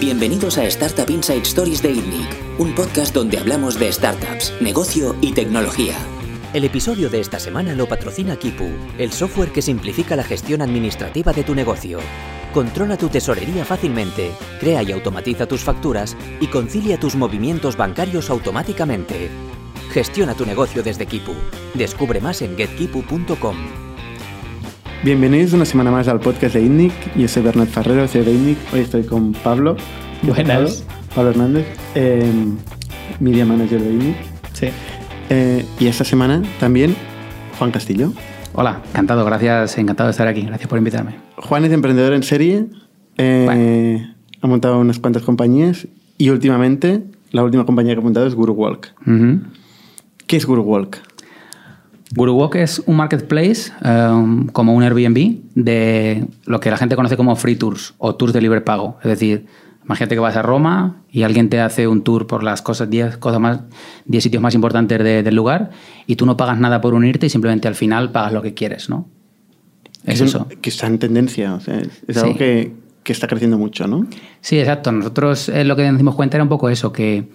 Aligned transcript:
Bienvenidos 0.00 0.58
a 0.58 0.64
Startup 0.66 1.10
Inside 1.10 1.42
Stories 1.42 1.82
de 1.82 1.90
ITNIC, 1.90 2.60
un 2.60 2.72
podcast 2.72 3.12
donde 3.12 3.36
hablamos 3.36 3.80
de 3.80 3.92
startups, 3.92 4.54
negocio 4.60 5.16
y 5.20 5.32
tecnología. 5.32 5.96
El 6.52 6.62
episodio 6.64 7.10
de 7.10 7.18
esta 7.18 7.40
semana 7.40 7.74
lo 7.74 7.88
patrocina 7.88 8.36
Kipu, 8.36 8.70
el 8.96 9.10
software 9.10 9.50
que 9.50 9.60
simplifica 9.60 10.14
la 10.14 10.22
gestión 10.22 10.62
administrativa 10.62 11.32
de 11.32 11.42
tu 11.42 11.52
negocio. 11.52 11.98
Controla 12.54 12.96
tu 12.96 13.08
tesorería 13.08 13.64
fácilmente, 13.64 14.30
crea 14.60 14.84
y 14.84 14.92
automatiza 14.92 15.46
tus 15.46 15.62
facturas 15.62 16.16
y 16.40 16.46
concilia 16.46 17.00
tus 17.00 17.16
movimientos 17.16 17.76
bancarios 17.76 18.30
automáticamente. 18.30 19.30
Gestiona 19.90 20.34
tu 20.34 20.46
negocio 20.46 20.84
desde 20.84 21.06
Kipu. 21.06 21.34
Descubre 21.74 22.20
más 22.20 22.40
en 22.42 22.56
getkipu.com. 22.56 23.87
Bienvenidos 25.04 25.52
una 25.52 25.64
semana 25.64 25.92
más 25.92 26.08
al 26.08 26.18
podcast 26.18 26.56
de 26.56 26.62
INNIC. 26.62 26.92
Yo 27.14 27.28
soy 27.28 27.42
Bernat 27.44 27.68
Ferrero, 27.68 28.08
soy 28.08 28.24
de 28.24 28.32
INNIC. 28.32 28.58
Hoy 28.72 28.80
estoy 28.80 29.04
con 29.04 29.32
Pablo. 29.32 29.76
Buenas. 30.22 30.84
Pablo 31.14 31.30
Hernández, 31.30 31.66
eh, 31.94 32.32
media 33.20 33.46
manager 33.46 33.80
de 33.80 33.92
INNIC. 33.92 34.16
Sí. 34.54 34.66
Eh, 35.30 35.64
y 35.78 35.86
esta 35.86 36.02
semana 36.02 36.42
también 36.58 36.96
Juan 37.58 37.70
Castillo. 37.70 38.12
Hola, 38.54 38.82
encantado, 38.90 39.24
gracias, 39.24 39.78
encantado 39.78 40.08
de 40.08 40.10
estar 40.10 40.26
aquí. 40.26 40.42
Gracias 40.42 40.68
por 40.68 40.78
invitarme. 40.78 41.14
Juan 41.36 41.64
es 41.64 41.72
emprendedor 41.72 42.12
en 42.12 42.24
serie, 42.24 42.66
eh, 43.18 44.04
ha 44.42 44.46
montado 44.48 44.80
unas 44.80 44.98
cuantas 44.98 45.22
compañías 45.22 45.86
y 46.18 46.30
últimamente 46.30 47.04
la 47.30 47.44
última 47.44 47.64
compañía 47.64 47.94
que 47.94 48.00
ha 48.00 48.04
montado 48.04 48.26
es 48.26 48.34
Guru 48.34 48.54
Walk. 48.54 48.94
Ujú. 49.06 49.42
¿Qué 50.26 50.36
es 50.36 50.44
Guru 50.44 50.62
Walk? 50.62 51.07
GuruWalk 52.14 52.54
es 52.56 52.82
un 52.86 52.96
marketplace 52.96 53.70
um, 53.84 54.46
como 54.48 54.74
un 54.74 54.82
Airbnb 54.82 55.36
de 55.54 56.26
lo 56.46 56.60
que 56.60 56.70
la 56.70 56.76
gente 56.76 56.96
conoce 56.96 57.16
como 57.16 57.36
free 57.36 57.56
tours 57.56 57.94
o 57.98 58.14
tours 58.14 58.32
de 58.32 58.40
libre 58.40 58.60
pago. 58.62 58.96
Es 59.02 59.08
decir, 59.10 59.46
imagínate 59.84 60.14
que 60.14 60.20
vas 60.20 60.36
a 60.36 60.42
Roma 60.42 61.02
y 61.10 61.22
alguien 61.22 61.48
te 61.50 61.60
hace 61.60 61.86
un 61.86 62.02
tour 62.02 62.26
por 62.26 62.42
las 62.42 62.62
cosas 62.62 62.88
10 62.88 63.18
cosas 63.18 63.40
más 63.40 63.60
10 64.06 64.22
sitios 64.22 64.42
más 64.42 64.54
importantes 64.54 64.98
de- 65.02 65.22
del 65.22 65.34
lugar 65.34 65.70
y 66.06 66.16
tú 66.16 66.24
no 66.26 66.36
pagas 66.36 66.58
nada 66.58 66.80
por 66.80 66.94
unirte 66.94 67.26
y 67.26 67.30
simplemente 67.30 67.68
al 67.68 67.74
final 67.74 68.10
pagas 68.10 68.32
lo 68.32 68.40
que 68.42 68.54
quieres, 68.54 68.88
¿no? 68.88 69.06
Es 70.04 70.20
eso. 70.22 70.46
Que 70.62 70.70
está 70.70 70.86
en 70.86 70.98
tendencia. 70.98 71.54
o 71.54 71.60
sea, 71.60 71.78
es 71.78 71.90
Sí. 72.08 72.18
algo 72.20 72.36
que, 72.38 72.72
que 73.02 73.12
está 73.12 73.26
creciendo 73.26 73.58
mucho, 73.58 73.86
¿no? 73.86 74.06
Sí, 74.40 74.58
exacto. 74.58 74.90
Nosotros 74.92 75.50
eh, 75.50 75.64
lo 75.64 75.76
que 75.76 75.86
nos 75.90 75.98
dimos 75.98 76.14
cuenta 76.14 76.38
era 76.38 76.44
un 76.44 76.48
poco 76.48 76.70
eso, 76.70 76.90
que, 76.92 77.28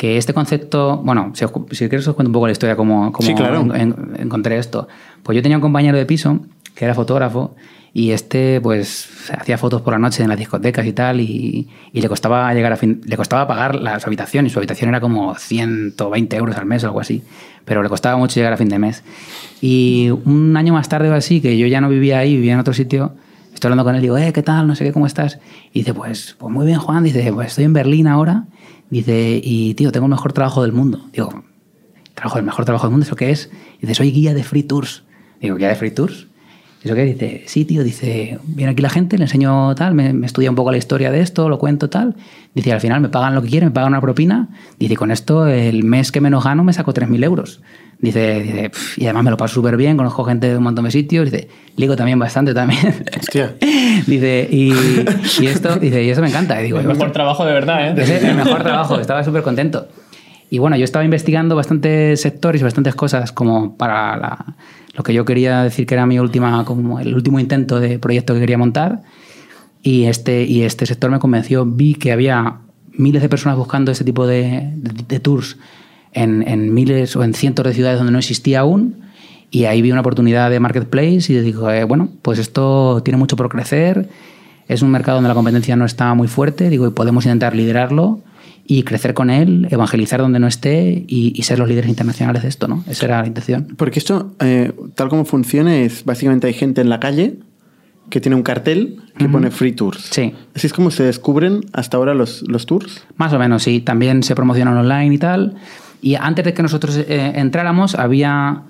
que 0.00 0.16
este 0.16 0.32
concepto, 0.32 0.96
bueno, 1.04 1.32
si, 1.34 1.44
os 1.44 1.52
si 1.72 1.86
quieres 1.90 2.08
os 2.08 2.14
cuento 2.14 2.30
un 2.30 2.32
poco 2.32 2.46
la 2.46 2.52
historia, 2.52 2.74
cómo, 2.74 3.12
cómo 3.12 3.26
Sí, 3.28 3.34
claro. 3.34 3.60
en- 3.60 3.76
en- 3.76 3.96
encontré 4.18 4.56
esto. 4.56 4.88
Pues 5.22 5.36
yo 5.36 5.42
tenía 5.42 5.58
un 5.58 5.60
compañero 5.60 5.98
de 5.98 6.06
piso 6.06 6.40
que 6.74 6.86
era 6.86 6.94
fotógrafo 6.94 7.54
y 7.92 8.12
este 8.12 8.62
pues 8.62 9.10
hacía 9.38 9.58
fotos 9.58 9.82
por 9.82 9.92
la 9.92 9.98
noche 9.98 10.22
en 10.22 10.30
las 10.30 10.38
discotecas 10.38 10.86
y 10.86 10.94
tal 10.94 11.20
y, 11.20 11.68
y 11.92 12.00
le 12.00 12.08
costaba 12.08 12.54
llegar 12.54 12.72
a 12.72 12.76
fin, 12.78 13.02
le 13.04 13.14
costaba 13.18 13.46
pagar 13.46 13.74
la, 13.74 14.00
su 14.00 14.06
habitación 14.08 14.46
y 14.46 14.48
su 14.48 14.58
habitación 14.58 14.88
era 14.88 15.02
como 15.02 15.34
120 15.34 16.34
euros 16.34 16.56
al 16.56 16.64
mes 16.64 16.82
o 16.84 16.86
algo 16.86 17.00
así, 17.00 17.22
pero 17.66 17.82
le 17.82 17.90
costaba 17.90 18.16
mucho 18.16 18.36
llegar 18.36 18.54
a 18.54 18.56
fin 18.56 18.70
de 18.70 18.78
mes. 18.78 19.02
Y 19.60 20.08
un 20.24 20.56
año 20.56 20.72
más 20.72 20.88
tarde 20.88 21.10
o 21.10 21.14
así, 21.14 21.42
que 21.42 21.58
yo 21.58 21.66
ya 21.66 21.82
no 21.82 21.90
vivía 21.90 22.20
ahí, 22.20 22.36
vivía 22.36 22.54
en 22.54 22.60
otro 22.60 22.72
sitio, 22.72 23.12
Estoy 23.52 23.68
hablando 23.68 23.84
con 23.84 23.94
él, 23.96 24.00
digo, 24.00 24.16
eh, 24.16 24.32
¿qué 24.32 24.42
tal? 24.42 24.66
No 24.66 24.74
sé 24.74 24.84
qué, 24.84 24.92
¿cómo 24.92 25.06
estás? 25.06 25.38
Y 25.74 25.80
dice, 25.80 25.92
pues, 25.92 26.34
pues 26.38 26.50
muy 26.54 26.64
bien, 26.64 26.78
Juan. 26.78 27.02
Dice, 27.04 27.30
pues 27.34 27.48
estoy 27.48 27.64
en 27.64 27.74
Berlín 27.74 28.06
ahora. 28.06 28.44
Dice, 28.90 29.40
y 29.42 29.74
tío, 29.74 29.92
tengo 29.92 30.06
el 30.06 30.10
mejor 30.10 30.32
trabajo 30.32 30.62
del 30.62 30.72
mundo. 30.72 31.08
Digo, 31.12 31.44
trabajo, 32.14 32.38
el 32.38 32.44
mejor 32.44 32.64
trabajo 32.64 32.86
del 32.86 32.92
mundo, 32.92 33.06
¿eso 33.06 33.16
qué 33.16 33.30
es? 33.30 33.50
Dice, 33.80 33.94
soy 33.94 34.10
guía 34.10 34.34
de 34.34 34.42
free 34.42 34.64
tours. 34.64 35.04
Digo, 35.40 35.56
¿guía 35.56 35.68
de 35.68 35.76
free 35.76 35.92
tours? 35.92 36.26
¿Eso 36.82 36.94
qué? 36.94 37.04
Dice, 37.04 37.42
sí, 37.46 37.66
tío, 37.66 37.84
dice, 37.84 38.38
viene 38.44 38.72
aquí 38.72 38.80
la 38.80 38.88
gente, 38.88 39.18
le 39.18 39.24
enseño 39.24 39.74
tal, 39.74 39.92
me, 39.92 40.14
me 40.14 40.26
estudia 40.26 40.48
un 40.48 40.56
poco 40.56 40.70
la 40.72 40.78
historia 40.78 41.10
de 41.10 41.20
esto, 41.20 41.48
lo 41.50 41.58
cuento 41.58 41.90
tal. 41.90 42.14
Dice, 42.54 42.72
al 42.72 42.80
final 42.80 43.02
me 43.02 43.10
pagan 43.10 43.34
lo 43.34 43.42
que 43.42 43.48
quieren, 43.48 43.68
me 43.68 43.74
pagan 43.74 43.92
una 43.92 44.00
propina. 44.00 44.48
Dice, 44.78 44.96
con 44.96 45.10
esto 45.10 45.46
el 45.46 45.84
mes 45.84 46.10
que 46.10 46.22
menos 46.22 46.42
gano 46.42 46.64
me 46.64 46.72
saco 46.72 46.94
3.000 46.94 47.22
euros. 47.24 47.60
Dice, 47.98 48.40
dice 48.40 48.70
"Pf, 48.70 48.98
y 48.98 49.04
además 49.04 49.24
me 49.24 49.30
lo 49.30 49.36
paso 49.36 49.56
súper 49.56 49.76
bien, 49.76 49.98
conozco 49.98 50.24
gente 50.24 50.48
de 50.48 50.56
un 50.56 50.62
montón 50.62 50.86
de 50.86 50.90
sitios. 50.90 51.30
Dice, 51.30 51.48
ligo 51.76 51.96
también 51.96 52.18
bastante 52.18 52.54
también. 52.54 53.04
Hostia. 53.20 53.56
dice, 54.06 54.48
y, 54.50 54.72
y 55.38 55.46
esto, 55.46 55.76
dice, 55.76 56.02
y 56.02 56.08
eso 56.08 56.22
me 56.22 56.28
encanta. 56.28 56.58
Y 56.62 56.64
digo, 56.64 56.80
El 56.80 56.86
mejor 56.86 57.12
trabajo 57.12 57.44
de 57.44 57.52
verdad, 57.52 57.88
¿eh? 57.88 58.02
es 58.02 58.24
el 58.24 58.36
mejor 58.36 58.62
trabajo, 58.62 58.98
estaba 58.98 59.22
súper 59.22 59.42
contento. 59.42 59.86
Y 60.50 60.58
bueno, 60.58 60.76
yo 60.76 60.84
estaba 60.84 61.04
investigando 61.04 61.54
bastantes 61.54 62.20
sectores 62.20 62.60
y 62.60 62.64
bastantes 62.64 62.94
cosas 62.96 63.30
como 63.32 63.76
para 63.76 64.16
la- 64.16 64.56
lo 64.94 65.04
que 65.04 65.14
yo 65.14 65.24
quería 65.24 65.62
decir 65.62 65.86
que 65.86 65.94
era 65.94 66.06
mi 66.06 66.18
última, 66.18 66.64
como 66.64 66.98
el 66.98 67.14
último 67.14 67.38
intento 67.38 67.78
de 67.78 67.98
proyecto 68.00 68.34
que 68.34 68.40
quería 68.40 68.58
montar. 68.58 69.02
Y 69.82 70.04
este, 70.04 70.42
y 70.44 70.62
este 70.62 70.86
sector 70.86 71.10
me 71.10 71.20
convenció. 71.20 71.64
Vi 71.64 71.94
que 71.94 72.10
había 72.12 72.56
miles 72.92 73.22
de 73.22 73.28
personas 73.28 73.56
buscando 73.56 73.92
este 73.92 74.04
tipo 74.04 74.26
de, 74.26 74.72
de- 74.74 75.04
de 75.08 75.20
tours 75.20 75.56
en, 76.12 76.46
en 76.46 76.74
miles 76.74 77.14
o 77.14 77.22
en 77.22 77.32
cientos 77.34 77.64
de 77.64 77.72
ciudades 77.72 77.98
donde 77.98 78.12
no 78.12 78.18
existía 78.18 78.60
aún. 78.60 78.96
Y 79.52 79.64
ahí 79.64 79.80
vi 79.82 79.90
una 79.92 80.00
oportunidad 80.00 80.50
de 80.50 80.58
marketplace 80.60 81.32
y 81.32 81.38
digo, 81.40 81.70
eh, 81.70 81.84
bueno, 81.84 82.08
pues 82.22 82.38
esto 82.40 83.00
tiene 83.04 83.18
mucho 83.18 83.36
por 83.36 83.48
crecer. 83.48 84.08
Es 84.68 84.82
un 84.82 84.90
mercado 84.90 85.16
donde 85.16 85.28
la 85.28 85.34
competencia 85.34 85.76
no 85.76 85.84
está 85.84 86.12
muy 86.14 86.28
fuerte. 86.28 86.68
Digo, 86.70 86.86
y 86.86 86.90
podemos 86.90 87.24
intentar 87.24 87.54
liderarlo 87.56 88.20
y 88.70 88.84
crecer 88.84 89.14
con 89.14 89.30
él, 89.30 89.66
evangelizar 89.72 90.20
donde 90.20 90.38
no 90.38 90.46
esté 90.46 91.04
y, 91.08 91.32
y 91.34 91.42
ser 91.42 91.58
los 91.58 91.68
líderes 91.68 91.90
internacionales 91.90 92.44
de 92.44 92.48
esto, 92.48 92.68
¿no? 92.68 92.84
Esa 92.88 93.06
era 93.06 93.20
la 93.20 93.26
intención. 93.26 93.74
Porque 93.76 93.98
esto, 93.98 94.36
eh, 94.38 94.72
tal 94.94 95.08
como 95.08 95.24
funciona, 95.24 95.78
es 95.78 96.04
básicamente 96.04 96.46
hay 96.46 96.52
gente 96.52 96.80
en 96.80 96.88
la 96.88 97.00
calle 97.00 97.40
que 98.10 98.20
tiene 98.20 98.36
un 98.36 98.44
cartel 98.44 99.02
que 99.18 99.28
pone 99.28 99.50
free 99.50 99.72
tours. 99.72 100.10
Sí. 100.12 100.34
Así 100.54 100.68
es 100.68 100.72
como 100.72 100.92
se 100.92 101.02
descubren 101.02 101.62
hasta 101.72 101.96
ahora 101.96 102.14
los, 102.14 102.42
los 102.46 102.66
tours. 102.66 103.04
Más 103.16 103.32
o 103.32 103.40
menos, 103.40 103.64
sí. 103.64 103.80
También 103.80 104.22
se 104.22 104.36
promocionan 104.36 104.76
online 104.76 105.16
y 105.16 105.18
tal. 105.18 105.56
Y 106.00 106.14
antes 106.14 106.44
de 106.44 106.54
que 106.54 106.62
nosotros 106.62 106.96
eh, 106.96 107.32
entráramos, 107.34 107.96
había, 107.96 108.62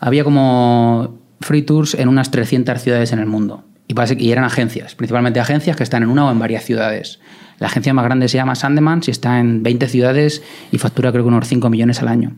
había 0.00 0.24
como 0.24 1.18
free 1.42 1.60
tours 1.60 1.92
en 1.92 2.08
unas 2.08 2.30
300 2.30 2.80
ciudades 2.80 3.12
en 3.12 3.18
el 3.18 3.26
mundo. 3.26 3.64
Y 3.86 4.30
eran 4.30 4.44
agencias, 4.44 4.94
principalmente 4.94 5.40
agencias 5.40 5.76
que 5.76 5.82
están 5.82 6.02
en 6.04 6.08
una 6.08 6.26
o 6.26 6.32
en 6.32 6.38
varias 6.38 6.64
ciudades. 6.64 7.20
La 7.58 7.66
agencia 7.66 7.92
más 7.92 8.04
grande 8.04 8.28
se 8.28 8.36
llama 8.36 8.54
Sandemans 8.54 9.08
y 9.08 9.10
está 9.10 9.40
en 9.40 9.62
20 9.62 9.88
ciudades 9.88 10.42
y 10.70 10.78
factura 10.78 11.10
creo 11.10 11.24
que 11.24 11.28
unos 11.28 11.48
5 11.48 11.68
millones 11.70 12.00
al 12.00 12.08
año. 12.08 12.36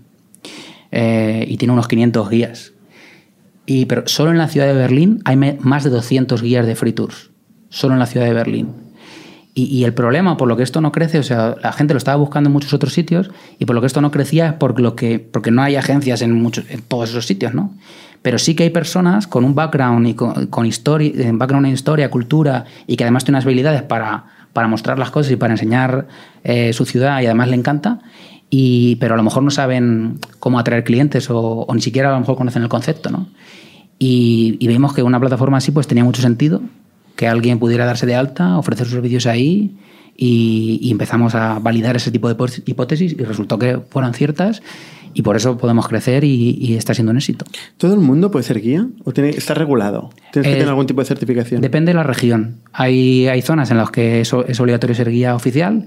Eh, 0.93 1.45
y 1.49 1.57
tiene 1.57 1.73
unos 1.73 1.89
500 1.89 2.31
guías. 2.31 2.73
Y, 3.67 3.85
pero 3.85 4.07
solo 4.07 4.31
en 4.31 4.39
la 4.39 4.49
ciudad 4.49 4.67
de 4.67 4.73
Berlín 4.73 5.21
hay 5.25 5.37
más 5.37 5.85
de 5.85 5.91
200 5.91 6.43
guías 6.43 6.67
de 6.67 6.75
free 6.75 6.93
tours. 6.93 7.31
Solo 7.69 7.95
en 7.95 8.01
la 8.01 8.07
ciudad 8.07 8.27
de 8.27 8.33
Berlín. 8.33 8.69
Y, 9.53 9.65
y 9.65 9.85
el 9.85 9.93
problema, 9.93 10.37
por 10.37 10.49
lo 10.49 10.57
que 10.57 10.63
esto 10.63 10.81
no 10.81 10.91
crece, 10.91 11.19
o 11.19 11.23
sea, 11.23 11.57
la 11.63 11.73
gente 11.73 11.93
lo 11.93 11.99
estaba 11.99 12.17
buscando 12.17 12.49
en 12.49 12.53
muchos 12.53 12.73
otros 12.73 12.93
sitios 12.93 13.31
y 13.59 13.67
por 13.67 13.75
lo 13.75 13.81
que 13.81 13.89
esto 13.89 14.01
no 14.01 14.11
crecía 14.11 14.47
es 14.47 14.53
por 14.55 14.81
lo 14.81 14.97
que, 14.97 15.19
porque 15.19 15.51
no 15.51 15.63
hay 15.63 15.77
agencias 15.77 16.23
en, 16.23 16.41
muchos, 16.41 16.65
en 16.71 16.83
todos 16.83 17.11
esos 17.11 17.27
sitios, 17.27 17.53
¿no? 17.53 17.75
Pero 18.23 18.39
sí 18.39 18.55
que 18.55 18.65
hay 18.65 18.71
personas 18.71 19.27
con 19.27 19.45
un 19.45 19.55
background 19.55 20.07
y 20.07 20.15
con, 20.15 20.47
con 20.47 20.67
historia, 20.67 21.13
background 21.33 21.67
en 21.67 21.73
historia, 21.73 22.11
cultura 22.11 22.65
y 22.87 22.97
que 22.97 23.05
además 23.05 23.25
tienen 23.25 23.37
unas 23.37 23.47
habilidades 23.47 23.83
para, 23.83 24.27
para 24.53 24.69
mostrar 24.69 24.99
las 24.99 25.11
cosas 25.11 25.33
y 25.33 25.37
para 25.37 25.55
enseñar 25.55 26.09
eh, 26.45 26.73
su 26.73 26.85
ciudad 26.85 27.21
y 27.21 27.27
además 27.27 27.49
le 27.49 27.57
encanta. 27.57 28.01
Y, 28.51 28.97
pero 28.97 29.15
a 29.15 29.17
lo 29.17 29.23
mejor 29.23 29.43
no 29.43 29.51
saben 29.51 30.19
cómo 30.41 30.59
atraer 30.59 30.83
clientes 30.83 31.29
o, 31.31 31.67
ni 31.73 31.81
siquiera 31.81 32.09
a 32.11 32.13
lo 32.15 32.21
mejor 32.21 32.37
conocen 32.37 32.63
el 32.63 32.69
concepto, 32.69 33.11
¿no? 33.11 33.29
Y, 33.99 34.57
y 34.59 34.67
vimos 34.67 34.93
que 34.95 35.03
una 35.03 35.21
plataforma 35.21 35.59
así 35.59 35.71
pues 35.71 35.87
tenía 35.87 36.05
mucho 36.05 36.23
sentido, 36.23 36.63
que 37.17 37.29
alguien 37.29 37.59
pudiera 37.59 37.85
darse 37.85 38.07
de 38.07 38.15
alta, 38.15 38.59
ofrecer 38.59 38.87
sus 38.87 38.95
servicios 38.95 39.27
ahí 39.27 39.77
y, 40.17 40.91
empezamos 40.91 41.35
a 41.35 41.59
validar 41.59 41.97
ese 41.97 42.11
tipo 42.11 42.29
de 42.29 42.37
hipó- 42.37 42.63
hipótesis 42.67 43.13
y 43.13 43.23
resultó 43.25 43.59
que 43.59 43.79
fueron 43.79 44.15
ciertas 44.15 44.63
y 45.15 45.23
por 45.23 45.37
eso 45.37 45.57
podemos 45.59 45.89
crecer 45.89 46.25
y, 46.25 46.57
y 46.61 46.77
está 46.77 46.95
siendo 46.95 47.11
un 47.11 47.17
éxito. 47.19 47.45
¿Todo 47.77 47.95
el 47.95 48.01
mundo 48.01 48.31
puede 48.31 48.43
ser 48.45 48.61
guía? 48.61 48.87
¿O 49.05 49.13
tiene, 49.13 49.31
está 49.31 49.55
regulado? 49.55 50.11
¿Tienes 50.33 50.47
que 50.47 50.53
Eh, 50.53 50.57
tener 50.57 50.69
algún 50.69 50.87
tipo 50.87 51.01
de 51.01 51.07
certificación? 51.07 51.61
Depende 51.61 51.91
de 51.91 51.95
la 51.97 52.03
región. 52.03 52.57
Hay, 52.73 53.27
hay 53.29 53.43
zonas 53.43 53.71
en 53.71 53.77
las 53.77 53.91
que 53.91 54.21
es, 54.21 54.33
es 54.49 54.61
obligatorio 54.61 54.95
ser 54.95 55.11
guía 55.11 55.35
oficial, 55.35 55.87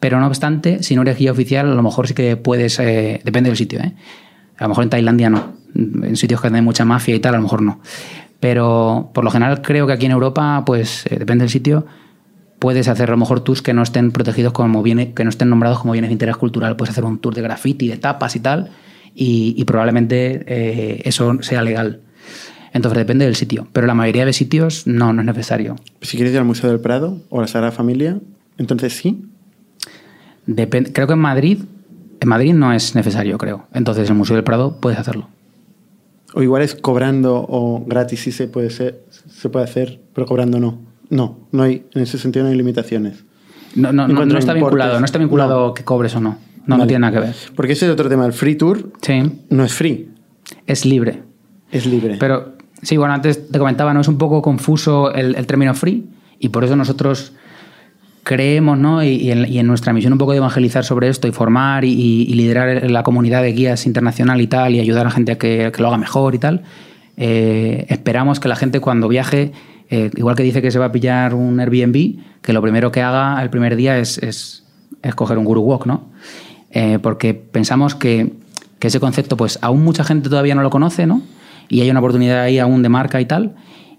pero 0.00 0.20
no 0.20 0.26
obstante, 0.26 0.82
si 0.82 0.94
no 0.96 1.02
eres 1.02 1.18
guía 1.18 1.32
oficial, 1.32 1.70
a 1.70 1.74
lo 1.74 1.82
mejor 1.82 2.06
sí 2.06 2.14
que 2.14 2.36
puedes, 2.36 2.78
eh, 2.78 3.20
depende 3.24 3.50
del 3.50 3.56
sitio. 3.56 3.80
¿eh? 3.80 3.94
A 4.56 4.64
lo 4.64 4.68
mejor 4.70 4.84
en 4.84 4.90
Tailandia 4.90 5.30
no. 5.30 5.54
En 5.74 6.16
sitios 6.16 6.40
que 6.40 6.48
hay 6.48 6.62
mucha 6.62 6.84
mafia 6.84 7.14
y 7.14 7.20
tal, 7.20 7.34
a 7.34 7.38
lo 7.38 7.42
mejor 7.42 7.62
no. 7.62 7.80
Pero 8.40 9.10
por 9.12 9.24
lo 9.24 9.30
general 9.30 9.62
creo 9.62 9.86
que 9.86 9.92
aquí 9.92 10.06
en 10.06 10.12
Europa, 10.12 10.62
pues 10.64 11.06
eh, 11.06 11.16
depende 11.18 11.42
del 11.42 11.50
sitio, 11.50 11.86
puedes 12.58 12.88
hacer 12.88 13.08
a 13.08 13.12
lo 13.12 13.18
mejor 13.18 13.40
tours 13.40 13.62
que 13.62 13.72
no 13.72 13.82
estén 13.82 14.10
protegidos 14.10 14.52
como 14.52 14.82
bienes, 14.82 15.14
que 15.14 15.24
no 15.24 15.30
estén 15.30 15.48
nombrados 15.50 15.80
como 15.80 15.92
bienes 15.92 16.08
de 16.08 16.12
interés 16.12 16.36
cultural. 16.36 16.76
Puedes 16.76 16.92
hacer 16.92 17.04
un 17.04 17.18
tour 17.18 17.34
de 17.34 17.42
graffiti, 17.42 17.88
de 17.88 17.96
tapas 17.96 18.36
y 18.36 18.40
tal, 18.40 18.70
y, 19.14 19.54
y 19.56 19.64
probablemente 19.64 20.44
eh, 20.46 21.02
eso 21.04 21.38
sea 21.42 21.62
legal. 21.62 22.00
Entonces 22.72 22.98
depende 22.98 23.24
del 23.24 23.36
sitio. 23.36 23.66
Pero 23.72 23.86
la 23.86 23.94
mayoría 23.94 24.24
de 24.24 24.32
sitios 24.32 24.86
no, 24.86 25.12
no 25.12 25.22
es 25.22 25.26
necesario. 25.26 25.76
Si 26.02 26.16
quieres 26.16 26.32
ir 26.32 26.38
al 26.38 26.44
Museo 26.44 26.70
del 26.70 26.80
Prado 26.80 27.18
o 27.28 27.38
a 27.38 27.42
la 27.42 27.48
Sagrada 27.48 27.72
Familia, 27.72 28.18
entonces 28.58 28.94
sí. 28.94 29.24
Creo 30.46 31.06
que 31.06 31.12
en 31.12 31.18
Madrid, 31.18 31.58
en 32.20 32.28
Madrid 32.28 32.54
no 32.54 32.72
es 32.72 32.94
necesario, 32.94 33.38
creo. 33.38 33.66
Entonces 33.72 34.06
en 34.06 34.12
el 34.12 34.18
Museo 34.18 34.36
del 34.36 34.44
Prado 34.44 34.78
puedes 34.80 34.98
hacerlo. 34.98 35.28
O 36.34 36.42
igual 36.42 36.62
es 36.62 36.74
cobrando 36.74 37.46
o 37.48 37.84
gratis 37.86 38.20
sí 38.20 38.32
se 38.32 38.48
puede, 38.48 38.70
ser, 38.70 39.02
se 39.10 39.48
puede 39.48 39.64
hacer, 39.64 40.00
pero 40.14 40.26
cobrando 40.26 40.60
no. 40.60 40.87
No, 41.10 41.38
no 41.52 41.62
hay, 41.62 41.86
en 41.94 42.02
ese 42.02 42.18
sentido 42.18 42.44
no 42.44 42.50
hay 42.50 42.56
limitaciones. 42.56 43.24
No, 43.74 43.92
no, 43.92 44.08
no, 44.08 44.38
está 44.38 44.54
vinculado, 44.54 44.98
no 44.98 45.04
está 45.04 45.18
vinculado 45.18 45.74
que 45.74 45.84
cobres 45.84 46.14
o 46.16 46.20
no. 46.20 46.38
No, 46.66 46.76
no 46.76 46.86
tiene 46.86 47.00
nada 47.00 47.12
que 47.14 47.26
ver. 47.26 47.36
Porque 47.56 47.72
ese 47.72 47.86
es 47.86 47.92
otro 47.92 48.08
tema. 48.08 48.26
El 48.26 48.32
free 48.32 48.54
tour 48.54 48.92
sí. 49.00 49.22
no 49.48 49.64
es 49.64 49.72
free. 49.72 50.10
Es 50.66 50.84
libre. 50.84 51.22
Es 51.70 51.86
libre. 51.86 52.16
Pero 52.20 52.56
sí, 52.82 52.96
bueno, 52.96 53.14
antes 53.14 53.48
te 53.50 53.58
comentaba, 53.58 53.94
¿no? 53.94 54.00
Es 54.00 54.08
un 54.08 54.18
poco 54.18 54.42
confuso 54.42 55.12
el, 55.14 55.34
el 55.34 55.46
término 55.46 55.74
free 55.74 56.06
y 56.38 56.50
por 56.50 56.64
eso 56.64 56.76
nosotros 56.76 57.32
creemos, 58.28 58.76
¿no? 58.76 59.02
Y, 59.02 59.30
en, 59.30 59.66
nuestra 59.66 59.94
misión 59.94 60.12
un 60.12 60.18
poco 60.18 60.32
de 60.32 60.36
evangelizar 60.36 60.84
sobre 60.84 61.08
esto 61.08 61.26
y 61.28 61.32
formar 61.32 61.86
y, 61.86 62.26
liderar 62.26 62.90
la 62.90 63.02
comunidad 63.02 63.42
de 63.42 63.54
guías 63.54 63.86
internacional 63.86 64.38
y 64.42 64.46
tal 64.46 64.74
y 64.74 64.80
ayudar 64.80 65.02
a 65.02 65.04
la 65.04 65.10
gente 65.12 65.32
a 65.32 65.38
que, 65.38 65.72
lo 65.78 65.88
haga 65.88 65.96
mejor 65.96 66.34
y 66.34 66.38
tal. 66.38 66.62
Eh, 67.16 67.86
esperamos 67.88 68.38
que 68.38 68.48
la 68.48 68.56
gente 68.56 68.80
cuando 68.80 69.08
viaje, 69.08 69.52
eh, 69.90 70.10
igual 70.16 70.36
que 70.36 70.42
dice 70.42 70.62
que 70.62 70.70
se 70.70 70.78
va 70.78 70.86
a 70.86 70.92
pillar 70.92 71.34
un 71.34 71.60
Airbnb, 71.60 72.18
que 72.42 72.52
lo 72.52 72.62
primero 72.62 72.92
que 72.92 73.02
haga 73.02 73.42
el 73.42 73.50
primer 73.50 73.76
día 73.76 73.98
es, 73.98 74.18
es, 74.18 74.64
coger 75.14 75.38
un 75.38 75.44
Guru 75.44 75.62
Walk, 75.62 75.86
¿no? 75.86 76.08
Eh, 76.70 76.98
porque 77.02 77.34
pensamos 77.34 77.94
que, 77.94 78.32
que, 78.78 78.88
ese 78.88 79.00
concepto, 79.00 79.36
pues 79.36 79.58
aún 79.62 79.82
mucha 79.82 80.04
gente 80.04 80.28
todavía 80.28 80.54
no 80.54 80.62
lo 80.62 80.70
conoce, 80.70 81.06
¿no? 81.06 81.22
Y 81.68 81.80
hay 81.80 81.90
una 81.90 82.00
oportunidad 82.00 82.42
ahí 82.42 82.58
aún 82.58 82.82
de 82.82 82.88
marca 82.88 83.20
y 83.20 83.24
tal, 83.24 83.54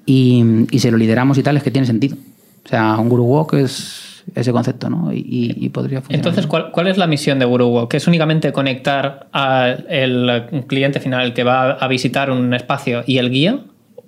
y, 0.06 0.44
y 0.72 0.80
si 0.80 0.92
lo 0.92 0.98
lideramos 0.98 1.38
y 1.38 1.44
tal, 1.44 1.58
es 1.58 1.64
que 1.64 1.72
tiene 1.72 1.88
sentido. 1.88 2.18
O 2.66 2.68
sea, 2.68 2.98
un 2.98 3.10
Guru 3.10 3.24
Walk 3.24 3.54
es 3.54 4.10
ese 4.36 4.52
concepto, 4.52 4.90
¿no? 4.90 5.12
Y, 5.14 5.70
podría 5.70 6.02
funcionar. 6.02 6.28
Entonces, 6.28 6.48
¿cuál, 6.48 6.88
es 6.88 6.98
la 6.98 7.08
misión 7.08 7.40
de 7.40 7.46
GuruWalk? 7.46 7.90
¿Que 7.90 7.98
es 7.98 8.08
únicamente 8.08 8.52
conectar 8.52 9.28
al 9.32 10.66
cliente 10.68 11.00
final 11.00 11.34
que 11.34 11.44
va 11.44 11.72
a 11.72 11.88
visitar 11.88 12.32
un 12.32 12.54
espacio 12.54 13.04
y 13.06 13.18
el 13.18 13.30
guía? 13.30 13.60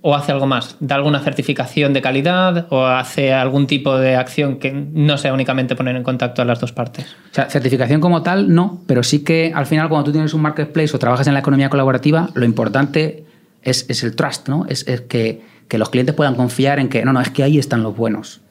¿O 0.03 0.15
hace 0.15 0.31
algo 0.31 0.47
más? 0.47 0.77
¿Da 0.79 0.95
alguna 0.95 1.19
certificación 1.19 1.93
de 1.93 2.01
calidad? 2.01 2.65
¿O 2.69 2.85
hace 2.85 3.33
algún 3.33 3.67
tipo 3.67 3.97
de 3.97 4.15
acción 4.15 4.57
que 4.57 4.71
no 4.71 5.17
sea 5.17 5.33
únicamente 5.33 5.75
poner 5.75 5.95
en 5.95 6.03
contacto 6.03 6.41
a 6.41 6.45
las 6.45 6.59
dos 6.59 6.71
partes? 6.71 7.05
O 7.31 7.33
sea, 7.35 7.49
certificación 7.49 8.01
como 8.01 8.23
tal, 8.23 8.53
no, 8.53 8.81
pero 8.87 9.03
sí 9.03 9.23
que 9.23 9.51
al 9.53 9.67
final 9.67 9.89
cuando 9.89 10.05
tú 10.05 10.11
tienes 10.11 10.33
un 10.33 10.41
marketplace 10.41 10.95
o 10.95 10.99
trabajas 10.99 11.27
en 11.27 11.33
la 11.33 11.41
economía 11.41 11.69
colaborativa, 11.69 12.29
lo 12.33 12.45
importante 12.45 13.25
es, 13.61 14.03
el 14.03 14.15
trust, 14.15 14.49
¿no? 14.49 14.65
Es, 14.67 14.83
que, 14.83 15.41
que 15.67 15.77
los 15.77 15.89
clientes 15.91 16.15
puedan 16.15 16.33
confiar 16.33 16.79
en 16.79 16.89
que, 16.89 17.05
no, 17.05 17.13
no, 17.13 17.21
es 17.21 17.29
que 17.29 17.43
ahí 17.43 17.59
están 17.59 17.83
los 17.83 17.95
buenos. 17.95 18.41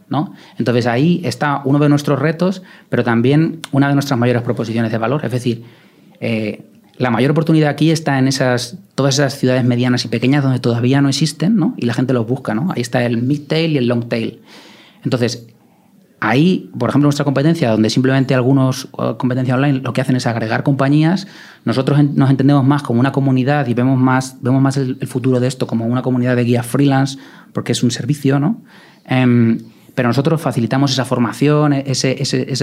Entonces 0.58 0.86
ahí 0.86 1.20
está 1.24 1.62
uno 1.64 1.78
de 1.78 1.88
nuestros 1.88 2.18
retos, 2.18 2.62
pero 2.88 3.04
también 3.04 3.60
una 3.72 3.88
de 3.88 3.94
nuestras 3.94 4.18
mayores 4.18 4.42
proposiciones 4.42 4.90
de 4.90 4.98
valor. 4.98 5.24
Es 5.24 5.30
decir, 5.30 5.64
eh, 6.20 6.64
la 7.00 7.10
mayor 7.10 7.30
oportunidad 7.30 7.70
aquí 7.70 7.90
está 7.90 8.18
en 8.18 8.28
esas, 8.28 8.76
todas 8.94 9.14
esas 9.14 9.38
ciudades 9.38 9.64
medianas 9.64 10.04
y 10.04 10.08
pequeñas 10.08 10.42
donde 10.42 10.58
todavía 10.58 11.00
no 11.00 11.08
existen, 11.08 11.56
¿no? 11.56 11.72
Y 11.78 11.86
la 11.86 11.94
gente 11.94 12.12
los 12.12 12.26
busca, 12.26 12.54
¿no? 12.54 12.70
Ahí 12.72 12.82
está 12.82 13.02
el 13.06 13.22
mid-tail 13.22 13.72
y 13.72 13.78
el 13.78 13.88
long-tail. 13.88 14.42
Entonces, 15.02 15.46
ahí, 16.20 16.70
por 16.78 16.90
ejemplo, 16.90 17.06
nuestra 17.06 17.24
competencia, 17.24 17.70
donde 17.70 17.88
simplemente 17.88 18.34
algunos 18.34 18.88
competencias 19.16 19.56
online 19.56 19.80
lo 19.80 19.94
que 19.94 20.02
hacen 20.02 20.14
es 20.14 20.26
agregar 20.26 20.62
compañías, 20.62 21.26
nosotros 21.64 22.04
nos 22.04 22.28
entendemos 22.28 22.66
más 22.66 22.82
como 22.82 23.00
una 23.00 23.12
comunidad 23.12 23.66
y 23.66 23.72
vemos 23.72 23.98
más, 23.98 24.36
vemos 24.42 24.60
más 24.60 24.76
el, 24.76 24.98
futuro 25.06 25.40
de 25.40 25.48
esto 25.48 25.66
como 25.66 25.86
una 25.86 26.02
comunidad 26.02 26.36
de 26.36 26.44
guías 26.44 26.66
freelance, 26.66 27.18
porque 27.54 27.72
es 27.72 27.82
un 27.82 27.90
servicio, 27.92 28.38
¿no? 28.38 28.60
Em, 29.06 29.58
pero 29.94 30.08
nosotros 30.08 30.40
facilitamos 30.40 30.92
esa 30.92 31.04
formación, 31.04 31.72
ese, 31.72 32.16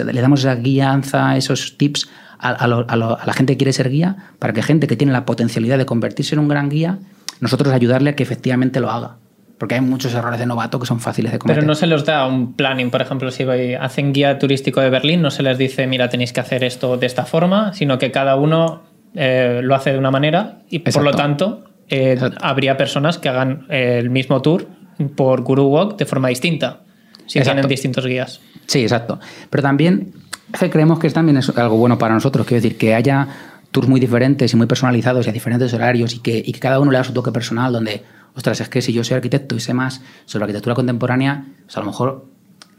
le 0.05 0.21
damos 0.21 0.41
esa 0.41 0.55
guianza, 0.55 1.37
esos 1.37 1.77
tips 1.77 2.09
a, 2.39 2.67
la 2.67 3.33
gente 3.33 3.53
que 3.53 3.57
quiere 3.57 3.73
ser 3.73 3.89
guía, 3.89 4.15
para 4.39 4.53
que 4.53 4.61
gente 4.61 4.87
que 4.87 4.95
tiene 4.95 5.13
la 5.13 5.25
potencialidad 5.25 5.77
de 5.77 5.85
convertirse 5.85 6.35
en 6.35 6.39
un 6.39 6.47
gran 6.47 6.69
guía, 6.69 6.99
nosotros 7.39 7.73
ayudarle 7.73 8.11
a 8.11 8.15
que 8.15 8.23
efectivamente 8.23 8.79
lo 8.79 8.91
haga. 8.91 9.17
Porque 9.57 9.73
hay 9.73 9.81
muchos 9.81 10.13
errores 10.13 10.39
de 10.39 10.45
novato 10.45 10.79
que 10.79 10.85
son 10.85 10.99
fáciles 10.99 11.31
de 11.31 11.39
cometer. 11.39 11.61
Pero 11.61 11.67
no 11.67 11.73
se 11.73 11.87
les 11.87 12.05
da 12.05 12.27
un 12.27 12.53
planning, 12.53 12.91
por 12.91 13.01
ejemplo, 13.01 13.31
si 13.31 13.43
hacen 13.73 14.13
guía 14.13 14.37
turístico 14.37 14.81
de 14.81 14.91
Berlín, 14.91 15.23
no 15.23 15.31
se 15.31 15.41
les 15.41 15.57
dice, 15.57 15.87
mira, 15.87 16.09
tenéis 16.09 16.31
que 16.31 16.41
hacer 16.41 16.63
esto 16.63 16.97
de 16.97 17.07
esta 17.07 17.25
forma, 17.25 17.73
sino 17.73 17.97
que 17.97 18.11
cada 18.11 18.35
uno 18.35 18.83
eh, 19.15 19.61
lo 19.63 19.73
hace 19.73 19.93
de 19.93 19.97
una 19.97 20.11
manera 20.11 20.59
y 20.69 20.79
por 20.79 21.01
lo 21.03 21.11
tanto 21.11 21.63
eh, 21.89 22.19
habría 22.39 22.77
personas 22.77 23.17
que 23.17 23.29
hagan 23.29 23.65
el 23.69 24.11
mismo 24.11 24.43
tour 24.43 24.67
por 25.15 25.41
Guru 25.41 25.65
Walk 25.67 25.97
de 25.97 26.05
forma 26.05 26.27
distinta 26.27 26.81
si 27.27 27.39
tienen 27.41 27.67
distintos 27.67 28.05
guías. 28.05 28.41
Sí, 28.65 28.81
exacto. 28.81 29.19
Pero 29.49 29.61
también 29.61 30.13
creemos 30.71 30.99
que 30.99 31.09
también 31.09 31.37
es 31.37 31.49
algo 31.57 31.77
bueno 31.77 31.97
para 31.97 32.13
nosotros, 32.13 32.45
quiero 32.47 32.61
decir, 32.61 32.77
que 32.77 32.95
haya 32.95 33.27
tours 33.71 33.87
muy 33.87 33.99
diferentes 33.99 34.53
y 34.53 34.55
muy 34.57 34.67
personalizados 34.67 35.27
y 35.27 35.29
a 35.29 35.33
diferentes 35.33 35.73
horarios 35.73 36.15
y 36.15 36.19
que, 36.19 36.51
cada 36.59 36.79
uno 36.79 36.91
le 36.91 36.97
da 36.97 37.03
su 37.03 37.13
toque 37.13 37.31
personal 37.31 37.73
donde, 37.73 38.03
ostras, 38.33 38.61
es 38.61 38.69
que 38.69 38.81
si 38.81 38.93
yo 38.93 39.03
soy 39.03 39.15
arquitecto 39.15 39.55
y 39.55 39.59
sé 39.59 39.73
más 39.73 40.01
sobre 40.25 40.43
arquitectura 40.43 40.75
contemporánea, 40.75 41.45
pues 41.65 41.77
a 41.77 41.81
lo 41.81 41.87
mejor 41.87 42.25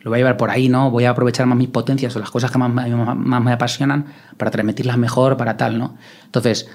lo 0.03 0.11
voy 0.11 0.17
a 0.17 0.21
llevar 0.21 0.37
por 0.37 0.51
ahí, 0.51 0.69
¿no? 0.69 0.91
Voy 0.91 1.05
a 1.05 1.11
aprovechar 1.11 1.47
más 1.47 1.59
mis 1.59 1.69
potencias 1.69 2.15
o 2.17 2.19
las 2.19 2.31
cosas 2.31 2.51
que 2.51 2.59
más, 2.59 2.71
más, 2.73 3.43
me 3.43 3.53
apasionan 3.53 4.07
para 4.37 4.51
transmitirlas 4.51 4.97
mejor, 4.97 5.37
para 5.37 5.57
tal, 5.57 5.79
¿no? 5.79 5.97
Entonces, 6.25 6.69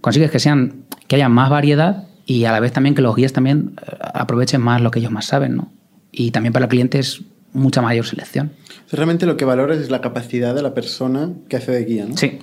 consigues 0.00 0.30
que 0.30 0.38
sean, 0.38 0.84
que 1.06 1.16
haya 1.16 1.28
más 1.28 1.50
variedad 1.50 2.04
y 2.24 2.44
a 2.44 2.52
la 2.52 2.60
vez 2.60 2.72
también 2.72 2.94
que 2.94 3.02
los 3.02 3.14
guías 3.16 3.32
también 3.32 3.74
eh, 3.82 3.96
aprovechen 4.14 4.60
más 4.60 4.80
lo 4.80 4.90
que 4.90 5.00
ellos 5.00 5.10
más 5.10 5.26
saben, 5.26 5.56
¿no? 5.56 5.72
Y 6.12 6.30
también 6.30 6.52
para 6.52 6.66
el 6.66 6.68
cliente 6.68 6.98
es 6.98 7.22
mucha 7.52 7.82
mayor 7.82 8.06
selección. 8.06 8.52
Realmente 8.90 9.26
lo 9.26 9.36
que 9.36 9.44
valoras 9.44 9.78
es 9.78 9.90
la 9.90 10.00
capacidad 10.00 10.54
de 10.54 10.62
la 10.62 10.74
persona 10.74 11.30
que 11.48 11.56
hace 11.56 11.72
de 11.72 11.84
guía, 11.84 12.06
¿no? 12.06 12.16
Sí. 12.16 12.38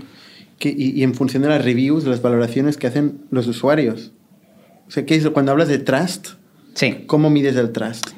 y, 0.59 1.03
en 1.03 1.13
función 1.13 1.43
de 1.43 1.49
las 1.49 1.63
reviews, 1.63 2.03
de 2.03 2.11
las 2.11 2.21
valoraciones 2.21 2.77
que 2.77 2.87
hacen 2.87 3.21
los 3.31 3.47
usuarios. 3.47 4.11
O 4.87 4.91
sea, 4.91 5.05
¿qué 5.05 5.15
es, 5.15 5.27
cuando 5.29 5.51
hablas 5.51 5.67
de 5.67 5.79
trust, 5.79 6.29
sí. 6.73 7.03
¿cómo 7.07 7.29
mides 7.29 7.55
el 7.55 7.71
trust? 7.71 8.11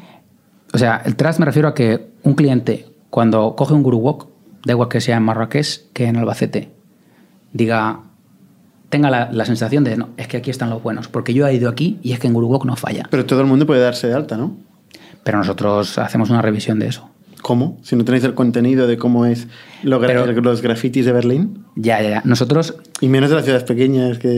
O 0.73 0.77
sea, 0.77 1.01
el 1.05 1.15
trust 1.15 1.39
me 1.39 1.45
refiero 1.45 1.67
a 1.69 1.73
que 1.73 2.07
un 2.23 2.35
cliente, 2.35 2.87
cuando 3.09 3.55
coge 3.55 3.73
un 3.73 3.83
Guru 3.83 3.97
Walk, 3.97 4.27
da 4.65 4.73
igual 4.73 4.89
que 4.89 4.99
sea 4.99 5.17
en 5.17 5.23
Marrakech 5.23 5.91
que 5.93 6.05
en 6.05 6.17
Albacete, 6.17 6.71
diga, 7.53 8.01
tenga 8.89 9.09
la, 9.09 9.31
la, 9.31 9.45
sensación 9.45 9.85
de, 9.85 9.95
no, 9.95 10.09
es 10.17 10.27
que 10.27 10.37
aquí 10.37 10.51
están 10.51 10.69
los 10.69 10.83
buenos, 10.83 11.07
porque 11.07 11.33
yo 11.33 11.47
he 11.47 11.53
ido 11.53 11.69
aquí 11.69 11.99
y 12.03 12.11
es 12.11 12.19
que 12.19 12.27
en 12.27 12.33
Guru 12.33 12.47
Walk 12.47 12.65
no 12.65 12.75
falla. 12.75 13.07
Pero 13.09 13.25
todo 13.25 13.39
el 13.41 13.47
mundo 13.47 13.65
puede 13.65 13.81
darse 13.81 14.07
de 14.07 14.13
alta, 14.13 14.35
¿no? 14.35 14.57
Pero 15.27 15.39
nosotros 15.39 15.97
hacemos 15.97 16.29
una 16.29 16.41
revisión 16.41 16.79
de 16.79 16.87
eso. 16.87 17.09
¿Cómo? 17.41 17.77
Si 17.83 17.97
no 17.97 18.05
tenéis 18.05 18.23
el 18.23 18.33
contenido 18.33 18.87
de 18.87 18.95
cómo 18.95 19.25
es 19.25 19.49
los 19.83 20.61
grafitis 20.61 21.05
de 21.05 21.11
Berlín. 21.11 21.65
Ya, 21.75 22.01
ya, 22.01 22.09
ya. 22.09 22.21
Nosotros. 22.23 22.75
Y 23.01 23.09
menos 23.09 23.29
de 23.29 23.35
las 23.35 23.43
ciudades 23.43 23.65
pequeñas 23.65 24.19
que 24.19 24.29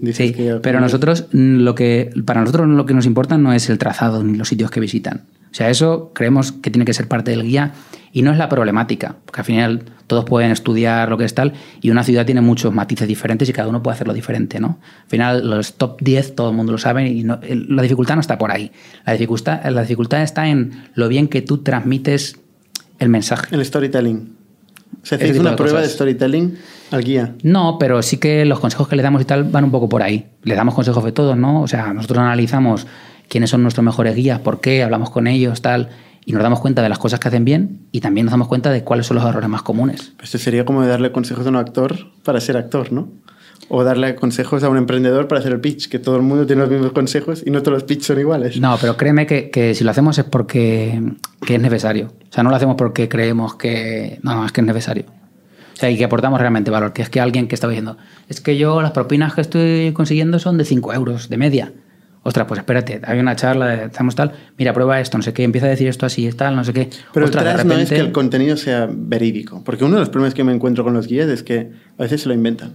dices 0.00 0.34
sí, 0.34 0.48
Pero 0.62 0.80
nosotros, 0.80 1.26
lo 1.32 1.74
que, 1.74 2.10
para 2.24 2.40
nosotros 2.40 2.66
lo 2.68 2.86
que 2.86 2.94
nos 2.94 3.04
importa 3.04 3.36
no 3.36 3.52
es 3.52 3.68
el 3.68 3.76
trazado 3.76 4.24
ni 4.24 4.38
los 4.38 4.48
sitios 4.48 4.70
que 4.70 4.80
visitan. 4.80 5.26
O 5.50 5.54
sea, 5.54 5.68
eso 5.68 6.10
creemos 6.14 6.52
que 6.52 6.70
tiene 6.70 6.86
que 6.86 6.94
ser 6.94 7.06
parte 7.06 7.32
del 7.32 7.42
guía 7.42 7.74
y 8.12 8.22
no 8.22 8.32
es 8.32 8.38
la 8.38 8.48
problemática, 8.48 9.16
porque 9.24 9.40
al 9.40 9.44
final 9.44 9.82
todos 10.06 10.24
pueden 10.24 10.50
estudiar 10.50 11.08
lo 11.08 11.16
que 11.16 11.24
es 11.24 11.34
tal 11.34 11.52
y 11.80 11.90
una 11.90 12.02
ciudad 12.02 12.26
tiene 12.26 12.40
muchos 12.40 12.74
matices 12.74 13.06
diferentes 13.06 13.48
y 13.48 13.52
cada 13.52 13.68
uno 13.68 13.82
puede 13.82 13.94
hacerlo 13.94 14.12
diferente, 14.12 14.58
¿no? 14.58 14.80
Al 15.04 15.08
final 15.08 15.48
los 15.48 15.74
top 15.74 16.00
10 16.00 16.34
todo 16.34 16.50
el 16.50 16.56
mundo 16.56 16.72
lo 16.72 16.78
sabe 16.78 17.08
y 17.08 17.22
la 17.22 17.82
dificultad 17.82 18.16
no 18.16 18.20
está 18.20 18.36
por 18.36 18.50
ahí. 18.50 18.72
La 19.06 19.12
dificultad, 19.12 19.64
la 19.64 19.82
dificultad 19.82 20.22
está 20.22 20.48
en 20.48 20.88
lo 20.94 21.08
bien 21.08 21.28
que 21.28 21.42
tú 21.42 21.58
transmites 21.58 22.40
el 22.98 23.08
mensaje. 23.08 23.54
El 23.54 23.64
storytelling. 23.64 24.36
¿Se 25.02 25.14
hace 25.14 25.38
una 25.38 25.56
prueba 25.56 25.80
de 25.80 25.88
storytelling 25.88 26.58
al 26.90 27.04
guía? 27.04 27.34
No, 27.42 27.78
pero 27.78 28.02
sí 28.02 28.18
que 28.18 28.44
los 28.44 28.58
consejos 28.58 28.88
que 28.88 28.96
le 28.96 29.02
damos 29.02 29.22
y 29.22 29.24
tal 29.24 29.44
van 29.44 29.64
un 29.64 29.70
poco 29.70 29.88
por 29.88 30.02
ahí. 30.02 30.26
Le 30.42 30.56
damos 30.56 30.74
consejos 30.74 31.04
de 31.04 31.12
todos, 31.12 31.36
¿no? 31.36 31.62
O 31.62 31.68
sea, 31.68 31.92
nosotros 31.94 32.18
analizamos 32.18 32.86
quiénes 33.28 33.48
son 33.48 33.62
nuestros 33.62 33.84
mejores 33.84 34.16
guías, 34.16 34.40
por 34.40 34.60
qué, 34.60 34.82
hablamos 34.82 35.10
con 35.10 35.26
ellos, 35.28 35.62
tal, 35.62 35.88
y 36.24 36.32
nos 36.32 36.42
damos 36.42 36.60
cuenta 36.60 36.82
de 36.82 36.88
las 36.88 36.98
cosas 36.98 37.20
que 37.20 37.28
hacen 37.28 37.44
bien 37.44 37.86
y 37.92 38.00
también 38.00 38.26
nos 38.26 38.32
damos 38.32 38.48
cuenta 38.48 38.70
de 38.70 38.84
cuáles 38.84 39.06
son 39.06 39.16
los 39.16 39.24
errores 39.24 39.48
más 39.48 39.62
comunes. 39.62 40.12
Esto 40.22 40.38
sería 40.38 40.64
como 40.64 40.86
darle 40.86 41.12
consejos 41.12 41.46
a 41.46 41.48
un 41.48 41.56
actor 41.56 41.96
para 42.24 42.40
ser 42.40 42.56
actor, 42.56 42.92
¿no? 42.92 43.08
O 43.68 43.84
darle 43.84 44.16
consejos 44.16 44.64
a 44.64 44.68
un 44.68 44.76
emprendedor 44.76 45.28
para 45.28 45.40
hacer 45.40 45.52
el 45.52 45.60
pitch, 45.60 45.88
que 45.88 45.98
todo 45.98 46.16
el 46.16 46.22
mundo 46.22 46.46
tiene 46.46 46.62
los 46.62 46.70
mismos 46.70 46.92
consejos 46.92 47.42
y 47.46 47.50
no 47.50 47.62
todos 47.62 47.74
los 47.74 47.84
pitches 47.84 48.06
son 48.06 48.18
iguales. 48.18 48.60
No, 48.60 48.76
pero 48.80 48.96
créeme 48.96 49.26
que, 49.26 49.74
si 49.74 49.84
lo 49.84 49.90
hacemos 49.90 50.18
es 50.18 50.24
porque 50.24 51.00
es 51.48 51.60
necesario. 51.60 52.12
O 52.28 52.32
sea, 52.32 52.42
no 52.42 52.50
lo 52.50 52.56
hacemos 52.56 52.76
porque 52.76 53.08
creemos 53.08 53.54
que... 53.54 54.18
No, 54.22 54.34
no, 54.34 54.46
es 54.46 54.52
que 54.52 54.60
es 54.60 54.66
necesario. 54.66 55.04
O 55.74 55.76
sea, 55.76 55.88
y 55.88 55.96
que 55.96 56.04
aportamos 56.04 56.40
realmente 56.40 56.70
valor. 56.70 56.92
Que 56.92 57.02
es 57.02 57.10
que 57.10 57.20
alguien 57.20 57.46
que 57.46 57.54
está 57.54 57.68
diciendo, 57.68 57.96
es 58.28 58.40
que 58.40 58.56
yo 58.56 58.82
las 58.82 58.90
propinas 58.90 59.34
que 59.34 59.40
estoy 59.40 59.92
consiguiendo 59.92 60.38
son 60.38 60.58
de 60.58 60.64
5 60.64 60.92
euros 60.92 61.28
de 61.28 61.36
media 61.36 61.72
ostras, 62.22 62.46
pues 62.46 62.58
espérate, 62.58 63.00
hay 63.04 63.18
una 63.18 63.36
charla, 63.36 63.84
estamos 63.84 64.14
tal, 64.14 64.32
mira, 64.58 64.72
prueba 64.72 65.00
esto, 65.00 65.16
no 65.16 65.22
sé 65.22 65.32
qué, 65.32 65.44
empieza 65.44 65.66
a 65.66 65.70
decir 65.70 65.88
esto 65.88 66.06
así, 66.06 66.30
tal, 66.32 66.56
no 66.56 66.64
sé 66.64 66.72
qué. 66.72 66.90
Pero 67.12 67.26
ostras, 67.26 67.64
no 67.64 67.74
es 67.74 67.88
que 67.88 67.98
el 67.98 68.12
contenido 68.12 68.56
sea 68.56 68.88
verídico, 68.90 69.62
porque 69.64 69.84
uno 69.84 69.94
de 69.94 70.00
los 70.00 70.10
problemas 70.10 70.34
que 70.34 70.44
me 70.44 70.52
encuentro 70.52 70.84
con 70.84 70.94
los 70.94 71.06
guías 71.06 71.28
es 71.28 71.42
que 71.42 71.70
a 71.98 72.02
veces 72.02 72.22
se 72.22 72.28
lo 72.28 72.34
inventan. 72.34 72.72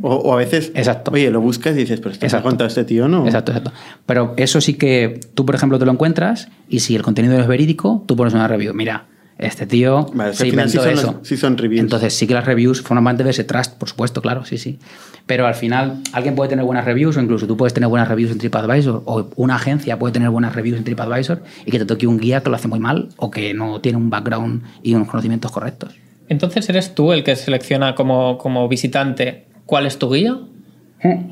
O, 0.00 0.34
a 0.34 0.36
veces, 0.36 0.72
exacto. 0.74 1.12
oye, 1.12 1.30
lo 1.30 1.40
buscas 1.40 1.74
y 1.76 1.78
dices, 1.78 2.00
pero 2.00 2.10
esto 2.10 2.36
ha 2.36 2.42
contado 2.42 2.66
este 2.66 2.84
tío, 2.84 3.06
¿no? 3.06 3.24
Exacto, 3.26 3.52
exacto. 3.52 3.72
Pero 4.04 4.34
eso 4.36 4.60
sí 4.60 4.74
que 4.74 5.20
tú, 5.34 5.46
por 5.46 5.54
ejemplo, 5.54 5.78
te 5.78 5.86
lo 5.86 5.92
encuentras 5.92 6.48
y 6.68 6.80
si 6.80 6.96
el 6.96 7.02
contenido 7.02 7.38
es 7.38 7.46
verídico, 7.46 8.02
tú 8.06 8.16
pones 8.16 8.34
una 8.34 8.48
review. 8.48 8.74
Mira, 8.74 9.06
Este 9.38 9.66
tío 9.66 10.06
se 10.32 10.48
inventó 10.48 10.84
eso. 10.84 11.20
sí 11.22 11.36
son 11.36 11.58
reviews. 11.58 11.80
Entonces 11.80 12.14
sí 12.14 12.26
que 12.26 12.34
las 12.34 12.44
reviews 12.44 12.82
forman 12.82 13.04
parte 13.04 13.24
de 13.24 13.30
ese 13.30 13.44
trust, 13.44 13.74
por 13.74 13.88
supuesto, 13.88 14.22
claro, 14.22 14.44
sí, 14.44 14.58
sí. 14.58 14.78
Pero 15.26 15.46
al 15.46 15.54
final 15.54 16.00
alguien 16.12 16.34
puede 16.34 16.50
tener 16.50 16.64
buenas 16.64 16.84
reviews 16.84 17.16
o 17.16 17.20
incluso 17.20 17.46
tú 17.46 17.56
puedes 17.56 17.74
tener 17.74 17.88
buenas 17.88 18.08
reviews 18.08 18.30
en 18.30 18.38
TripAdvisor 18.38 19.02
o 19.06 19.28
una 19.36 19.56
agencia 19.56 19.98
puede 19.98 20.12
tener 20.12 20.30
buenas 20.30 20.54
reviews 20.54 20.78
en 20.78 20.84
TripAdvisor 20.84 21.42
y 21.66 21.70
que 21.70 21.78
te 21.78 21.86
toque 21.86 22.06
un 22.06 22.18
guía 22.18 22.42
que 22.42 22.50
lo 22.50 22.56
hace 22.56 22.68
muy 22.68 22.78
mal 22.78 23.08
o 23.16 23.30
que 23.30 23.54
no 23.54 23.80
tiene 23.80 23.98
un 23.98 24.10
background 24.10 24.62
y 24.82 24.94
unos 24.94 25.08
conocimientos 25.08 25.50
correctos. 25.50 25.94
Entonces 26.28 26.68
eres 26.68 26.94
tú 26.94 27.12
el 27.12 27.24
que 27.24 27.36
selecciona 27.36 27.94
como, 27.94 28.38
como 28.38 28.68
visitante 28.68 29.46
cuál 29.66 29.86
es 29.86 29.98
tu 29.98 30.12
guía 30.12 30.38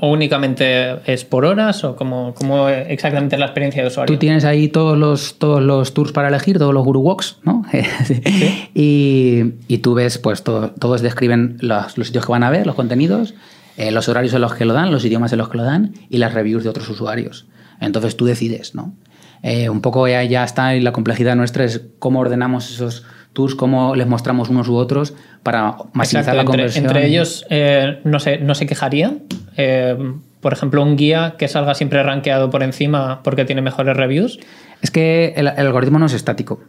¿O 0.00 0.11
únicamente 0.11 0.99
es 1.11 1.25
por 1.25 1.47
horas? 1.47 1.83
¿O 1.85 1.97
cómo, 1.97 2.35
cómo, 2.35 2.69
exactamente 2.69 3.37
es 3.37 3.41
la 3.41 3.47
experiencia 3.47 3.81
de 3.83 3.88
usuario? 3.88 4.14
Tú 4.14 4.19
tienes 4.19 4.45
ahí 4.45 4.69
todos 4.69 4.99
los, 4.99 5.38
todos 5.38 5.62
los 5.62 5.95
tours 5.95 6.12
para 6.12 6.29
elegir, 6.29 6.59
todos 6.59 6.75
los 6.75 6.85
Guru 6.85 7.00
Walks, 7.00 7.38
¿no? 7.43 7.64
y, 8.75 9.55
y, 9.69 9.79
tú 9.79 9.95
ves, 9.95 10.19
pues 10.19 10.43
todo, 10.43 10.73
todos 10.73 11.00
describen 11.00 11.57
los, 11.61 11.97
los, 11.97 12.09
sitios 12.09 12.26
que 12.26 12.33
van 12.33 12.43
a 12.43 12.50
ver, 12.50 12.67
los 12.67 12.75
contenidos, 12.75 13.35
eh, 13.79 13.91
los 13.91 14.11
horarios 14.11 14.35
en 14.35 14.43
los 14.43 14.55
que 14.55 14.67
lo 14.67 14.75
dan, 14.75 14.93
los 14.93 15.07
idiomas 15.07 15.33
en 15.33 15.38
los 15.38 15.49
que 15.49 15.57
lo 15.57 15.64
dan 15.64 15.95
y 16.11 16.19
las 16.19 16.35
reviews 16.35 16.64
de 16.64 16.69
otros 16.69 16.91
usuarios. 16.91 17.47
Entonces 17.81 18.17
tú 18.17 18.26
decides, 18.26 18.75
¿no? 18.75 18.95
Eh, 19.43 19.71
un 19.71 19.81
poco 19.81 20.07
ya, 20.07 20.23
ya 20.23 20.45
está 20.45 20.76
y 20.76 20.81
la 20.81 20.93
complejidad 20.93 21.35
nuestra 21.35 21.64
es 21.64 21.81
cómo 21.99 22.21
ordenamos 22.21 22.71
esos 22.71 23.05
tours, 23.33 23.55
cómo 23.55 23.97
les 23.97 24.07
mostramos 24.07 24.50
unos 24.50 24.69
u 24.69 24.76
otros 24.76 25.14
para 25.43 25.76
maximizar 25.95 26.37
la 26.37 26.45
conversión. 26.45 26.85
Entre 26.85 27.07
ellos 27.07 27.47
eh, 27.49 28.00
no, 28.05 28.21
se, 28.21 28.38
no 28.38 28.55
se 28.55 28.67
quejarían. 28.67 29.23
Eh, 29.57 29.97
por 30.41 30.53
ejemplo, 30.53 30.83
un 30.83 30.97
guía 30.97 31.37
que 31.39 31.47
salga 31.47 31.75
siempre 31.75 32.03
rankeado 32.03 32.51
por 32.51 32.63
encima 32.63 33.23
porque 33.23 33.45
tiene 33.45 33.63
mejores 33.63 33.97
reviews. 33.97 34.41
Es 34.81 34.91
que 34.91 35.35
el, 35.37 35.47
algoritmo 35.47 35.99
no 36.01 36.07
es 36.07 36.15
estático, 36.15 36.61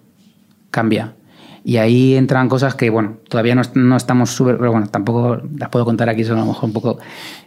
cambia. 0.70 1.16
Y 1.66 1.78
ahí 1.78 2.16
entran 2.16 2.50
cosas 2.50 2.76
que, 2.76 2.90
bueno, 2.90 3.18
todavía 3.30 3.56
no, 3.56 3.96
estamos 3.98 4.30
súper, 4.30 4.58
pero 4.58 4.72
bueno, 4.72 4.88
tampoco 4.88 5.42
las 5.58 5.70
puedo 5.70 5.86
contar 5.86 6.10
aquí, 6.10 6.24
son 6.24 6.38
a 6.38 6.42
lo 6.42 6.48
mejor 6.48 6.66
un 6.66 6.74
poco 6.74 7.00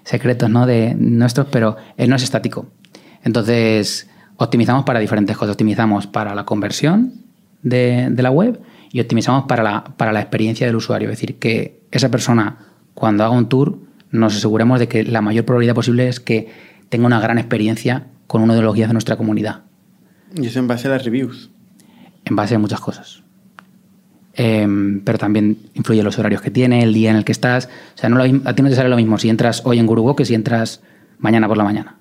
secretos, 0.04 0.50
¿no? 0.50 0.66
De 0.66 0.96
nuestros, 0.98 1.46
pero 1.50 1.76
eh, 1.96 2.08
no 2.08 2.16
es 2.16 2.22
estático. 2.22 2.66
Entonces, 3.22 4.08
optimizamos 4.36 4.84
para 4.84 4.98
diferentes 4.98 5.36
cosas. 5.36 5.52
Optimizamos 5.52 6.06
para 6.08 6.34
la 6.34 6.44
conversión 6.44 7.12
de, 7.62 8.08
de 8.10 8.22
la 8.22 8.30
web 8.30 8.60
y 8.90 9.00
optimizamos 9.00 9.44
para 9.44 9.62
la, 9.62 9.84
para 9.96 10.12
la 10.12 10.20
experiencia 10.20 10.66
del 10.66 10.76
usuario. 10.76 11.08
Es 11.10 11.20
decir, 11.20 11.38
que 11.38 11.82
esa 11.90 12.10
persona, 12.10 12.58
cuando 12.94 13.22
haga 13.22 13.34
un 13.34 13.48
tour, 13.48 13.78
nos 14.10 14.36
aseguremos 14.36 14.78
de 14.78 14.88
que 14.88 15.04
la 15.04 15.20
mayor 15.20 15.44
probabilidad 15.44 15.74
posible 15.74 16.08
es 16.08 16.20
que 16.20 16.48
tenga 16.88 17.06
una 17.06 17.20
gran 17.20 17.38
experiencia 17.38 18.06
con 18.26 18.42
uno 18.42 18.54
de 18.54 18.62
los 18.62 18.74
guías 18.74 18.88
de 18.88 18.94
nuestra 18.94 19.16
comunidad. 19.16 19.62
¿Y 20.34 20.46
eso 20.46 20.58
en 20.58 20.68
base 20.68 20.88
a 20.88 20.90
las 20.92 21.04
reviews? 21.04 21.50
En 22.24 22.36
base 22.36 22.54
a 22.54 22.58
muchas 22.58 22.80
cosas. 22.80 23.22
Em, 24.34 25.00
pero 25.00 25.18
también 25.18 25.56
influye 25.74 26.02
los 26.02 26.18
horarios 26.18 26.42
que 26.42 26.50
tiene, 26.50 26.82
el 26.82 26.92
día 26.92 27.10
en 27.10 27.16
el 27.16 27.24
que 27.24 27.32
estás. 27.32 27.68
O 27.94 27.98
sea, 27.98 28.10
no 28.10 28.20
a 28.20 28.54
ti 28.54 28.62
no 28.62 28.68
te 28.68 28.74
sale 28.74 28.88
lo 28.88 28.96
mismo 28.96 29.18
si 29.18 29.30
entras 29.30 29.62
hoy 29.64 29.78
en 29.78 29.86
Gurugo 29.86 30.14
que 30.14 30.24
si 30.24 30.34
entras 30.34 30.82
mañana 31.18 31.48
por 31.48 31.56
la 31.56 31.64
mañana. 31.64 31.96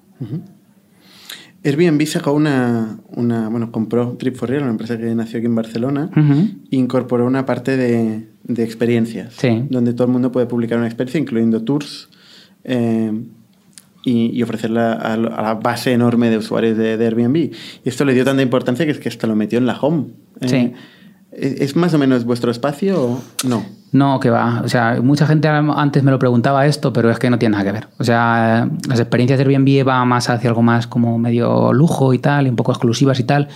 Airbnb 1.66 2.06
sacó 2.06 2.32
una, 2.32 3.00
una, 3.08 3.50
bueno, 3.50 3.72
compró 3.72 4.16
Trip 4.20 4.38
4 4.38 4.48
Real, 4.48 4.62
una 4.64 4.72
empresa 4.72 4.98
que 5.00 5.16
nació 5.16 5.40
aquí 5.40 5.48
en 5.48 5.56
Barcelona, 5.56 6.12
e 6.16 6.76
incorporó 6.76 7.26
una 7.26 7.46
parte 7.46 7.76
de, 7.76 8.28
de 8.44 8.64
experiencias, 8.64 9.36
donde 9.70 9.94
todo 9.94 10.06
el 10.06 10.14
mundo 10.14 10.32
puede 10.32 10.46
publicar 10.46 10.78
una 10.78 10.88
experiencia, 10.88 11.20
incluyendo 11.20 11.64
tours, 11.64 12.10
eh, 12.64 13.12
y, 14.04 14.44
ofrecerla 14.44 14.94
a, 14.94 15.18
la 15.18 15.56
base 15.56 15.92
enorme 15.92 16.30
de 16.30 16.38
usuarios 16.38 16.78
de, 16.78 16.92
Airbnb. 17.04 17.36
Y 17.36 17.52
esto 17.90 18.06
le 18.06 18.14
dio 18.14 18.24
tanta 18.24 18.44
importancia 18.44 18.86
que 18.86 18.92
es 18.92 19.00
que 19.00 19.10
hasta 19.10 19.26
lo 19.26 19.36
metió 19.36 19.58
en 19.58 19.66
la 19.66 19.80
home. 19.80 20.06
sí. 20.46 20.74
¿Es 21.38 21.76
más 21.76 21.94
o 21.94 21.98
menos 21.98 22.24
vuestro 22.24 22.52
espacio 22.52 23.04
o 23.04 23.22
no? 23.48 23.66
No, 23.92 24.20
que 24.20 24.30
va. 24.30 24.62
O 24.64 24.68
sea, 24.68 25.00
mucha 25.02 25.26
gente 25.26 25.48
antes 25.48 26.04
me 26.04 26.12
lo 26.12 26.20
preguntaba 26.20 26.66
esto, 26.66 26.92
pero 26.92 27.10
es 27.10 27.20
que 27.20 27.30
no 27.30 27.40
tiene 27.40 27.54
nada 27.54 27.64
que 27.64 27.72
ver. 27.72 27.88
O 27.98 28.04
sea, 28.04 28.70
las 28.90 29.00
experiencias 29.00 29.40
de 29.40 29.46
Airbnb 29.46 29.88
va 29.88 30.04
más 30.06 30.30
hacia 30.30 30.50
algo 30.50 30.62
más 30.62 30.88
como 30.88 31.18
medio 31.18 31.72
lujo 31.72 32.14
y 32.14 32.20
tal, 32.20 32.48
y 32.48 32.50
un 32.50 32.56
poco 32.56 32.72
exclusivas 32.72 33.20
y 33.20 33.24
tal. 33.24 33.48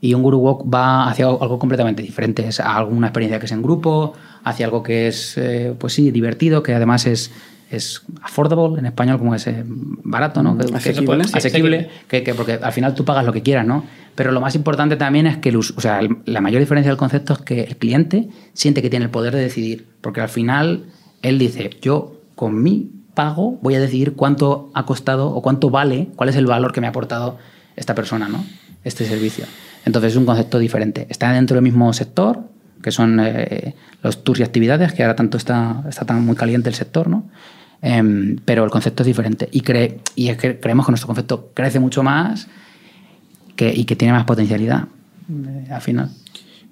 Y 0.00 0.14
un 0.14 0.22
Guru 0.22 0.38
Walk 0.38 0.64
va 0.72 1.08
hacia 1.08 1.26
algo 1.26 1.58
completamente 1.58 2.02
diferente. 2.02 2.46
Es 2.48 2.58
alguna 2.60 3.08
experiencia 3.08 3.38
que 3.38 3.46
es 3.46 3.52
en 3.52 3.62
grupo, 3.62 4.14
hacia 4.44 4.66
algo 4.66 4.82
que 4.82 5.08
es, 5.08 5.36
eh, 5.36 5.74
pues 5.78 5.92
sí, 5.92 6.10
divertido, 6.10 6.62
que 6.62 6.74
además 6.74 7.06
es 7.06 7.30
es 7.76 8.02
affordable 8.22 8.78
en 8.78 8.86
español, 8.86 9.18
como 9.18 9.34
es 9.34 9.46
eh, 9.46 9.64
barato, 9.66 10.42
¿no? 10.42 10.56
asequible. 10.74 11.24
asequible, 11.32 11.88
que, 12.08 12.34
porque 12.34 12.58
al 12.62 12.72
final 12.72 12.94
tú 12.94 13.04
pagas 13.04 13.24
lo 13.24 13.32
que 13.32 13.42
quieras, 13.42 13.66
¿no? 13.66 13.84
Pero 14.14 14.30
lo 14.30 14.40
más 14.40 14.54
importante 14.54 14.96
también 14.96 15.26
es 15.26 15.38
que 15.38 15.56
o 15.56 15.62
sea, 15.62 16.00
la 16.26 16.40
mayor 16.40 16.60
diferencia 16.60 16.90
del 16.90 16.98
concepto 16.98 17.32
es 17.32 17.38
que 17.40 17.62
el 17.62 17.76
cliente 17.76 18.28
siente 18.52 18.82
que 18.82 18.90
tiene 18.90 19.06
el 19.06 19.10
poder 19.10 19.34
de 19.34 19.40
decidir, 19.40 19.86
porque 20.00 20.20
al 20.20 20.28
final 20.28 20.84
él 21.22 21.38
dice, 21.38 21.70
yo 21.80 22.20
con 22.34 22.62
mi 22.62 22.90
pago 23.14 23.58
voy 23.62 23.74
a 23.74 23.80
decidir 23.80 24.14
cuánto 24.14 24.70
ha 24.74 24.84
costado 24.84 25.30
o 25.30 25.42
cuánto 25.42 25.70
vale, 25.70 26.08
cuál 26.16 26.28
es 26.28 26.36
el 26.36 26.46
valor 26.46 26.72
que 26.72 26.80
me 26.80 26.86
ha 26.86 26.90
aportado 26.90 27.38
esta 27.76 27.94
persona, 27.94 28.28
¿no? 28.28 28.44
Este 28.84 29.04
servicio. 29.06 29.46
Entonces 29.84 30.12
es 30.12 30.16
un 30.16 30.26
concepto 30.26 30.58
diferente. 30.58 31.06
Está 31.08 31.32
dentro 31.32 31.54
del 31.54 31.62
mismo 31.62 31.92
sector, 31.92 32.40
que 32.82 32.90
son 32.90 33.20
eh, 33.20 33.74
los 34.02 34.24
tours 34.24 34.40
y 34.40 34.42
actividades, 34.42 34.92
que 34.92 35.02
ahora 35.02 35.16
tanto 35.16 35.36
está, 35.36 35.84
está 35.88 36.04
tan 36.04 36.24
muy 36.24 36.36
caliente 36.36 36.68
el 36.68 36.74
sector, 36.74 37.08
¿no? 37.08 37.28
Em, 37.82 38.36
pero 38.44 38.62
el 38.64 38.70
concepto 38.70 39.02
es 39.02 39.08
diferente. 39.08 39.48
Y, 39.50 39.60
cree, 39.60 39.98
y 40.14 40.32
creemos 40.34 40.86
que 40.86 40.92
nuestro 40.92 41.08
concepto 41.08 41.50
crece 41.52 41.80
mucho 41.80 42.04
más 42.04 42.46
que, 43.56 43.74
y 43.74 43.84
que 43.84 43.96
tiene 43.96 44.14
más 44.14 44.24
potencialidad 44.24 44.84
eh, 45.28 45.66
al 45.68 45.80
final. 45.80 46.10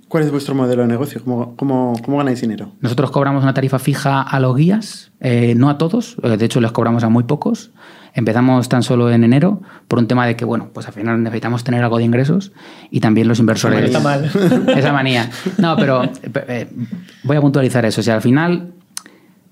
¿Cuál 0.06 0.24
es 0.24 0.30
vuestro 0.30 0.54
modelo 0.54 0.82
de 0.82 0.88
negocio? 0.88 1.20
¿Cómo, 1.24 1.56
cómo, 1.56 1.94
cómo 2.04 2.18
ganáis 2.18 2.40
dinero? 2.40 2.72
Nosotros 2.80 3.10
cobramos 3.10 3.42
una 3.42 3.54
tarifa 3.54 3.78
fija 3.80 4.22
a 4.22 4.40
los 4.40 4.56
guías, 4.56 5.10
eh, 5.20 5.54
no 5.56 5.68
a 5.68 5.78
todos, 5.78 6.16
eh, 6.22 6.36
de 6.36 6.44
hecho 6.44 6.60
les 6.60 6.72
cobramos 6.72 7.02
a 7.02 7.08
muy 7.08 7.24
pocos. 7.24 7.72
Empezamos 8.12 8.68
tan 8.68 8.82
solo 8.82 9.10
en 9.10 9.22
enero 9.22 9.62
por 9.86 10.00
un 10.00 10.08
tema 10.08 10.26
de 10.26 10.34
que, 10.34 10.44
bueno, 10.44 10.70
pues 10.72 10.86
al 10.88 10.92
final 10.92 11.22
necesitamos 11.22 11.62
tener 11.62 11.82
algo 11.82 11.98
de 11.98 12.04
ingresos 12.04 12.52
y 12.90 12.98
también 12.98 13.28
los 13.28 13.38
inversores. 13.38 13.84
Está 13.84 14.00
mal. 14.00 14.24
Esa 14.76 14.92
manía. 14.92 15.30
No, 15.58 15.76
pero 15.76 16.02
voy 17.22 17.36
a 17.36 17.40
puntualizar 17.40 17.84
eso. 17.84 18.00
O 18.00 18.04
sea, 18.04 18.16
al 18.16 18.22
final 18.22 18.72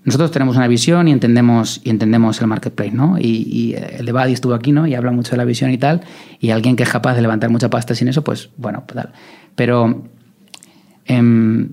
nosotros 0.05 0.31
tenemos 0.31 0.57
una 0.57 0.69
visión 0.69 1.09
y 1.09 1.13
entendemos, 1.13 1.81
y 1.85 1.91
entendemos 1.91 2.41
el 2.41 2.47
marketplace, 2.47 2.93
¿no? 2.93 3.19
Y, 3.19 3.75
el 3.77 4.07
de 4.07 4.13
Buddy 4.13 4.33
estuvo 4.33 4.55
aquí, 4.55 4.73
¿no? 4.73 4.87
Y 4.87 4.95
habla 4.95 5.11
mucho 5.11 5.33
de 5.33 5.37
la 5.37 5.45
visión 5.45 5.71
y 5.71 5.79
tal. 5.79 6.03
Y 6.41 6.51
alguien 6.51 6.77
que 6.77 6.85
es 6.85 6.89
capaz 6.89 7.15
de 7.15 7.23
levantar 7.23 7.51
mucha 7.51 7.69
pasta 7.69 7.95
sin 7.95 8.09
eso, 8.09 8.25
pues 8.25 8.51
bueno, 8.57 8.85
pues 8.87 9.03
tal. 9.03 9.13
Pero. 9.55 10.05
Em, 11.05 11.71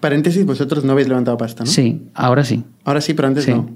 Paréntesis, 0.00 0.44
vosotros 0.44 0.84
no 0.84 0.92
habéis 0.92 1.08
levantado 1.08 1.36
pasta, 1.36 1.64
¿no? 1.64 1.70
Sí, 1.70 2.02
ahora 2.14 2.44
sí. 2.44 2.64
Ahora 2.84 3.00
sí, 3.00 3.14
pero 3.14 3.28
antes 3.28 3.48
no. 3.48 3.70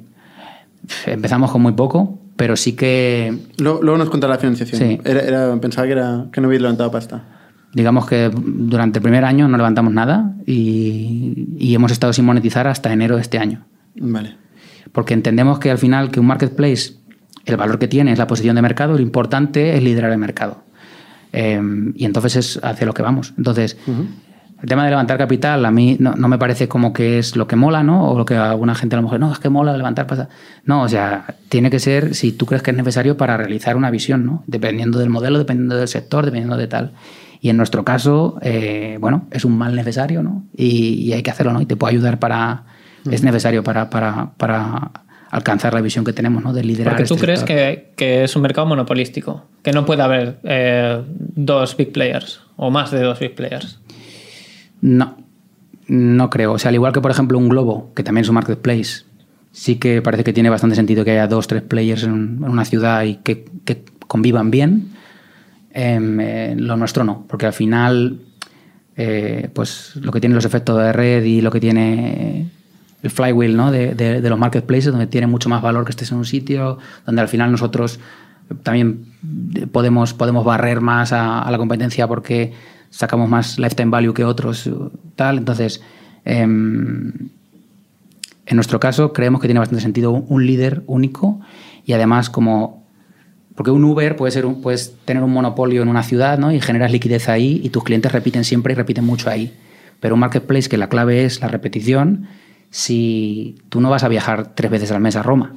Empezamos 1.07 1.51
con 1.51 1.63
muy 1.63 1.73
poco, 1.73 2.19
pero 2.37 2.57
sí 2.57 2.73
que. 2.73 3.35
Luego, 3.59 3.97
nos 3.97 4.11
contará 4.11 4.35
la 4.35 4.41
financiación. 4.41 4.81
Sí. 4.81 5.01
Era, 5.05 5.59
pensaba 5.61 5.87
que, 5.87 5.93
era, 5.93 6.27
que 6.33 6.41
no 6.41 6.49
habéis 6.49 6.63
levantado 6.63 6.91
pasta. 6.91 7.25
Digamos 7.73 8.07
que 8.07 8.31
durante 8.35 8.99
el 8.99 9.03
primer 9.03 9.25
año 9.25 9.49
no 9.49 9.57
levantamos 9.57 9.93
nada 9.93 10.35
y, 10.47 11.49
y 11.59 11.75
hemos 11.75 11.91
estado 11.91 12.13
sin 12.13 12.25
monetizar 12.25 12.67
hasta 12.67 12.93
enero 12.93 13.17
de 13.17 13.23
este 13.23 13.39
año. 13.39 13.67
Vale. 13.97 14.37
Porque 14.93 15.15
entendemos 15.15 15.59
que 15.59 15.71
al 15.71 15.79
final 15.79 16.11
que 16.11 16.21
un 16.21 16.27
marketplace, 16.27 16.95
el 17.45 17.57
valor 17.57 17.79
que 17.79 17.89
tiene 17.89 18.13
es 18.13 18.19
la 18.19 18.27
posición 18.27 18.57
de 18.57 18.63
mercado, 18.63 18.95
lo 18.95 19.01
importante 19.01 19.77
es 19.77 19.83
liderar 19.83 20.11
el 20.13 20.19
mercado. 20.19 20.65
Em, 21.33 21.93
y 21.97 22.05
entonces 22.05 22.37
es 22.37 22.61
hacia 22.63 22.87
lo 22.87 22.95
que 22.95 23.03
vamos. 23.03 23.35
Entonces, 23.37 23.77
el 24.65 24.69
tema 24.69 24.85
de 24.85 24.91
levantar 24.91 25.19
capital 25.19 25.65
a 25.65 25.71
mí 25.73 25.97
no, 25.99 26.15
me 26.29 26.39
parece 26.39 26.69
como 26.69 26.93
que 26.93 27.19
es 27.19 27.35
lo 27.35 27.49
que 27.49 27.57
mola, 27.57 27.83
¿no? 27.83 28.09
O 28.09 28.17
lo 28.17 28.25
que 28.25 28.37
alguna 28.37 28.75
gente 28.77 28.95
a 28.95 28.99
lo 28.99 29.03
mejor, 29.03 29.19
no, 29.19 29.33
es 29.33 29.39
que 29.41 29.49
mola 29.49 29.77
levantar 29.77 30.07
pasta. 30.07 30.29
No, 30.65 30.83
o 30.83 30.89
sea, 30.89 31.27
tiene 31.49 31.71
que 31.71 31.81
ser 31.81 32.15
si 32.15 32.33
tú 32.33 32.47
crees 32.47 32.63
que 32.63 32.71
es 32.71 32.77
necesario 32.77 33.17
para 33.17 33.37
realizar 33.37 33.77
una 33.77 33.91
visión, 33.91 34.25
¿no? 34.25 34.45
Dependiendo 34.47 35.01
del 35.01 35.11
modelo, 35.11 35.39
dependiendo 35.39 35.77
del 35.77 35.89
sector, 35.89 36.25
dependiendo 36.25 36.57
de 36.57 36.69
tal. 36.69 36.93
Y 37.41 37.51
en 37.51 37.57
nuestro 37.57 37.85
caso, 37.85 38.39
eh, 38.41 38.97
bueno, 39.01 39.27
es 39.33 39.45
un 39.45 39.59
mal 39.59 39.75
necesario, 39.75 40.23
¿no? 40.23 40.45
Y, 40.57 40.95
y, 41.03 41.13
hay 41.13 41.23
que 41.23 41.31
hacerlo, 41.31 41.53
¿no? 41.53 41.61
Y 41.61 41.67
te 41.67 41.77
puede 41.77 41.93
ayudar 41.95 42.19
para, 42.19 42.65
es 43.11 43.23
necesario 43.23 43.63
para, 43.63 43.91
para, 43.91 44.33
para, 44.37 44.91
alcanzar 45.31 45.75
la 45.75 45.81
visión 45.81 46.05
que 46.05 46.13
tenemos 46.13 46.45
¿no? 46.45 46.53
de 46.53 46.63
liderar. 46.63 46.95
Porque 46.95 47.09
tú 47.09 47.15
este 47.15 47.27
crees 47.27 47.43
que, 47.43 47.93
que, 47.97 48.23
es 48.23 48.37
un 48.37 48.43
mercado 48.43 48.69
monopolístico, 48.69 49.45
que 49.63 49.73
no 49.73 49.85
puede 49.85 50.03
haber 50.03 50.39
eh, 50.45 51.03
dos 51.09 51.77
big 51.77 51.93
players 51.93 52.41
o 52.57 52.71
más 52.71 52.93
de 52.93 53.03
dos 53.03 53.19
big 53.19 53.35
players. 53.35 53.81
No, 54.81 55.17
no 55.89 56.31
creo. 56.31 56.53
O 56.53 56.59
sea, 56.59 56.69
al 56.69 56.77
igual 56.77 56.93
que 56.93 57.01
por 57.01 57.11
ejemplo 57.11 57.37
un 57.37 57.49
Globo, 57.49 57.93
que 57.97 58.05
también 58.05 58.23
es 58.23 58.29
un 58.29 58.37
marketplace, 58.37 59.05
sí 59.51 59.77
que 59.77 60.03
parece 60.03 60.25
que 60.25 60.33
tiene 60.33 60.51
bastante 60.51 60.77
sentido 60.77 61.05
que 61.05 61.13
haya 61.13 61.27
dos, 61.27 61.47
tres 61.47 61.63
players 61.63 62.05
en, 62.05 62.45
una 62.45 62.65
ciudad 62.65 63.03
y 63.03 63.17
que, 63.17 63.45
que 63.65 63.83
convivan 64.07 64.51
bien. 64.51 64.91
Em, 65.73 66.21
eh, 66.21 66.55
lo 66.57 66.77
nuestro 66.77 67.03
no, 67.03 67.25
porque 67.29 67.47
al 67.47 67.53
final, 67.53 68.21
eh, 68.97 69.49
pues 69.53 69.97
lo 69.97 70.13
que 70.13 70.21
tiene 70.21 70.37
los 70.37 70.45
efectos 70.45 70.79
de 70.79 70.93
red 70.93 71.25
y 71.25 71.41
lo 71.41 71.51
que 71.51 71.59
tiene 71.59 72.51
el 73.05 73.11
flywheel 73.11 73.55
¿no? 73.55 73.71
de, 73.71 73.95
de, 73.95 74.29
los 74.31 74.39
marketplaces, 74.39 74.91
donde 74.91 75.07
tiene 75.07 75.27
mucho 75.27 75.51
más 75.51 75.61
valor 75.61 75.85
que 75.85 75.91
estés 75.91 76.11
en 76.11 76.19
un 76.19 76.25
sitio, 76.25 76.79
donde 77.05 77.21
al 77.21 77.29
final 77.29 77.53
nosotros 77.53 78.01
también 78.63 79.05
podemos, 79.73 80.15
podemos 80.15 80.45
barrer 80.45 80.81
más 80.81 81.13
a, 81.13 81.47
la 81.51 81.59
competencia 81.59 82.09
porque 82.09 82.55
sacamos 82.89 83.29
más 83.29 83.59
lifetime 83.59 83.91
value 83.91 84.15
que 84.15 84.25
otros, 84.25 84.71
tal. 85.17 85.37
Entonces, 85.37 85.83
em, 86.25 87.13
en 88.47 88.57
nuestro 88.57 88.81
caso, 88.81 89.13
creemos 89.13 89.43
que 89.43 89.49
tiene 89.49 89.61
bastante 89.61 89.83
sentido 89.83 90.13
un 90.13 90.47
líder 90.47 90.83
único 90.87 91.41
y 91.85 91.93
además 91.93 92.31
como... 92.31 92.83
Porque 93.55 93.71
un 93.71 93.85
Uber 93.85 94.17
puede 94.17 94.33
ser 94.33 94.47
un, 94.47 94.63
puedes 94.63 94.97
tener 95.05 95.23
un 95.23 95.31
monopolio 95.31 95.83
en 95.83 95.89
una 95.89 96.03
ciudad 96.03 96.39
¿no? 96.39 96.51
y 96.51 96.61
generas 96.61 96.91
liquidez 96.91 97.29
ahí 97.29 97.61
y 97.63 97.69
tus 97.69 97.85
clientes 97.85 98.11
repiten 98.11 98.43
siempre 98.43 98.73
y 98.73 98.77
repiten 98.77 99.05
mucho 99.05 99.31
ahí. 99.31 99.55
Pero 100.01 100.15
un 100.15 100.21
marketplace 100.21 100.69
que 100.69 100.77
la 100.77 100.89
clave 100.89 101.25
es 101.25 101.41
la 101.41 101.47
repetición, 101.47 102.27
si 102.75 103.55
tú 103.69 103.81
no 103.81 103.89
vas 103.89 104.03
a 104.03 104.09
viajar 104.09 104.57
tres 104.57 104.69
veces 104.69 104.91
al 104.91 105.01
mes 105.01 105.15
a 105.15 105.23
Roma, 105.23 105.53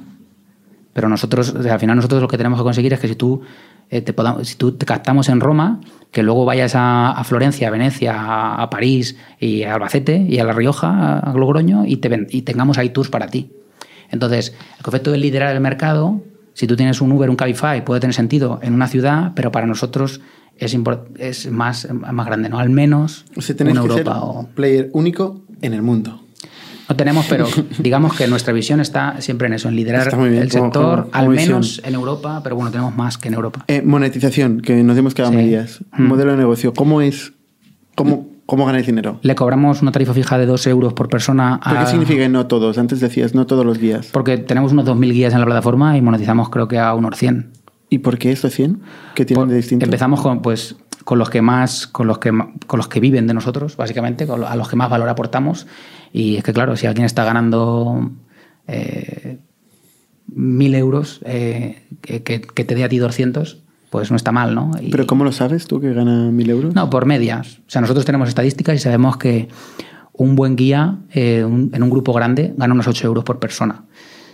pero 0.92 1.08
nosotros, 1.08 1.52
al 1.52 1.80
final 1.80 1.96
nosotros 1.96 2.22
lo 2.22 2.28
que 2.28 2.36
tenemos 2.36 2.60
que 2.60 2.62
conseguir 2.62 2.92
es 2.92 3.00
que 3.00 3.08
si 3.08 3.16
tú, 3.16 3.40
eh, 3.90 4.02
te, 4.02 4.12
podamos, 4.12 4.46
si 4.46 4.54
tú 4.54 4.76
te 4.76 4.86
captamos 4.86 5.28
en 5.28 5.40
Roma, 5.40 5.80
que 6.12 6.22
luego 6.22 6.44
vayas 6.44 6.74
a, 6.76 7.20
Florencia, 7.24 7.66
a 7.66 7.70
Venecia, 7.72 8.62
a, 8.62 8.70
París 8.70 9.16
y 9.40 9.64
a 9.64 9.74
Albacete 9.74 10.16
y 10.28 10.38
a 10.38 10.44
La 10.44 10.52
Rioja, 10.52 11.18
a 11.18 11.32
Logroño 11.32 11.84
y, 11.84 11.96
te, 11.96 12.24
y 12.30 12.42
tengamos 12.42 12.78
ahí 12.78 12.90
tours 12.90 13.10
para 13.10 13.26
ti. 13.26 13.50
Entonces, 14.12 14.54
el 14.76 14.84
concepto 14.84 15.10
de 15.10 15.18
liderar 15.18 15.52
el 15.52 15.60
mercado, 15.60 16.22
si 16.54 16.68
tú 16.68 16.76
tienes 16.76 17.00
un 17.00 17.10
Uber, 17.10 17.30
un 17.30 17.36
Cabify, 17.36 17.84
puede 17.84 18.00
tener 18.00 18.14
sentido 18.14 18.60
en 18.62 18.74
una 18.74 18.86
ciudad, 18.86 19.32
pero 19.34 19.50
para 19.50 19.66
nosotros 19.66 20.20
es, 20.56 20.78
es 21.18 21.50
más, 21.50 21.88
más 21.92 22.26
grande, 22.26 22.48
¿no? 22.48 22.60
Al 22.60 22.70
menos 22.70 23.24
en 23.34 23.76
Europa. 23.76 24.20
o... 24.22 24.46
player 24.54 24.88
único 24.92 25.42
en 25.62 25.74
el 25.74 25.82
mundo. 25.82 26.27
No 26.88 26.96
tenemos, 26.96 27.26
pero 27.28 27.46
digamos 27.78 28.16
que 28.16 28.26
nuestra 28.26 28.52
visión 28.52 28.80
está 28.80 29.20
siempre 29.20 29.46
en 29.48 29.54
eso, 29.54 29.68
en 29.68 29.76
liderar 29.76 30.08
el 30.14 30.50
sector, 30.50 31.08
al 31.12 31.28
menos 31.28 31.82
en 31.84 31.94
Europa, 31.94 32.40
pero 32.42 32.56
bueno, 32.56 32.70
tenemos 32.70 32.96
más 32.96 33.18
que 33.18 33.28
en 33.28 33.34
Europa. 33.34 33.64
Eh, 33.68 33.82
monetización, 33.84 34.60
que 34.60 34.82
nos 34.82 34.96
hemos 34.96 35.14
quedado 35.14 35.32
medias. 35.32 35.80
Mm. 35.96 36.02
Modelo 36.04 36.32
de 36.32 36.38
negocio, 36.38 36.72
¿cómo 36.72 37.02
es? 37.02 37.32
¿Cómo, 37.94 38.28
¿Cómo 38.46 38.64
ganáis 38.64 38.86
dinero? 38.86 39.18
Le 39.22 39.34
cobramos 39.34 39.82
una 39.82 39.92
tarifa 39.92 40.14
fija 40.14 40.38
de 40.38 40.46
2 40.46 40.66
euros 40.68 40.92
por 40.94 41.10
persona. 41.10 41.60
A... 41.62 41.84
¿Qué 41.84 41.90
significa 41.90 42.26
no 42.28 42.46
todos? 42.46 42.78
Antes 42.78 43.00
decías 43.00 43.34
no 43.34 43.46
todos 43.46 43.66
los 43.66 43.78
guías. 43.78 44.06
Porque 44.12 44.38
tenemos 44.38 44.72
unos 44.72 44.86
2.000 44.86 45.12
guías 45.12 45.34
en 45.34 45.40
la 45.40 45.46
plataforma 45.46 45.98
y 45.98 46.00
monetizamos 46.00 46.48
creo 46.48 46.68
que 46.68 46.78
a 46.78 46.94
unos 46.94 47.18
100. 47.18 47.50
¿Y 47.90 47.98
por 47.98 48.18
qué 48.18 48.32
estos 48.32 48.54
100? 48.54 48.80
¿Qué 49.14 49.26
tienen 49.26 49.48
de 49.48 49.56
distinto? 49.56 49.84
Empezamos 49.84 50.22
con, 50.22 50.40
pues, 50.40 50.76
con 51.04 51.18
los 51.18 51.28
que 51.28 51.42
más, 51.42 51.86
con 51.86 52.06
los 52.06 52.18
que, 52.18 52.30
con 52.66 52.78
los 52.78 52.88
que 52.88 53.00
viven 53.00 53.26
de 53.26 53.34
nosotros, 53.34 53.76
básicamente, 53.76 54.26
a 54.30 54.56
los 54.56 54.68
que 54.68 54.76
más 54.76 54.88
valor 54.88 55.08
aportamos 55.08 55.66
y 56.12 56.36
es 56.36 56.44
que, 56.44 56.52
claro, 56.52 56.76
si 56.76 56.86
alguien 56.86 57.04
está 57.04 57.24
ganando 57.24 58.10
eh, 58.66 59.38
mil 60.26 60.74
euros, 60.74 61.20
eh, 61.24 61.82
que, 62.00 62.22
que, 62.22 62.64
te 62.64 62.74
dé 62.74 62.84
a 62.84 62.88
ti 62.88 62.98
200, 62.98 63.58
pues 63.90 64.10
no 64.10 64.16
está 64.16 64.32
mal, 64.32 64.54
¿no? 64.54 64.70
¿Pero 64.90 65.06
cómo 65.06 65.24
lo 65.24 65.32
sabes 65.32 65.66
tú 65.66 65.80
que 65.80 65.92
gana 65.92 66.30
mil 66.30 66.50
euros? 66.50 66.74
No, 66.74 66.90
por 66.90 67.06
medias. 67.06 67.58
O 67.66 67.70
sea, 67.70 67.80
nosotros 67.80 68.04
tenemos 68.04 68.28
estadísticas 68.28 68.76
y 68.76 68.78
sabemos 68.78 69.16
que 69.16 69.48
un 70.12 70.34
buen 70.34 70.56
guía 70.56 70.98
eh, 71.12 71.40
en 71.40 71.82
un 71.82 71.90
grupo 71.90 72.12
grande 72.12 72.52
gana 72.56 72.74
unos 72.74 72.88
8 72.88 73.06
euros 73.06 73.24
por 73.24 73.38
persona. 73.38 73.84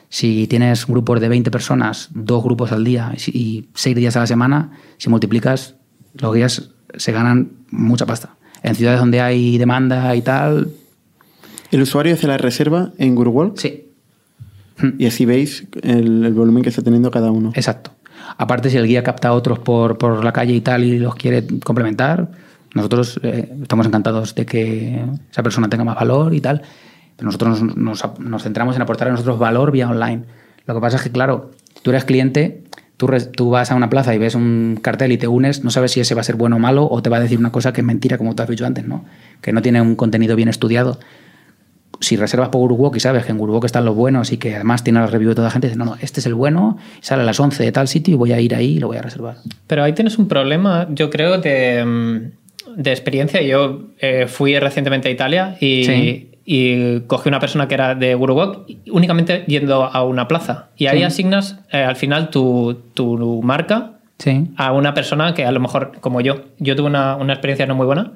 Si 0.09 0.47
tienes 0.47 0.87
grupos 0.87 1.21
de 1.21 1.29
20 1.29 1.51
personas, 1.51 2.09
dos 2.13 2.43
grupos 2.43 2.73
al 2.73 2.85
día 2.85 3.13
y 3.17 3.69
seis 3.75 3.97
días 3.97 4.17
a 4.17 4.21
la 4.21 4.27
semana, 4.27 4.73
si 4.97 5.09
multiplicas, 5.11 5.75
los 6.15 6.35
guías 6.35 6.71
se 6.97 7.13
ganan 7.13 7.51
mucha 7.71 8.07
pasta. 8.07 8.37
En 8.63 8.75
ciudades 8.75 9.01
donde 9.01 9.21
hay 9.21 9.59
demanda 9.59 10.15
y 10.17 10.23
tal, 10.23 10.71
¿El 11.75 11.83
usuario 11.83 12.15
hace 12.15 12.29
la 12.29 12.39
reserva 12.39 12.93
en 12.99 13.17
GuruWalk? 13.17 13.59
Sí. 13.59 13.89
Y 14.97 15.07
así 15.07 15.25
veis 15.25 15.67
el, 15.83 16.33
volumen 16.33 16.63
que 16.63 16.69
está 16.69 16.83
teniendo 16.83 17.11
cada 17.11 17.33
uno. 17.33 17.51
Exacto. 17.57 17.91
Aparte, 18.39 18.71
si 18.71 18.77
el 18.77 18.87
guía 18.87 19.03
capta 19.03 19.31
a 19.31 19.33
otros 19.33 19.59
por, 19.59 20.23
la 20.25 20.33
calle 20.33 20.53
y 20.53 20.61
tal 20.61 20.85
y 20.85 21.01
los 21.01 21.17
quiere 21.17 21.45
complementar, 21.65 22.31
nosotros 22.75 23.19
eh, 23.25 23.53
estamos 23.61 23.87
encantados 23.87 24.37
de 24.37 24.47
que 24.47 25.05
esa 25.33 25.43
persona 25.43 25.69
tenga 25.69 25.83
más 25.83 25.97
valor 25.97 26.33
y 26.33 26.41
tal. 26.41 26.63
Pero 27.17 27.27
nosotros 27.27 27.61
nos, 27.61 28.05
centramos 28.45 28.77
en 28.77 28.83
aportar 28.83 29.09
a 29.09 29.11
nosotros 29.11 29.41
valor 29.41 29.73
vía 29.73 29.91
online. 29.91 30.23
Lo 30.67 30.75
que 30.75 30.81
pasa 30.81 30.99
es 30.99 31.03
que, 31.03 31.11
claro, 31.11 31.51
tú 31.83 31.91
eres 31.91 32.05
cliente, 32.05 32.63
tú, 32.97 33.09
tú 33.37 33.51
vas 33.51 33.73
a 33.73 33.75
una 33.75 33.91
plaza 33.91 34.15
y 34.15 34.19
ves 34.19 34.37
un 34.37 34.79
cartel 34.81 35.11
y 35.11 35.19
te 35.19 35.27
unes, 35.27 35.65
no 35.65 35.73
sabes 35.73 35.91
si 35.91 35.99
ese 35.99 36.15
va 36.15 36.21
a 36.21 36.25
ser 36.25 36.37
bueno 36.37 36.55
o 36.55 36.61
malo 36.61 36.87
o 36.89 37.03
te 37.03 37.11
va 37.11 37.17
a 37.17 37.21
decir 37.21 37.41
una 37.41 37.51
cosa 37.51 37.73
que 37.73 37.81
es 37.81 37.85
mentira, 37.85 38.17
como 38.17 38.37
tú 38.37 38.45
has 38.45 38.49
dicho 38.49 38.65
antes, 38.65 38.87
¿no? 38.87 39.05
Que 39.41 39.53
no 39.53 39.61
tiene 39.61 39.81
un 39.81 39.97
contenido 39.97 40.37
bien 40.37 40.49
estudiado 40.49 41.01
si 42.05 42.17
reservas 42.17 42.49
por 42.51 42.61
Guruwalk 42.61 42.97
y 42.97 43.01
sabes 43.01 43.25
que 43.25 43.33
en 43.33 43.39
Guruwalk 43.39 43.65
están 43.65 43.85
los 43.85 43.95
buenos 43.95 44.33
y 44.33 44.37
que 44.37 44.55
además 44.55 44.85
tiene 44.85 45.01
la 45.01 45.07
review 45.07 45.31
de 45.31 45.35
toda 45.35 45.49
la 45.49 45.51
gente, 45.51 45.69
dices, 45.69 45.79
no, 45.79 45.85
no, 45.85 45.97
este 46.01 46.21
es 46.21 46.27
el 46.27 46.35
bueno, 46.35 46.79
sale 47.01 47.23
a 47.23 47.25
las 47.25 47.41
11 47.41 47.63
de 47.63 47.73
tal 47.73 47.89
sitio 47.89 48.15
y 48.15 48.17
voy 48.17 48.33
a 48.33 48.41
ir 48.41 48.55
ahí 48.55 48.77
y 48.77 48.79
lo 48.79 48.89
voy 48.89 48.99
a 48.99 49.03
reservar. 49.03 49.37
Pero 49.67 49.83
ahí 49.83 49.93
tienes 49.93 50.19
un 50.19 50.29
problema, 50.29 50.87
yo 50.91 51.11
creo, 51.11 51.39
de, 51.39 51.85
mm, 51.85 52.77
de 52.77 52.91
experiencia. 52.91 53.43
Yo 53.43 53.89
eh, 53.99 54.27
fui 54.29 54.59
recientemente 54.59 55.09
a 55.09 55.11
Italia 55.11 55.57
y, 55.61 56.29
y, 56.45 57.01
cogí 57.01 57.29
una 57.29 57.41
persona 57.41 57.69
que 57.69 57.75
era 57.75 57.95
de 57.95 58.15
Guruwalk 58.15 58.69
únicamente 58.93 59.45
yendo 59.47 59.85
a 59.85 60.05
una 60.05 60.29
plaza. 60.29 60.69
Y 60.77 60.87
ahí 60.87 61.03
asignas 61.03 61.59
eh, 61.73 61.79
al 61.79 61.97
final 61.97 62.31
tu, 62.31 62.83
tu 62.95 63.43
marca 63.43 63.93
a 64.57 64.73
una 64.73 64.95
persona 64.95 65.35
que 65.35 65.45
a 65.45 65.53
lo 65.53 65.61
mejor, 65.61 65.93
como 66.01 66.21
yo, 66.21 66.43
yo 66.59 66.77
tuve 66.77 66.87
una, 66.87 67.17
una 67.17 67.33
experiencia 67.33 67.67
no 67.67 67.75
muy 67.75 67.87
buena 67.87 68.13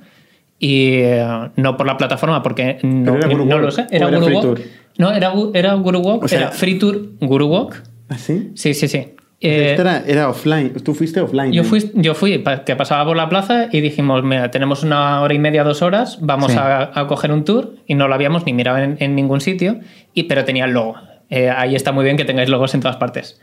y 0.58 0.94
eh, 0.94 1.50
no 1.56 1.76
por 1.76 1.86
la 1.86 1.96
plataforma, 1.96 2.42
porque 2.42 2.78
no, 2.82 3.16
no 3.16 3.58
lo 3.58 3.70
sé. 3.70 3.86
Era, 3.90 4.08
era 4.08 4.18
Guruwalk. 4.18 4.60
No, 4.98 5.12
era, 5.12 5.32
era 5.54 5.74
Guruwalk, 5.74 6.32
era 6.32 6.50
Free 6.50 6.78
Tour 6.78 7.10
Guruwalk. 7.20 7.82
¿Ah, 8.08 8.18
sí? 8.18 8.50
Sí, 8.54 8.74
sí, 8.74 8.88
sí. 8.88 9.14
Eh, 9.40 9.76
era, 9.78 10.02
era, 10.04 10.28
offline. 10.28 10.72
Tú 10.82 10.94
fuiste 10.94 11.20
offline. 11.20 11.52
Yo, 11.52 11.62
fui, 11.62 11.92
yo 11.94 12.14
fui, 12.14 12.42
que 12.66 12.74
pasaba 12.74 13.04
por 13.04 13.16
la 13.16 13.28
plaza 13.28 13.68
y 13.70 13.80
dijimos, 13.80 14.24
mira, 14.24 14.50
tenemos 14.50 14.82
una 14.82 15.22
hora 15.22 15.32
y 15.32 15.38
media, 15.38 15.62
dos 15.62 15.80
horas, 15.82 16.18
vamos 16.20 16.56
a, 16.56 16.98
a, 16.98 17.06
coger 17.06 17.30
un 17.30 17.44
tour 17.44 17.76
y 17.86 17.94
no 17.94 18.08
lo 18.08 18.14
habíamos 18.14 18.44
ni 18.46 18.52
mirado 18.52 18.78
en, 18.78 18.96
en 18.98 19.14
ningún 19.14 19.40
sitio, 19.40 19.78
y, 20.12 20.24
pero 20.24 20.44
tenía 20.44 20.64
el 20.64 20.72
logo. 20.72 20.96
Eh, 21.30 21.50
ahí 21.50 21.76
está 21.76 21.92
muy 21.92 22.04
bien 22.04 22.16
que 22.16 22.24
tengáis 22.24 22.48
logos 22.48 22.74
en 22.74 22.80
todas 22.80 22.96
partes. 22.96 23.40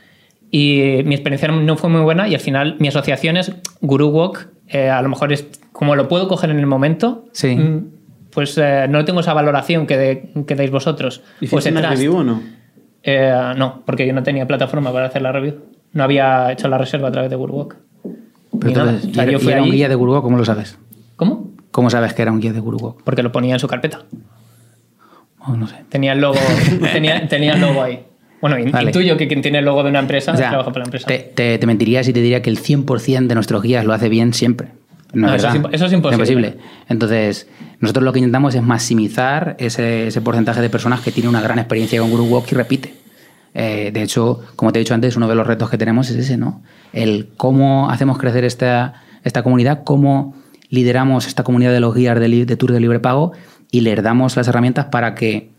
Y 0.50 1.00
mi 1.06 1.14
experiencia 1.14 1.48
no 1.48 1.76
fue 1.76 1.88
muy 1.88 2.02
buena 2.02 2.28
y 2.28 2.34
al 2.34 2.40
final 2.40 2.76
mi 2.78 2.88
asociación 2.88 3.38
es 3.38 3.52
Guruwalk. 3.80 4.48
a 4.74 5.00
lo 5.00 5.08
mejor 5.08 5.32
es 5.32 5.48
como 5.76 5.94
lo 5.94 6.08
puedo 6.08 6.26
coger 6.26 6.48
en 6.48 6.58
el 6.58 6.64
momento, 6.64 7.26
sí. 7.32 7.54
Mm, 7.54 7.90
pues 8.30 8.56
eh, 8.56 8.86
no 8.88 9.04
tengo 9.04 9.20
esa 9.20 9.34
valoración 9.34 9.86
que, 9.86 10.30
que 10.46 10.54
dais 10.54 10.70
vosotros. 10.70 11.22
¿Hiciste 11.38 11.54
pues 11.54 11.66
una 11.66 11.90
review 11.90 12.16
o 12.16 12.24
no? 12.24 12.42
Eh, 13.02 13.52
no, 13.58 13.82
porque 13.84 14.06
yo 14.06 14.14
no 14.14 14.22
tenía 14.22 14.46
plataforma 14.46 14.90
para 14.90 15.08
hacer 15.08 15.20
la 15.20 15.32
review. 15.32 15.56
No 15.92 16.02
había 16.02 16.50
hecho 16.50 16.68
la 16.68 16.78
reserva 16.78 17.08
a 17.08 17.12
través 17.12 17.28
de 17.28 17.36
Guruwalk. 17.36 17.76
Pero 18.58 18.90
yo 19.30 19.38
fui 19.38 19.52
era 19.52 19.62
un 19.62 19.70
guía 19.70 19.90
de 19.90 19.94
Guruwalk, 19.96 20.22
¿cómo 20.22 20.38
lo 20.38 20.46
sabes? 20.46 20.78
¿Cómo? 21.16 21.50
¿Cómo 21.72 21.90
sabes 21.90 22.14
que 22.14 22.22
era 22.22 22.32
un 22.32 22.40
guía 22.40 22.54
de 22.54 22.60
Guruwalk? 22.60 23.02
Porque 23.02 23.22
lo 23.22 23.30
ponía 23.30 23.52
en 23.52 23.60
su 23.60 23.68
carpeta. 23.68 24.00
Oh, 25.46 25.56
no 25.56 25.66
sé. 25.66 25.76
Tenía 25.90 26.12
el 26.14 26.20
logo, 26.20 26.38
tenía, 26.92 27.28
tenía 27.28 27.52
el 27.52 27.60
logo 27.60 27.82
ahí. 27.82 28.02
Bueno, 28.40 28.58
intuyo 28.58 29.18
que 29.18 29.28
quien 29.28 29.42
tiene 29.42 29.58
el 29.58 29.66
logo 29.66 29.82
de 29.82 29.90
una 29.90 29.98
empresa 29.98 30.32
trabaja 30.32 30.70
para 30.70 30.80
la 30.80 30.84
empresa. 30.84 31.06
Te, 31.06 31.18
te, 31.18 31.58
te, 31.58 31.66
mentiría 31.66 32.02
si 32.02 32.14
te 32.14 32.22
diría 32.22 32.40
que 32.40 32.48
el 32.48 32.58
100% 32.58 33.26
de 33.26 33.34
nuestros 33.34 33.62
guías 33.62 33.84
lo 33.84 33.92
hace 33.92 34.08
bien 34.08 34.32
siempre. 34.32 34.68
No, 35.16 35.34
eso, 35.34 35.48
es, 35.86 35.92
imposible. 35.92 36.58
Entonces, 36.90 37.48
nosotros 37.80 38.04
lo 38.04 38.12
que 38.12 38.18
intentamos 38.18 38.54
es 38.54 38.62
maximizar 38.62 39.56
ese, 39.58 40.08
ese 40.08 40.20
porcentaje 40.20 40.60
de 40.60 40.68
personas 40.68 41.00
que 41.00 41.10
tienen 41.10 41.30
una 41.30 41.40
gran 41.40 41.58
experiencia 41.58 41.98
con 42.00 42.10
GuruWalk 42.10 42.52
y 42.52 42.54
repite. 42.54 42.94
Eh, 43.54 43.92
de 43.94 44.02
hecho, 44.02 44.40
como 44.56 44.72
te 44.72 44.78
he 44.78 44.80
dicho 44.80 44.92
antes, 44.92 45.16
uno 45.16 45.26
de 45.26 45.34
los 45.34 45.46
retos 45.46 45.70
que 45.70 45.78
tenemos 45.78 46.10
es 46.10 46.16
ese, 46.16 46.36
¿no? 46.36 46.60
El 46.92 47.30
cómo 47.38 47.88
hacemos 47.88 48.18
crecer 48.18 48.44
esta, 48.44 49.02
esta 49.24 49.42
comunidad, 49.42 49.84
cómo 49.84 50.34
lideramos 50.68 51.26
esta 51.26 51.44
comunidad 51.44 51.72
de 51.72 51.80
los 51.80 51.94
guías 51.94 52.20
de, 52.20 52.44
de 52.44 52.56
tours 52.58 52.74
de 52.74 52.80
libre 52.80 53.00
pago 53.00 53.32
y 53.70 53.80
les 53.80 54.02
damos 54.02 54.36
las 54.36 54.48
herramientas 54.48 54.86
para 54.86 55.14
que... 55.14 55.52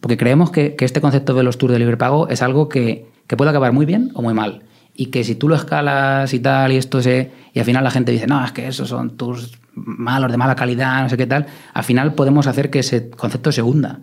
Porque 0.00 0.16
creemos 0.16 0.50
que, 0.50 0.74
que 0.74 0.84
este 0.84 1.00
concepto 1.00 1.34
de 1.34 1.44
los 1.44 1.56
tours 1.56 1.72
de 1.72 1.78
libre 1.78 1.96
pago 1.96 2.28
es 2.28 2.42
algo 2.42 2.68
que, 2.68 3.06
que 3.28 3.36
puede 3.36 3.50
acabar 3.50 3.72
muy 3.72 3.86
bien 3.86 4.10
o 4.14 4.22
muy 4.22 4.34
mal 4.34 4.64
y 4.94 5.06
que 5.06 5.24
si 5.24 5.34
tú 5.34 5.48
lo 5.48 5.56
escalas 5.56 6.32
y 6.34 6.38
tal, 6.38 6.72
y 6.72 6.76
esto 6.76 7.02
se. 7.02 7.30
y 7.52 7.58
al 7.58 7.64
final 7.64 7.82
la 7.82 7.90
gente 7.90 8.12
dice, 8.12 8.26
no, 8.26 8.44
es 8.44 8.52
que 8.52 8.68
esos 8.68 8.88
son 8.88 9.16
tus 9.16 9.58
malos, 9.74 10.30
de 10.30 10.36
mala 10.36 10.54
calidad, 10.54 11.02
no 11.02 11.08
sé 11.08 11.16
qué 11.16 11.26
tal, 11.26 11.46
al 11.72 11.84
final 11.84 12.14
podemos 12.14 12.46
hacer 12.46 12.70
que 12.70 12.78
ese 12.78 13.10
concepto 13.10 13.50
se 13.50 13.62
hunda. 13.62 14.00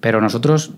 Pero 0.00 0.20
nosotros 0.20 0.72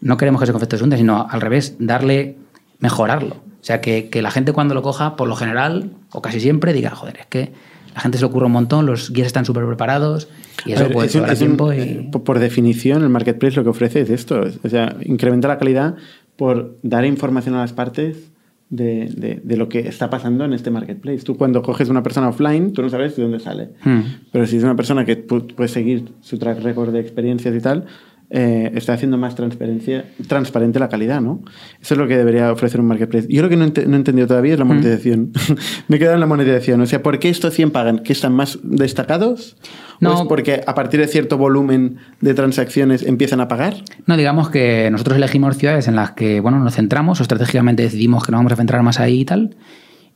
no 0.00 0.16
queremos 0.16 0.40
que 0.40 0.44
ese 0.44 0.52
concepto 0.52 0.76
se 0.76 0.84
hunda, 0.84 0.96
sino 0.96 1.28
al 1.30 1.40
revés, 1.40 1.76
darle, 1.78 2.36
mejorarlo. 2.80 3.36
O 3.36 3.66
sea, 3.66 3.80
que, 3.80 4.10
que 4.10 4.20
la 4.20 4.30
gente 4.30 4.52
cuando 4.52 4.74
lo 4.74 4.82
coja, 4.82 5.16
por 5.16 5.28
lo 5.28 5.36
general, 5.36 5.92
o 6.10 6.20
casi 6.20 6.40
siempre, 6.40 6.72
diga, 6.72 6.90
joder, 6.90 7.18
es 7.20 7.26
que 7.26 7.52
la 7.94 8.00
gente 8.00 8.18
se 8.18 8.22
le 8.22 8.26
ocurre 8.26 8.46
un 8.46 8.52
montón, 8.52 8.84
los 8.84 9.12
guías 9.12 9.28
están 9.28 9.44
súper 9.44 9.64
preparados 9.64 10.28
y 10.66 10.72
eso 10.72 10.90
puede 10.90 11.08
llevar 11.08 11.36
tiempo. 11.36 11.72
y... 11.72 12.10
Por 12.10 12.40
definición, 12.40 13.02
el 13.02 13.08
marketplace 13.08 13.56
lo 13.56 13.62
que 13.62 13.70
ofrece 13.70 14.00
es 14.00 14.10
esto, 14.10 14.42
o 14.62 14.68
sea, 14.68 14.96
incrementa 15.04 15.46
la 15.46 15.58
calidad 15.58 15.94
por 16.36 16.76
dar 16.82 17.04
información 17.04 17.54
a 17.54 17.60
las 17.60 17.72
partes 17.72 18.33
de, 18.76 19.40
de, 19.42 19.56
lo 19.56 19.68
que 19.68 19.80
está 19.80 20.10
pasando 20.10 20.44
en 20.44 20.52
este 20.52 20.70
marketplace. 20.70 21.24
Tú 21.24 21.36
cuando 21.36 21.62
coges 21.62 21.88
una 21.88 22.02
persona 22.02 22.28
offline, 22.28 22.72
tú 22.72 22.82
no 22.82 22.88
sabes 22.88 23.16
de 23.16 23.22
dónde 23.22 23.40
sale. 23.40 23.70
Hmm. 23.84 24.00
Pero 24.32 24.46
si 24.46 24.56
es 24.56 24.64
una 24.64 24.76
persona 24.76 25.04
que 25.04 25.16
puedes 25.16 25.70
seguir 25.70 26.12
su 26.20 26.38
track 26.38 26.60
record 26.60 26.92
de 26.92 27.00
experiencias 27.00 27.54
y 27.54 27.60
tal, 27.60 27.86
eh, 28.36 28.72
está 28.74 28.94
haciendo 28.94 29.16
más 29.16 29.36
transparencia, 29.36 30.06
transparente 30.26 30.80
la 30.80 30.88
calidad, 30.88 31.20
¿no? 31.20 31.44
Eso 31.80 31.94
es 31.94 31.98
lo 31.98 32.08
que 32.08 32.16
debería 32.16 32.50
ofrecer 32.50 32.80
un 32.80 32.88
marketplace. 32.88 33.28
Yo 33.30 33.42
lo 33.42 33.48
que 33.48 33.56
no, 33.56 33.64
he 33.64 33.66
entendido 33.68 34.26
todavía 34.26 34.54
es 34.54 34.58
la 34.58 34.64
monetización. 34.64 35.30
Me 35.88 36.00
queda 36.00 36.14
en 36.14 36.20
la 36.20 36.26
monetización. 36.26 36.80
O 36.80 36.86
sea, 36.86 37.00
¿por 37.00 37.20
qué 37.20 37.28
estos 37.28 37.54
100 37.54 37.70
pagan? 37.70 38.00
¿Que 38.00 38.12
están 38.12 38.34
más 38.34 38.58
destacados? 38.64 39.56
No. 40.00 40.18
¿O 40.18 40.22
es 40.22 40.28
porque 40.28 40.62
a 40.66 40.74
partir 40.74 40.98
de 40.98 41.06
cierto 41.06 41.38
volumen 41.38 41.98
de 42.20 42.34
transacciones 42.34 43.04
empiezan 43.04 43.40
a 43.40 43.46
pagar? 43.46 43.76
No, 44.06 44.16
digamos 44.16 44.50
que 44.50 44.88
nosotros 44.90 45.16
elegimos 45.16 45.56
ciudades 45.56 45.86
en 45.86 45.94
las 45.94 46.10
que, 46.10 46.40
bueno, 46.40 46.58
nos 46.58 46.74
centramos 46.74 47.20
o 47.20 47.22
estratégicamente 47.22 47.84
decidimos 47.84 48.24
que 48.26 48.32
nos 48.32 48.40
vamos 48.40 48.52
a 48.54 48.56
centrar 48.56 48.82
más 48.82 48.98
ahí 48.98 49.20
y 49.20 49.24
tal. 49.24 49.56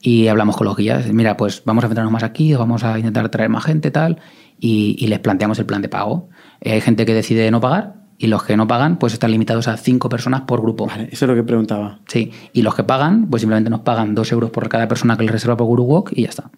Y 0.02 0.26
hablamos 0.26 0.56
con 0.56 0.66
los 0.66 0.76
guías, 0.76 1.06
mira, 1.12 1.36
pues 1.36 1.62
vamos 1.64 1.84
a 1.84 1.86
centrarnos 1.86 2.12
más 2.12 2.24
aquí, 2.24 2.52
vamos 2.52 2.82
a 2.82 2.98
intentar 2.98 3.28
traer 3.28 3.48
más 3.48 3.64
gente, 3.64 3.92
tal, 3.92 4.20
y, 4.58 4.96
y 4.98 5.06
les 5.06 5.20
planteamos 5.20 5.60
el 5.60 5.66
plan 5.66 5.82
de 5.82 5.88
pago. 5.88 6.30
Hay 6.64 6.80
gente 6.80 7.06
que 7.06 7.14
decide 7.14 7.48
no 7.52 7.60
pagar 7.60 8.07
y 8.18 8.26
los 8.26 8.42
que 8.42 8.56
no 8.56 8.66
pagan, 8.66 8.98
pues 8.98 9.12
están 9.12 9.30
limitados 9.30 9.68
a 9.68 9.76
cinco 9.76 10.08
personas 10.08 10.42
por 10.42 10.60
grupo. 10.60 10.86
Vale, 10.86 11.08
eso 11.12 11.24
es 11.24 11.28
lo 11.28 11.36
que 11.36 11.44
preguntaba. 11.44 12.00
Sí, 12.08 12.32
y 12.52 12.62
los 12.62 12.74
que 12.74 12.82
pagan, 12.82 13.28
pues 13.30 13.42
simplemente 13.42 13.70
nos 13.70 13.80
pagan 13.80 14.14
dos 14.16 14.32
euros 14.32 14.50
por 14.50 14.68
cada 14.68 14.88
persona 14.88 15.16
que 15.16 15.22
les 15.22 15.32
reserva 15.32 15.56
por 15.56 15.68
GuruWalk 15.68 16.12
y 16.14 16.22
ya 16.22 16.28
está. 16.28 16.50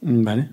Mm, 0.00 0.24
vale. 0.24 0.50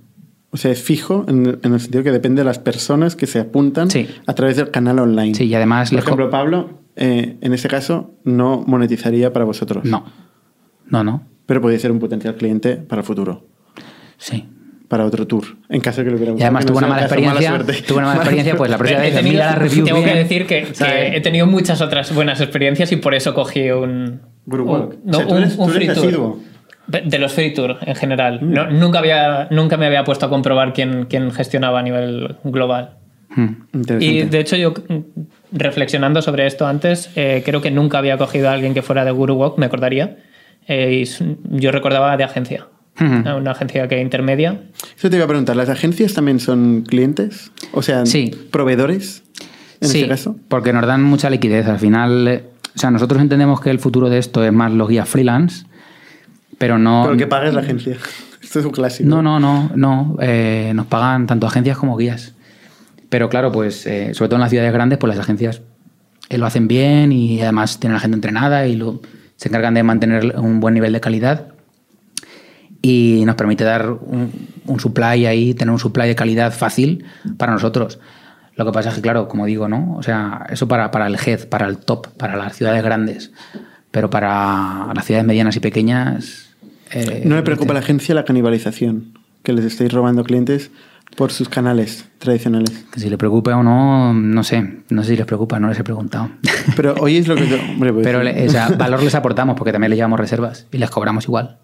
O 0.51 0.57
sea, 0.57 0.71
es 0.71 0.81
fijo 0.81 1.25
en, 1.27 1.59
el 1.61 1.79
sentido 1.79 2.03
que 2.03 2.11
depende 2.11 2.41
de 2.41 2.45
las 2.45 2.59
personas 2.59 3.15
que 3.15 3.27
se 3.27 3.39
apuntan 3.39 3.87
a 4.25 4.33
través 4.33 4.57
del 4.57 4.71
canal 4.71 4.99
online. 4.99 5.35
Sí, 5.35 5.45
y 5.45 5.53
además... 5.53 5.89
Por 5.89 5.99
ejemplo, 5.99 6.29
Pablo, 6.29 6.69
eh, 6.95 7.37
en 7.41 7.53
ese 7.53 7.67
caso, 7.67 8.13
no 8.23 8.63
monetizaría 8.65 9.31
para 9.33 9.45
vosotros. 9.45 9.85
No. 9.85 10.05
No, 10.87 11.03
no. 11.03 11.23
Pero 11.45 11.61
podría 11.61 11.79
ser 11.79 11.91
un 11.91 11.99
potencial 11.99 12.35
cliente 12.35 12.77
para 12.77 13.01
el 13.01 13.05
futuro. 13.05 13.45
Sí 14.17 14.47
para 14.89 15.05
otro 15.05 15.27
tour, 15.27 15.45
en 15.69 15.81
caso 15.81 16.01
de 16.01 16.05
que 16.05 16.11
lo 16.11 16.17
hubiera 16.17 16.33
Y 16.35 16.41
además 16.41 16.65
tuvo 16.65 16.79
una 16.79 16.87
mala 16.87 17.03
experiencia, 17.03 17.59
tuvo 17.87 17.99
una 17.99 18.07
mala 18.07 18.19
experiencia, 18.21 18.57
pues 18.57 18.71
la 18.71 18.77
próxima 18.77 18.99
vez 19.03 19.23
mira 19.23 19.45
la 19.45 19.55
review 19.55 19.85
Tengo 19.85 20.03
que 20.03 20.15
decir 20.15 20.47
que, 20.47 20.67
he 21.15 21.21
tenido 21.21 21.45
muchas 21.45 21.79
otras 21.81 22.13
buenas 22.13 22.41
experiencias 22.41 22.91
y 22.91 22.95
por 22.95 23.13
eso 23.13 23.35
cogí 23.35 23.69
un... 23.69 24.21
un 24.47 24.99
no, 25.05 25.19
un, 25.27 25.69
free 25.69 25.87
tour. 25.87 26.37
De 26.87 27.19
los 27.19 27.31
free 27.33 27.53
tour 27.53 27.77
en 27.81 27.95
general. 27.95 28.39
Mm. 28.41 28.79
nunca, 28.79 28.97
había, 28.97 29.47
nunca 29.51 29.77
me 29.77 29.85
había 29.85 30.03
puesto 30.03 30.25
a 30.25 30.29
comprobar 30.29 30.73
quién, 30.73 31.05
quién 31.05 31.31
gestionaba 31.31 31.79
a 31.79 31.83
nivel 31.83 32.37
global. 32.43 32.95
Hmm. 33.29 33.67
Y 33.99 34.23
de 34.23 34.39
hecho 34.39 34.55
yo 34.55 34.73
reflexionando 35.51 36.23
sobre 36.23 36.47
esto 36.47 36.65
antes, 36.65 37.11
eh, 37.15 37.43
creo 37.45 37.61
que 37.61 37.69
nunca 37.69 37.99
había 37.99 38.17
cogido 38.17 38.49
a 38.49 38.53
alguien 38.53 38.73
que 38.73 38.81
fuera 38.81 39.05
de 39.05 39.11
GuruWalk, 39.11 39.59
me 39.59 39.67
acordaría. 39.67 40.17
Eh, 40.67 41.03
y 41.03 41.59
yo 41.59 41.71
recordaba 41.71 42.17
de 42.17 42.23
agencia 42.23 42.65
una 42.99 43.51
agencia 43.51 43.87
que 43.87 44.01
intermedia. 44.01 44.61
Eso 44.97 45.09
te 45.09 45.15
iba 45.15 45.25
a 45.25 45.27
preguntar, 45.27 45.55
¿las 45.55 45.69
agencias 45.69 46.13
también 46.13 46.39
son 46.39 46.83
clientes? 46.87 47.51
O 47.71 47.81
sea, 47.81 48.03
proveedores 48.51 49.23
en 49.81 49.89
sí, 49.89 49.97
este 49.99 50.09
caso. 50.09 50.35
porque 50.47 50.73
nos 50.73 50.85
dan 50.85 51.03
mucha 51.03 51.29
liquidez. 51.29 51.67
Al 51.67 51.79
final, 51.79 52.27
eh, 52.27 52.43
o 52.75 52.79
sea, 52.79 52.91
nosotros 52.91 53.21
entendemos 53.21 53.61
que 53.61 53.69
el 53.69 53.79
futuro 53.79 54.09
de 54.09 54.17
esto 54.17 54.43
es 54.43 54.51
más 54.51 54.71
los 54.71 54.89
guías 54.89 55.07
freelance, 55.07 55.65
pero 56.57 56.77
no... 56.77 57.03
Pero 57.05 57.17
que 57.17 57.27
pagues 57.27 57.53
la 57.53 57.61
agencia. 57.61 57.97
Esto 58.41 58.59
es 58.59 58.65
un 58.65 58.71
clásico. 58.71 59.07
No, 59.07 59.21
no, 59.21 59.39
no, 59.39 59.69
no. 59.75 60.17
Eh, 60.21 60.71
nos 60.73 60.87
pagan 60.87 61.27
tanto 61.27 61.45
agencias 61.45 61.77
como 61.77 61.95
guías. 61.97 62.33
Pero 63.09 63.29
claro, 63.29 63.51
pues 63.51 63.85
eh, 63.85 64.15
sobre 64.15 64.29
todo 64.29 64.37
en 64.37 64.41
las 64.41 64.49
ciudades 64.49 64.73
grandes, 64.73 64.97
pues 64.97 65.09
las 65.15 65.19
agencias 65.19 65.61
lo 66.31 66.45
hacen 66.45 66.67
bien 66.67 67.11
y 67.11 67.41
además 67.41 67.79
tienen 67.79 67.93
a 67.93 67.97
la 67.97 68.01
gente 68.01 68.15
entrenada 68.15 68.65
y 68.65 68.75
lo, 68.75 69.01
se 69.35 69.49
encargan 69.49 69.75
de 69.75 69.83
mantener 69.83 70.35
un 70.37 70.59
buen 70.59 70.73
nivel 70.73 70.93
de 70.93 70.99
calidad 70.99 71.53
y 72.81 73.23
nos 73.25 73.35
permite 73.35 73.63
dar 73.63 73.91
un, 73.91 74.79
supply 74.79 75.25
ahí, 75.25 75.53
tener 75.53 75.71
un 75.71 75.79
supply 75.79 76.07
de 76.07 76.15
calidad 76.15 76.53
fácil 76.53 77.05
para 77.37 77.51
nosotros. 77.51 77.99
Lo 78.55 78.65
que 78.65 78.71
pasa 78.71 78.89
es 78.89 78.95
que, 78.95 79.01
claro, 79.01 79.27
como 79.27 79.45
digo, 79.45 79.67
¿no? 79.67 79.95
O 79.97 80.03
sea, 80.03 80.45
eso 80.49 80.67
para, 80.67 80.91
para 80.91 81.07
el 81.07 81.15
head, 81.15 81.47
para 81.47 81.67
el 81.67 81.77
top, 81.77 82.07
para 82.17 82.35
las 82.35 82.55
ciudades 82.55 82.83
grandes, 82.83 83.31
pero 83.91 84.09
para 84.09 84.91
las 84.93 85.05
ciudades 85.05 85.25
medianas 85.25 85.55
y 85.55 85.59
pequeñas... 85.59 86.55
Eh, 86.91 87.23
¿No 87.25 87.35
le 87.35 87.43
preocupa 87.43 87.71
a 87.71 87.75
la 87.75 87.79
agencia 87.79 88.15
la 88.15 88.25
canibalización? 88.25 89.17
Que 89.43 89.53
les 89.53 89.65
estéis 89.65 89.93
robando 89.93 90.23
clientes 90.23 90.71
por 91.15 91.31
sus 91.31 91.49
canales 91.49 92.05
tradicionales. 92.17 92.85
Que 92.91 92.99
si 92.99 93.09
le 93.09 93.17
preocupa 93.17 93.55
o 93.55 93.63
no, 93.63 94.13
no 94.13 94.43
sé. 94.43 94.83
No 94.89 95.03
sé 95.03 95.11
si 95.11 95.17
les 95.17 95.25
preocupa, 95.25 95.59
no 95.59 95.69
les 95.69 95.79
he 95.79 95.83
preguntado. 95.83 96.29
Pero 96.75 96.95
hoy 96.99 97.17
es 97.17 97.27
lo 97.27 97.35
que 97.35 97.47
yo... 97.47 97.57
Hombre, 97.69 97.93
pues 97.93 98.05
Pero 98.05 98.19
valor 98.77 99.03
les 99.03 99.15
aportamos 99.15 99.55
porque 99.57 99.71
también 99.71 99.89
les 99.89 99.97
llevamos 99.97 100.19
reservas 100.19 100.67
y 100.71 100.77
les 100.77 100.89
cobramos 100.89 101.25
igual. 101.25 101.59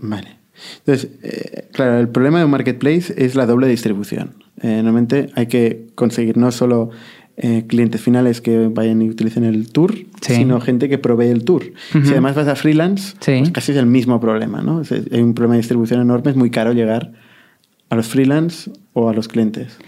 Vale. 0.00 0.38
Entonces, 0.78 1.10
eh, 1.22 1.68
claro, 1.72 1.98
el 1.98 2.08
problema 2.08 2.38
de 2.38 2.44
un 2.44 2.50
marketplace 2.50 3.14
es 3.16 3.34
la 3.34 3.46
doble 3.46 3.68
distribución. 3.68 4.34
Eh, 4.60 4.76
normalmente 4.76 5.30
hay 5.34 5.46
que 5.46 5.86
conseguir 5.94 6.36
no 6.36 6.50
solo 6.50 6.90
eh, 7.36 7.64
clientes 7.68 8.00
finales 8.00 8.40
que 8.40 8.66
vayan 8.68 9.00
y 9.00 9.08
utilicen 9.08 9.44
el 9.44 9.70
tour, 9.70 9.94
sino 10.20 10.60
gente 10.60 10.88
que 10.88 10.98
provee 10.98 11.28
el 11.28 11.44
tour. 11.44 11.72
Si 11.92 12.10
además 12.10 12.34
vas 12.34 12.48
a 12.48 12.56
freelance, 12.56 13.14
pues 13.24 13.50
casi 13.50 13.72
es 13.72 13.78
el 13.78 13.86
mismo 13.86 14.20
problema. 14.20 14.62
¿no? 14.62 14.82
hay 14.90 15.22
un 15.22 15.34
problema 15.34 15.54
de 15.54 15.60
distribución 15.60 16.00
enorme, 16.00 16.32
es 16.32 16.36
muy 16.36 16.50
caro 16.50 16.72
llegar 16.72 17.12
a 17.90 17.96
los 17.96 18.08
freelance 18.08 18.70
o 18.92 19.08
a 19.08 19.14
los 19.14 19.28
clientes. 19.28 19.78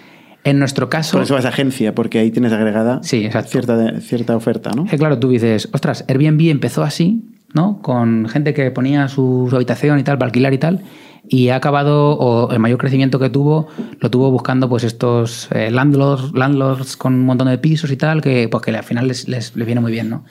En 0.42 0.58
nuestro 0.58 0.88
caso. 0.88 1.12
Por 1.12 1.24
eso 1.24 1.34
vas 1.34 1.44
a 1.44 1.48
agencia, 1.48 1.94
porque 1.94 2.18
ahí 2.18 2.30
tienes 2.30 2.52
agregada 2.52 3.02
cierta, 3.02 4.00
cierta 4.00 4.36
oferta, 4.36 4.70
¿no? 4.70 4.86
claro, 4.86 5.18
tú 5.18 5.28
dices, 5.28 5.68
ostras, 5.72 6.04
Airbnb 6.08 6.48
empezó 6.50 6.82
así 6.82 7.24
¿no? 7.54 7.80
Con 7.82 8.28
gente 8.28 8.54
que 8.54 8.70
ponía 8.70 9.08
su, 9.08 9.48
habitación 9.52 9.98
y 9.98 10.02
tal 10.02 10.18
para 10.18 10.28
alquilar 10.28 10.52
y 10.54 10.58
tal. 10.58 10.82
Y 11.28 11.48
ha 11.48 11.56
acabado, 11.56 12.16
o 12.16 12.50
el 12.50 12.58
mayor 12.58 12.78
crecimiento 12.78 13.18
que 13.18 13.30
tuvo, 13.30 13.68
lo 14.00 14.10
tuvo 14.10 14.30
buscando 14.30 14.68
pues 14.68 14.84
estos 14.84 15.48
eh, 15.52 15.70
landlords, 15.70 16.32
landlords 16.32 16.96
con 16.96 17.14
un 17.14 17.24
montón 17.26 17.48
de 17.48 17.58
pisos 17.58 17.90
y 17.90 17.96
tal, 17.96 18.20
que, 18.20 18.48
pues, 18.48 18.62
que 18.62 18.70
al 18.70 18.82
final 18.82 19.06
les, 19.06 19.28
les, 19.28 19.54
viene 19.54 19.80
muy 19.80 19.92
bien, 19.92 20.10
¿no? 20.10 20.24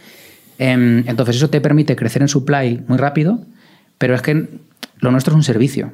Em, 0.57 1.03
entonces 1.07 1.37
eso 1.37 1.49
te 1.49 1.61
permite 1.61 1.95
crecer 1.95 2.21
en 2.21 2.27
supply 2.27 2.83
muy 2.87 2.97
rápido, 2.97 3.39
pero 3.97 4.13
es 4.13 4.21
que 4.21 4.49
lo 4.99 5.11
nuestro 5.11 5.33
es 5.33 5.35
un 5.37 5.43
servicio. 5.43 5.93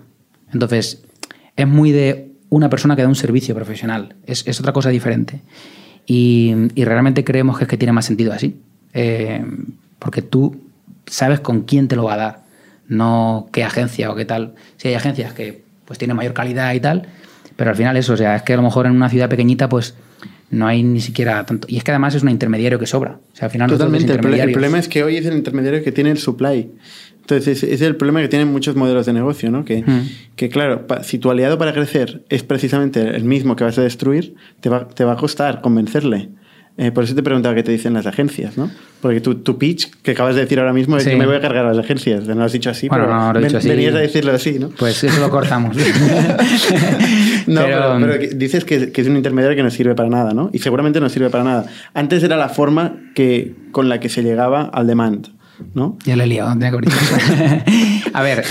Entonces 0.52 1.04
es 1.56 1.68
muy 1.68 1.92
de 1.92 2.32
una 2.50 2.70
persona 2.70 2.96
que 2.96 3.04
da 3.04 3.08
un 3.08 3.16
servicio 3.16 3.54
profesional. 3.54 4.16
Es, 4.26 4.48
es 4.48 4.60
otra 4.60 4.74
cosa 4.74 4.90
diferente. 4.90 5.42
Y, 6.08 6.54
y, 6.76 6.86
realmente 6.86 7.24
creemos 7.24 7.58
que 7.58 7.64
es 7.64 7.68
que 7.68 7.78
tiene 7.78 7.92
más 7.92 8.06
sentido 8.06 8.32
así. 8.32 8.60
Eh, 8.94 9.44
porque 10.00 10.22
tú 10.22 10.65
sabes 11.08 11.40
con 11.40 11.62
quién 11.62 11.88
te 11.88 11.96
lo 11.96 12.04
va 12.04 12.14
a 12.14 12.18
dar, 12.18 12.40
no 12.88 13.50
qué 13.52 13.64
agencia 13.64 14.12
o 14.12 14.16
qué 14.16 14.26
tal. 14.26 14.56
Si 14.78 14.88
hay 14.88 14.96
agencias 14.96 15.34
que 15.34 15.64
pues 15.86 16.00
tienen 16.00 16.18
mayor 16.18 16.34
calidad 16.34 16.74
y 16.74 16.80
tal, 16.80 17.08
pero 17.56 17.70
al 17.70 17.76
final 17.76 17.96
eso, 17.98 18.14
o 18.14 18.18
sea, 18.18 18.36
es 18.36 18.44
que 18.44 18.54
a 18.54 18.58
lo 18.58 18.64
mejor 18.64 18.86
en 18.86 18.94
una 18.94 19.10
ciudad 19.10 19.30
pequeñita 19.30 19.70
pues 19.70 19.96
no 20.50 20.68
hay 20.68 20.84
ni 20.84 21.02
siquiera 21.02 21.46
tanto. 21.46 21.68
Y 21.70 21.78
es 21.78 21.84
que 21.84 21.92
además 21.92 22.16
es 22.16 22.24
un 22.24 22.30
intermediario 22.30 22.80
que 22.80 22.86
sobra. 22.86 23.20
O 23.34 23.36
sea, 23.36 23.46
al 23.46 23.52
final 23.52 23.70
Totalmente. 23.70 24.14
El, 24.14 24.20
problema 24.20 24.80
es 24.80 24.88
que 24.88 25.04
hoy 25.04 25.18
es 25.18 25.26
el 25.26 25.36
intermediario 25.36 25.84
que 25.84 25.92
tiene 25.92 26.12
el 26.12 26.18
supply. 26.18 26.72
Entonces, 27.22 27.64
ese 27.64 27.74
es 27.74 27.82
el 27.82 27.96
problema 27.96 28.22
que 28.22 28.28
tienen 28.28 28.52
muchos 28.52 28.76
modelos 28.76 29.08
de 29.08 29.14
negocio, 29.14 29.50
¿no? 29.50 29.66
Que, 29.66 29.84
que 30.36 30.50
claro, 30.50 30.86
si 31.02 31.18
tu 31.18 31.32
aliado 31.32 31.58
para 31.58 31.74
crecer 31.74 32.24
es 32.30 32.44
precisamente 32.44 33.02
el 33.02 33.24
mismo 33.24 33.56
que 33.56 33.64
vas 33.64 33.80
a 33.80 33.82
destruir, 33.82 34.36
te 34.62 34.70
va, 34.70 34.88
te 34.88 35.04
va 35.04 35.14
a 35.14 35.18
costar 35.18 35.62
convencerle. 35.62 36.30
Eh, 36.78 36.92
por 36.92 37.06
eso 37.06 37.16
te 37.16 37.24
preguntaba 37.24 37.56
qué 37.56 37.64
te 37.64 37.72
dicen 37.72 37.94
las 37.94 38.06
agencias, 38.06 38.58
¿no? 38.58 38.70
Porque 39.00 39.22
tu, 39.22 39.36
tu 39.36 39.58
pitch 39.58 39.92
que 40.02 40.12
acabas 40.12 40.36
de 40.36 40.42
decir 40.42 40.60
ahora 40.60 40.74
mismo 40.74 40.98
es 40.98 41.06
que 41.06 41.16
me 41.16 41.26
voy 41.26 41.38
a 41.38 41.42
cargar 41.42 41.66
a 41.66 41.70
las 41.70 41.78
agencias. 41.78 42.28
No 42.28 42.36
lo 42.36 42.44
has 42.44 42.52
dicho 42.52 42.70
así, 42.70 42.90
pero 42.90 43.08
no, 43.08 43.32
lo 43.32 43.40
he 43.40 43.44
dicho 43.44 43.60
así. 43.60 43.70
venías 43.70 43.96
a 43.96 44.00
decirlo 44.00 44.34
así, 44.34 44.60
¿no? 44.60 44.70
Pues 44.70 45.02
eso 45.02 45.22
lo 45.22 45.30
cortamos. 45.30 45.78
no, 47.48 47.62
pero, 47.64 48.18
dices 48.36 48.66
que, 48.66 48.92
que, 48.92 49.02
es 49.02 49.08
un 49.08 49.16
intermediario 49.16 49.56
que 49.56 49.64
no 49.64 49.70
sirve 49.70 49.96
para 49.96 50.10
nada, 50.10 50.34
¿no? 50.34 50.50
Y 50.52 50.60
seguramente 50.60 51.00
no 51.00 51.08
sirve 51.08 51.30
para 51.30 51.46
nada. 51.46 51.66
Antes 51.94 52.24
era 52.24 52.36
la 52.36 52.50
forma 52.50 52.98
que, 53.14 53.56
con 53.72 53.88
la 53.88 54.02
que 54.02 54.10
se 54.10 54.22
llegaba 54.22 54.64
al 54.64 54.86
demand, 54.86 55.30
¿no? 55.74 55.98
Ya 56.04 56.18
le 56.18 56.26
he 56.26 56.28
liado, 56.28 56.52
tenía 56.54 56.72
que 56.72 58.12
A 58.14 58.22
ver, 58.22 58.44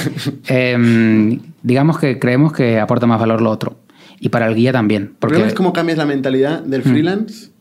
em, 0.47 1.41
digamos 1.63 1.99
que 1.99 2.19
creemos 2.19 2.55
que 2.55 2.81
aporta 2.81 3.07
más 3.07 3.21
valor 3.21 3.43
lo 3.43 3.51
otro. 3.51 3.81
Y 4.19 4.31
para 4.31 4.47
el 4.47 4.55
guía 4.55 4.73
también. 4.73 5.13
Porque... 5.19 5.43
¿Ves 5.43 5.53
cómo 5.53 5.75
cambias 5.75 5.99
la 5.99 6.07
mentalidad 6.07 6.63
del 6.63 6.83
mm. 6.83 7.54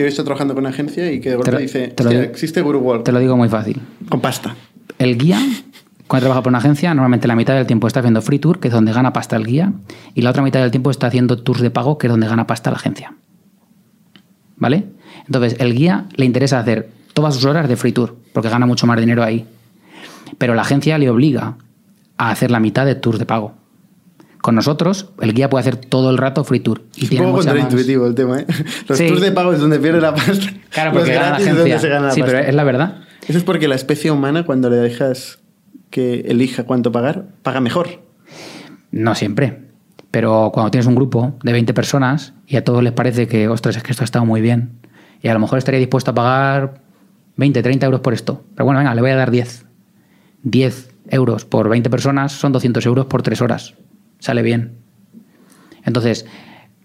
Que 0.00 0.04
hoy 0.04 0.08
está 0.08 0.24
trabajando 0.24 0.54
con 0.54 0.62
una 0.62 0.70
agencia 0.70 1.12
y 1.12 1.20
que 1.20 1.28
de 1.28 1.36
golpe 1.36 1.58
dice, 1.58 1.88
te 1.88 2.22
existe 2.22 2.62
GuruWalk. 2.62 3.04
Te 3.04 3.12
lo 3.12 3.18
digo 3.18 3.36
muy 3.36 3.50
fácil. 3.50 3.82
Con 4.08 4.20
pasta. 4.20 4.56
El 4.98 5.18
guía, 5.18 5.38
cuando 6.06 6.24
trabaja 6.24 6.42
por 6.42 6.50
una 6.50 6.58
agencia, 6.58 6.94
normalmente 6.94 7.28
la 7.28 7.36
mitad 7.36 7.54
del 7.54 7.66
tiempo 7.66 7.86
está 7.86 8.00
haciendo 8.00 8.22
free 8.22 8.38
tour, 8.38 8.60
que 8.60 8.68
es 8.68 8.74
donde 8.74 8.94
gana 8.94 9.12
pasta 9.12 9.36
el 9.36 9.44
guía, 9.44 9.74
y 10.14 10.22
la 10.22 10.30
otra 10.30 10.42
mitad 10.42 10.60
del 10.60 10.70
tiempo 10.70 10.90
está 10.90 11.08
haciendo 11.08 11.36
tours 11.42 11.60
de 11.60 11.70
pago, 11.70 11.98
que 11.98 12.06
es 12.06 12.10
donde 12.10 12.28
gana 12.28 12.46
pasta 12.46 12.70
la 12.70 12.76
agencia. 12.76 13.14
¿Vale? 14.56 14.86
Entonces, 15.26 15.56
el 15.58 15.74
guía 15.74 16.06
le 16.16 16.24
interesa 16.24 16.58
hacer 16.58 16.88
todas 17.12 17.34
sus 17.34 17.44
horas 17.44 17.68
de 17.68 17.76
free 17.76 17.92
tour, 17.92 18.16
porque 18.32 18.48
gana 18.48 18.64
mucho 18.64 18.86
más 18.86 18.98
dinero 18.98 19.22
ahí. 19.22 19.46
Pero 20.38 20.54
la 20.54 20.62
agencia 20.62 20.96
le 20.96 21.10
obliga 21.10 21.58
a 22.16 22.30
hacer 22.30 22.50
la 22.50 22.60
mitad 22.60 22.86
de 22.86 22.94
tours 22.94 23.18
de 23.18 23.26
pago. 23.26 23.52
Con 24.40 24.54
nosotros, 24.54 25.10
el 25.20 25.34
guía 25.34 25.50
puede 25.50 25.60
hacer 25.60 25.76
todo 25.76 26.10
el 26.10 26.16
rato 26.16 26.44
free 26.44 26.60
tour. 26.60 26.82
Y 26.96 27.04
es 27.04 27.10
un 27.12 27.18
poco 27.18 27.32
contraintuitivo 27.38 28.06
el 28.06 28.14
tema, 28.14 28.40
¿eh? 28.40 28.46
Los 28.88 28.98
tours 28.98 29.20
de 29.20 29.32
pago 29.32 29.52
es 29.52 29.60
donde 29.60 29.78
pierde 29.78 30.00
la 30.00 30.14
pasta. 30.14 30.46
Claro, 30.70 30.92
porque 30.92 31.12
gana 31.12 31.30
la 31.30 31.36
agencia. 31.36 31.78
se 31.78 31.88
gana 31.88 32.06
la 32.06 32.12
sí, 32.12 32.22
pero 32.24 32.38
es 32.38 32.54
la 32.54 32.64
verdad. 32.64 33.02
Eso 33.28 33.36
es 33.36 33.44
porque 33.44 33.68
la 33.68 33.74
especie 33.74 34.10
humana, 34.10 34.46
cuando 34.46 34.70
le 34.70 34.76
dejas 34.76 35.40
que 35.90 36.20
elija 36.20 36.64
cuánto 36.64 36.90
pagar, 36.90 37.26
paga 37.42 37.60
mejor. 37.60 38.02
No 38.90 39.14
siempre. 39.14 39.68
Pero 40.10 40.50
cuando 40.52 40.70
tienes 40.70 40.86
un 40.86 40.94
grupo 40.94 41.38
de 41.42 41.52
20 41.52 41.74
personas 41.74 42.32
y 42.46 42.56
a 42.56 42.64
todos 42.64 42.82
les 42.82 42.92
parece 42.92 43.28
que, 43.28 43.48
ostras, 43.48 43.76
es 43.76 43.82
que 43.82 43.92
esto 43.92 44.02
ha 44.02 44.06
estado 44.06 44.24
muy 44.24 44.40
bien, 44.40 44.80
y 45.22 45.28
a 45.28 45.34
lo 45.34 45.40
mejor 45.40 45.58
estaría 45.58 45.78
dispuesto 45.78 46.12
a 46.12 46.14
pagar 46.14 46.80
20, 47.36 47.62
30 47.62 47.86
euros 47.86 48.00
por 48.00 48.14
esto. 48.14 48.42
Pero 48.54 48.64
bueno, 48.64 48.78
venga, 48.78 48.94
le 48.94 49.00
voy 49.00 49.10
a 49.10 49.16
dar 49.16 49.30
10. 49.30 49.66
10 50.42 50.90
euros 51.10 51.44
por 51.44 51.68
20 51.68 51.90
personas 51.90 52.32
son 52.32 52.52
200 52.52 52.84
euros 52.86 53.06
por 53.06 53.22
3 53.22 53.42
horas. 53.42 53.74
Sale 54.20 54.42
bien. 54.42 54.72
Entonces, 55.84 56.26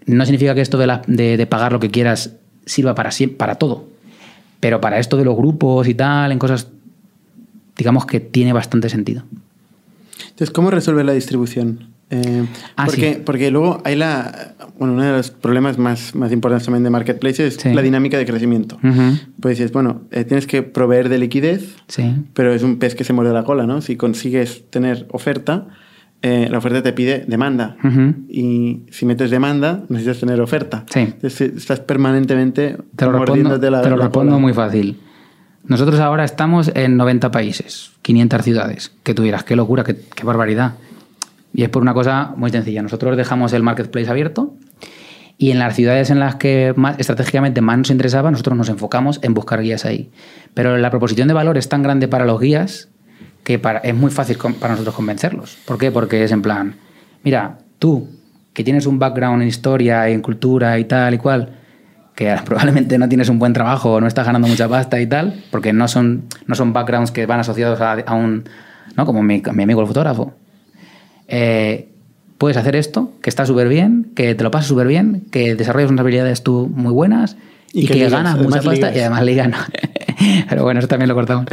no 0.06 0.26
significa 0.26 0.56
que 0.56 0.62
esto 0.62 0.78
de, 0.78 1.38
de, 1.38 1.48
pagar 1.48 1.71
lo 1.71 1.80
que 1.80 1.91
quieras 1.91 2.36
sirva 2.65 2.95
para, 2.95 3.12
para 3.38 3.56
todo. 3.56 3.86
Pero 4.60 4.82
para 4.82 5.00
esto 5.00 5.17
de 5.17 5.26
los 5.26 5.36
grupos 5.36 5.88
y 5.88 5.93
tal, 5.93 6.32
en 6.32 6.39
cosas, 6.39 6.67
digamos 7.78 8.06
que 8.06 8.19
tiene 8.19 8.54
bastante 8.54 8.89
sentido. 8.89 9.24
Entonces, 10.21 10.52
¿cómo 10.52 10.71
resuelve 10.71 11.04
la 11.04 11.13
distribución? 11.13 11.95
Eh, 12.12 12.45
ah, 12.76 12.86
porque, 12.86 13.21
porque 13.26 13.50
luego 13.52 13.82
hay 13.84 13.95
la. 13.95 14.54
Bueno, 14.78 14.93
uno 14.93 15.04
de 15.04 15.12
los 15.12 15.32
problemas 15.32 15.78
más, 15.78 16.13
más 16.13 16.32
importantes 16.32 16.65
también 16.65 16.84
de 16.84 16.89
Marketplace 16.89 17.48
es 17.48 17.65
la 17.65 17.82
dinámica 17.82 18.17
de 18.17 18.26
crecimiento. 18.26 18.78
Pues 19.39 19.58
dices, 19.58 19.71
bueno, 19.71 20.02
eh, 20.12 20.24
tienes 20.24 20.45
que 20.45 20.62
proveer 20.62 21.10
de 21.10 21.17
liquidez, 21.17 21.76
pero 22.34 22.54
es 22.54 22.62
un 22.62 22.78
pez 22.78 22.95
que 22.95 23.04
se 23.04 23.13
muerde 23.13 23.34
la 23.34 23.43
cola, 23.43 23.65
¿no? 23.65 23.82
Si 23.82 23.95
consigues 23.95 24.69
tener 24.69 25.08
oferta, 25.12 25.67
eh, 26.27 26.47
la 26.49 26.57
oferta 26.57 26.81
te 26.81 26.91
pide 26.91 27.23
demanda. 27.27 27.77
Y 28.27 28.81
si 28.89 29.05
metes 29.05 29.29
demanda, 29.29 29.83
necesitas 29.89 30.21
tener 30.21 30.41
oferta. 30.41 30.83
Entonces 30.95 31.39
estás 31.55 31.81
permanentemente 31.81 32.77
te 32.95 33.05
lo 33.05 33.11
la 33.11 33.81
Te 33.83 33.89
lo 33.91 33.97
respondo 33.97 34.39
muy 34.39 34.51
fácil. 34.51 34.99
Nosotros 35.65 35.99
ahora 35.99 36.23
estamos 36.23 36.71
en 36.73 36.97
90 36.97 37.29
países, 37.29 37.91
500 38.01 38.41
ciudades. 38.41 38.91
Que 39.03 39.13
tuvieras, 39.13 39.43
qué 39.43 39.55
locura, 39.55 39.83
qué, 39.83 39.97
qué 40.15 40.25
barbaridad. 40.25 40.73
Y 41.53 41.61
es 41.61 41.69
por 41.69 41.83
una 41.83 41.93
cosa 41.93 42.33
muy 42.35 42.49
sencilla. 42.49 42.81
Nosotros 42.81 43.15
dejamos 43.17 43.53
el 43.53 43.61
marketplace 43.61 44.09
abierto 44.09 44.55
y 45.38 45.51
en 45.51 45.59
las 45.59 45.75
ciudades 45.75 46.09
en 46.09 46.19
las 46.19 46.38
que 46.38 46.73
más, 46.75 46.97
estratégicamente 46.97 47.61
más 47.61 47.77
nos 47.77 47.91
interesaba, 47.91 48.31
nosotros 48.31 48.57
nos 48.57 48.69
enfocamos 48.69 49.19
en 49.21 49.35
buscar 49.35 49.61
guías 49.61 49.85
ahí. 49.85 50.09
Pero 50.55 50.75
la 50.75 50.89
proposición 50.89 51.27
de 51.27 51.35
valor 51.35 51.59
es 51.59 51.69
tan 51.69 51.83
grande 51.83 52.07
para 52.07 52.25
los 52.25 52.39
guías 52.39 52.89
que 53.45 53.60
para, 53.60 53.79
es 53.79 53.95
muy 53.95 54.12
fácil 54.12 54.38
para 54.60 54.73
nosotros 54.73 54.95
convencerlos. 54.95 55.58
¿Por 55.65 55.77
qué? 55.77 55.91
Porque 55.91 56.23
es 56.23 56.31
en 56.31 56.41
plan, 56.41 56.75
mira, 57.23 57.60
tú 57.79 58.10
que 58.53 58.63
tienes 58.63 58.88
un 58.88 58.97
background 58.97 59.43
en 59.43 59.47
historia, 59.47 60.10
en 60.10 60.21
cultura 60.21 60.79
y 60.79 60.86
tal 60.86 61.13
y 61.13 61.17
cual, 61.19 61.51
que 62.15 62.36
probablemente 62.45 62.97
no 62.97 63.08
tienes 63.08 63.29
un 63.29 63.38
buen 63.38 63.53
trabajo 63.53 63.93
o 63.93 64.01
no 64.01 64.08
estás 64.08 64.25
ganando 64.25 64.47
mucha 64.47 64.67
pasta 64.67 64.99
y 64.99 65.05
tal, 65.05 65.43
porque 65.51 65.73
no 65.73 65.88
son, 65.88 66.23
no 66.47 66.55
son 66.55 66.73
backgrounds 66.73 67.12
que 67.12 67.27
van 67.27 67.39
asociados 67.39 67.79
a, 67.79 68.13
un, 68.15 68.45
¿no? 68.97 69.05
como 69.05 69.21
mi, 69.21 69.43
mi 69.53 69.63
amigo 69.63 69.81
el 69.81 69.88
fotógrafo, 69.88 70.34
eh, 71.27 71.89
puedes 72.39 72.58
hacer 72.58 72.75
esto, 72.75 73.12
que 73.21 73.29
está 73.29 73.45
súper 73.45 73.69
bien, 73.69 74.12
que 74.15 74.34
te 74.34 74.43
lo 74.43 74.49
pasas 74.49 74.67
súper 74.67 74.88
bien, 74.88 75.27
que 75.31 75.53
desarrollas 75.53 75.91
unas 75.91 76.01
habilidades 76.01 76.41
tú 76.41 76.67
muy 76.73 76.91
buenas 76.91 77.38
y, 77.73 77.86
que, 77.86 78.10
ganas 78.10 78.39
mucha 78.39 78.62
pasta 78.62 78.91
y 78.95 78.99
además 78.99 79.23
ligas. 79.23 79.49
Pero 80.49 80.63
bueno, 80.63 80.79
eso 80.79 80.88
también 80.88 81.10
lo 81.10 81.15
cortamos. 81.15 81.45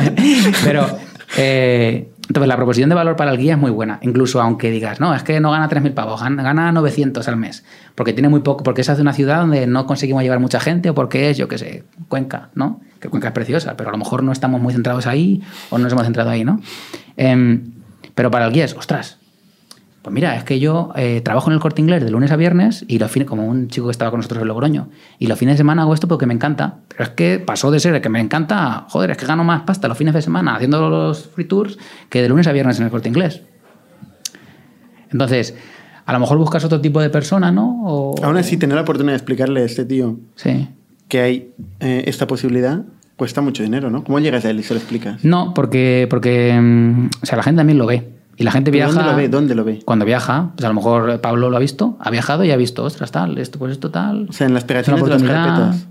Pero 0.64 0.88
eh, 1.36 2.08
entonces 2.28 2.48
la 2.48 2.56
proposición 2.56 2.88
de 2.88 2.94
valor 2.94 3.16
para 3.16 3.30
el 3.30 3.38
guía 3.38 3.54
es 3.54 3.58
muy 3.58 3.70
buena, 3.70 3.98
incluso 4.02 4.40
aunque 4.40 4.70
digas, 4.70 5.00
no, 5.00 5.14
es 5.14 5.22
que 5.22 5.40
no 5.40 5.50
gana 5.50 5.68
3.000 5.68 5.94
pavos, 5.94 6.20
gana 6.20 6.72
900 6.72 7.26
al 7.26 7.36
mes, 7.36 7.64
porque 7.94 8.12
tiene 8.12 8.28
muy 8.28 8.40
poco, 8.40 8.62
porque 8.62 8.82
es 8.82 8.86
de 8.86 9.00
una 9.00 9.12
ciudad 9.12 9.40
donde 9.40 9.66
no 9.66 9.86
conseguimos 9.86 10.22
llevar 10.22 10.38
mucha 10.38 10.60
gente 10.60 10.90
o 10.90 10.94
porque 10.94 11.30
es, 11.30 11.38
yo 11.38 11.48
qué 11.48 11.58
sé, 11.58 11.84
Cuenca, 12.08 12.50
¿no? 12.54 12.80
Que 13.00 13.08
Cuenca 13.08 13.28
es 13.28 13.34
preciosa, 13.34 13.76
pero 13.76 13.90
a 13.90 13.92
lo 13.92 13.98
mejor 13.98 14.22
no 14.22 14.32
estamos 14.32 14.60
muy 14.60 14.72
centrados 14.72 15.06
ahí 15.06 15.42
o 15.70 15.78
no 15.78 15.84
nos 15.84 15.92
hemos 15.92 16.04
centrado 16.04 16.30
ahí, 16.30 16.44
¿no? 16.44 16.60
Eh, 17.16 17.60
pero 18.14 18.30
para 18.30 18.46
el 18.46 18.52
guía 18.52 18.64
es, 18.64 18.74
ostras, 18.74 19.18
pues 20.08 20.14
mira, 20.14 20.36
es 20.36 20.44
que 20.44 20.58
yo 20.58 20.90
eh, 20.96 21.20
trabajo 21.20 21.50
en 21.50 21.54
el 21.54 21.60
corte 21.60 21.82
inglés 21.82 22.02
de 22.02 22.10
lunes 22.10 22.30
a 22.30 22.36
viernes 22.36 22.82
y 22.88 22.98
los 22.98 23.10
fines, 23.10 23.28
como 23.28 23.46
un 23.46 23.68
chico 23.68 23.88
que 23.88 23.90
estaba 23.90 24.10
con 24.10 24.20
nosotros 24.20 24.40
en 24.40 24.48
Logroño, 24.48 24.88
y 25.18 25.26
los 25.26 25.38
fines 25.38 25.52
de 25.52 25.58
semana 25.58 25.82
hago 25.82 25.92
esto 25.92 26.08
porque 26.08 26.24
me 26.24 26.32
encanta. 26.32 26.78
Pero 26.88 27.04
es 27.04 27.10
que 27.10 27.38
pasó 27.38 27.70
de 27.70 27.78
ser 27.78 28.00
que 28.00 28.08
me 28.08 28.18
encanta, 28.18 28.86
joder, 28.88 29.10
es 29.10 29.18
que 29.18 29.26
gano 29.26 29.44
más 29.44 29.64
pasta 29.64 29.86
los 29.86 29.98
fines 29.98 30.14
de 30.14 30.22
semana 30.22 30.56
haciendo 30.56 30.88
los 30.88 31.26
free 31.28 31.44
tours 31.44 31.76
que 32.08 32.22
de 32.22 32.28
lunes 32.30 32.46
a 32.46 32.52
viernes 32.52 32.78
en 32.78 32.86
el 32.86 32.90
corte 32.90 33.10
inglés. 33.10 33.42
Entonces, 35.12 35.54
a 36.06 36.12
lo 36.14 36.20
mejor 36.20 36.38
buscas 36.38 36.64
otro 36.64 36.80
tipo 36.80 37.02
de 37.02 37.10
persona, 37.10 37.52
¿no? 37.52 37.82
O, 37.84 38.14
Aún 38.24 38.38
así, 38.38 38.56
tener 38.56 38.76
la 38.76 38.82
oportunidad 38.84 39.12
de 39.12 39.16
explicarle 39.18 39.60
a 39.60 39.64
este 39.66 39.84
tío 39.84 40.18
que 41.06 41.20
hay 41.20 41.52
eh, 41.80 42.04
esta 42.06 42.26
posibilidad 42.26 42.82
Cuesta 43.18 43.40
mucho 43.40 43.64
dinero, 43.64 43.90
¿no? 43.90 44.04
¿Cómo 44.04 44.20
llegas 44.20 44.44
a 44.44 44.50
él 44.50 44.60
y 44.60 44.62
se 44.62 44.74
lo 44.74 44.78
explicas? 44.78 45.24
No, 45.24 45.52
porque, 45.52 46.06
porque 46.08 46.56
mm, 46.56 47.08
o 47.20 47.26
sea, 47.26 47.36
la 47.36 47.42
gente 47.42 47.58
también 47.58 47.76
lo 47.76 47.84
ve. 47.84 48.17
Y 48.38 48.44
la 48.44 48.52
gente 48.52 48.70
viaja. 48.70 48.92
¿Dónde 48.92 49.10
lo 49.10 49.16
ve? 49.16 49.28
¿Dónde 49.28 49.54
lo 49.54 49.64
ve? 49.64 49.80
Cuando 49.84 50.04
viaja, 50.04 50.52
pues 50.54 50.64
a 50.64 50.68
lo 50.68 50.74
mejor 50.74 51.20
Pablo 51.20 51.50
lo 51.50 51.56
ha 51.56 51.60
visto, 51.60 51.96
ha 52.00 52.10
viajado 52.10 52.44
y 52.44 52.50
ha 52.52 52.56
visto, 52.56 52.84
ostras, 52.84 53.10
tal, 53.10 53.36
esto, 53.38 53.58
pues 53.58 53.72
esto, 53.72 53.90
tal. 53.90 54.28
O 54.30 54.32
sea, 54.32 54.46
en 54.46 54.54
las 54.54 54.64
pegatinas 54.64 55.02
de 55.02 55.10
las 55.10 55.22
carpetas. 55.22 55.88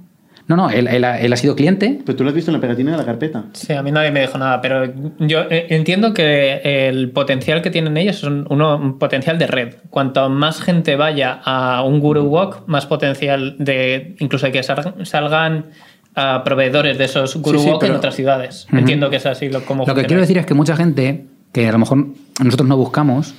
No, 0.47 0.55
no, 0.55 0.69
él, 0.69 0.88
él, 0.88 1.03
ha, 1.03 1.36
sido 1.36 1.57
cliente. 1.57 1.99
Pero 2.05 2.15
tú 2.15 2.23
lo 2.23 2.29
has 2.29 2.36
visto 2.36 2.51
en 2.51 2.55
la 2.55 2.62
pegatina 2.62 2.91
de 2.91 2.97
la 2.97 3.03
carpeta. 3.03 3.43
Sí, 3.51 3.73
a 3.73 3.83
mí 3.83 3.91
nadie 3.91 4.12
me 4.12 4.21
dijo 4.21 4.38
nada, 4.38 4.62
pero 4.62 4.86
yo 5.19 5.41
eh, 5.49 5.67
entiendo 5.71 6.13
que 6.13 6.62
el 6.88 7.12
potencial 7.12 7.62
que 7.62 7.69
tienen 7.69 7.97
ellos 7.97 8.17
es 8.17 8.23
un, 8.23 8.47
uno, 8.49 8.77
un 8.77 8.97
potencial 8.97 9.38
de 9.38 9.47
red. 9.47 9.75
Cuanto 9.89 10.29
más 10.29 10.62
gente 10.62 10.95
vaya 10.95 11.41
a 11.43 11.83
un 11.83 11.99
Guru 11.99 12.23
Walk, 12.23 12.63
más 12.65 12.86
potencial 12.86 13.57
de 13.60 14.15
incluso 14.19 14.45
de 14.45 14.53
que 14.53 14.63
salgan 14.63 15.65
a 16.15 16.43
proveedores 16.43 16.97
de 16.97 17.05
esos 17.05 17.36
guru 17.36 17.79
en 17.81 17.91
otras 17.91 18.15
ciudades. 18.15 18.67
Entiendo 18.71 19.10
que 19.10 19.17
es 19.17 19.25
así 19.25 19.49
lo, 19.49 19.63
como 19.65 19.86
Lo 19.86 19.93
que 19.93 20.05
quiero 20.05 20.21
decir 20.21 20.38
es 20.38 20.45
que 20.45 20.53
mucha 20.53 20.75
gente, 20.75 21.25
que 21.51 21.67
a 21.67 21.71
lo 21.71 21.79
mejor 21.79 22.07
nosotros 22.43 22.67
no 22.67 22.77
buscamos, 22.77 23.33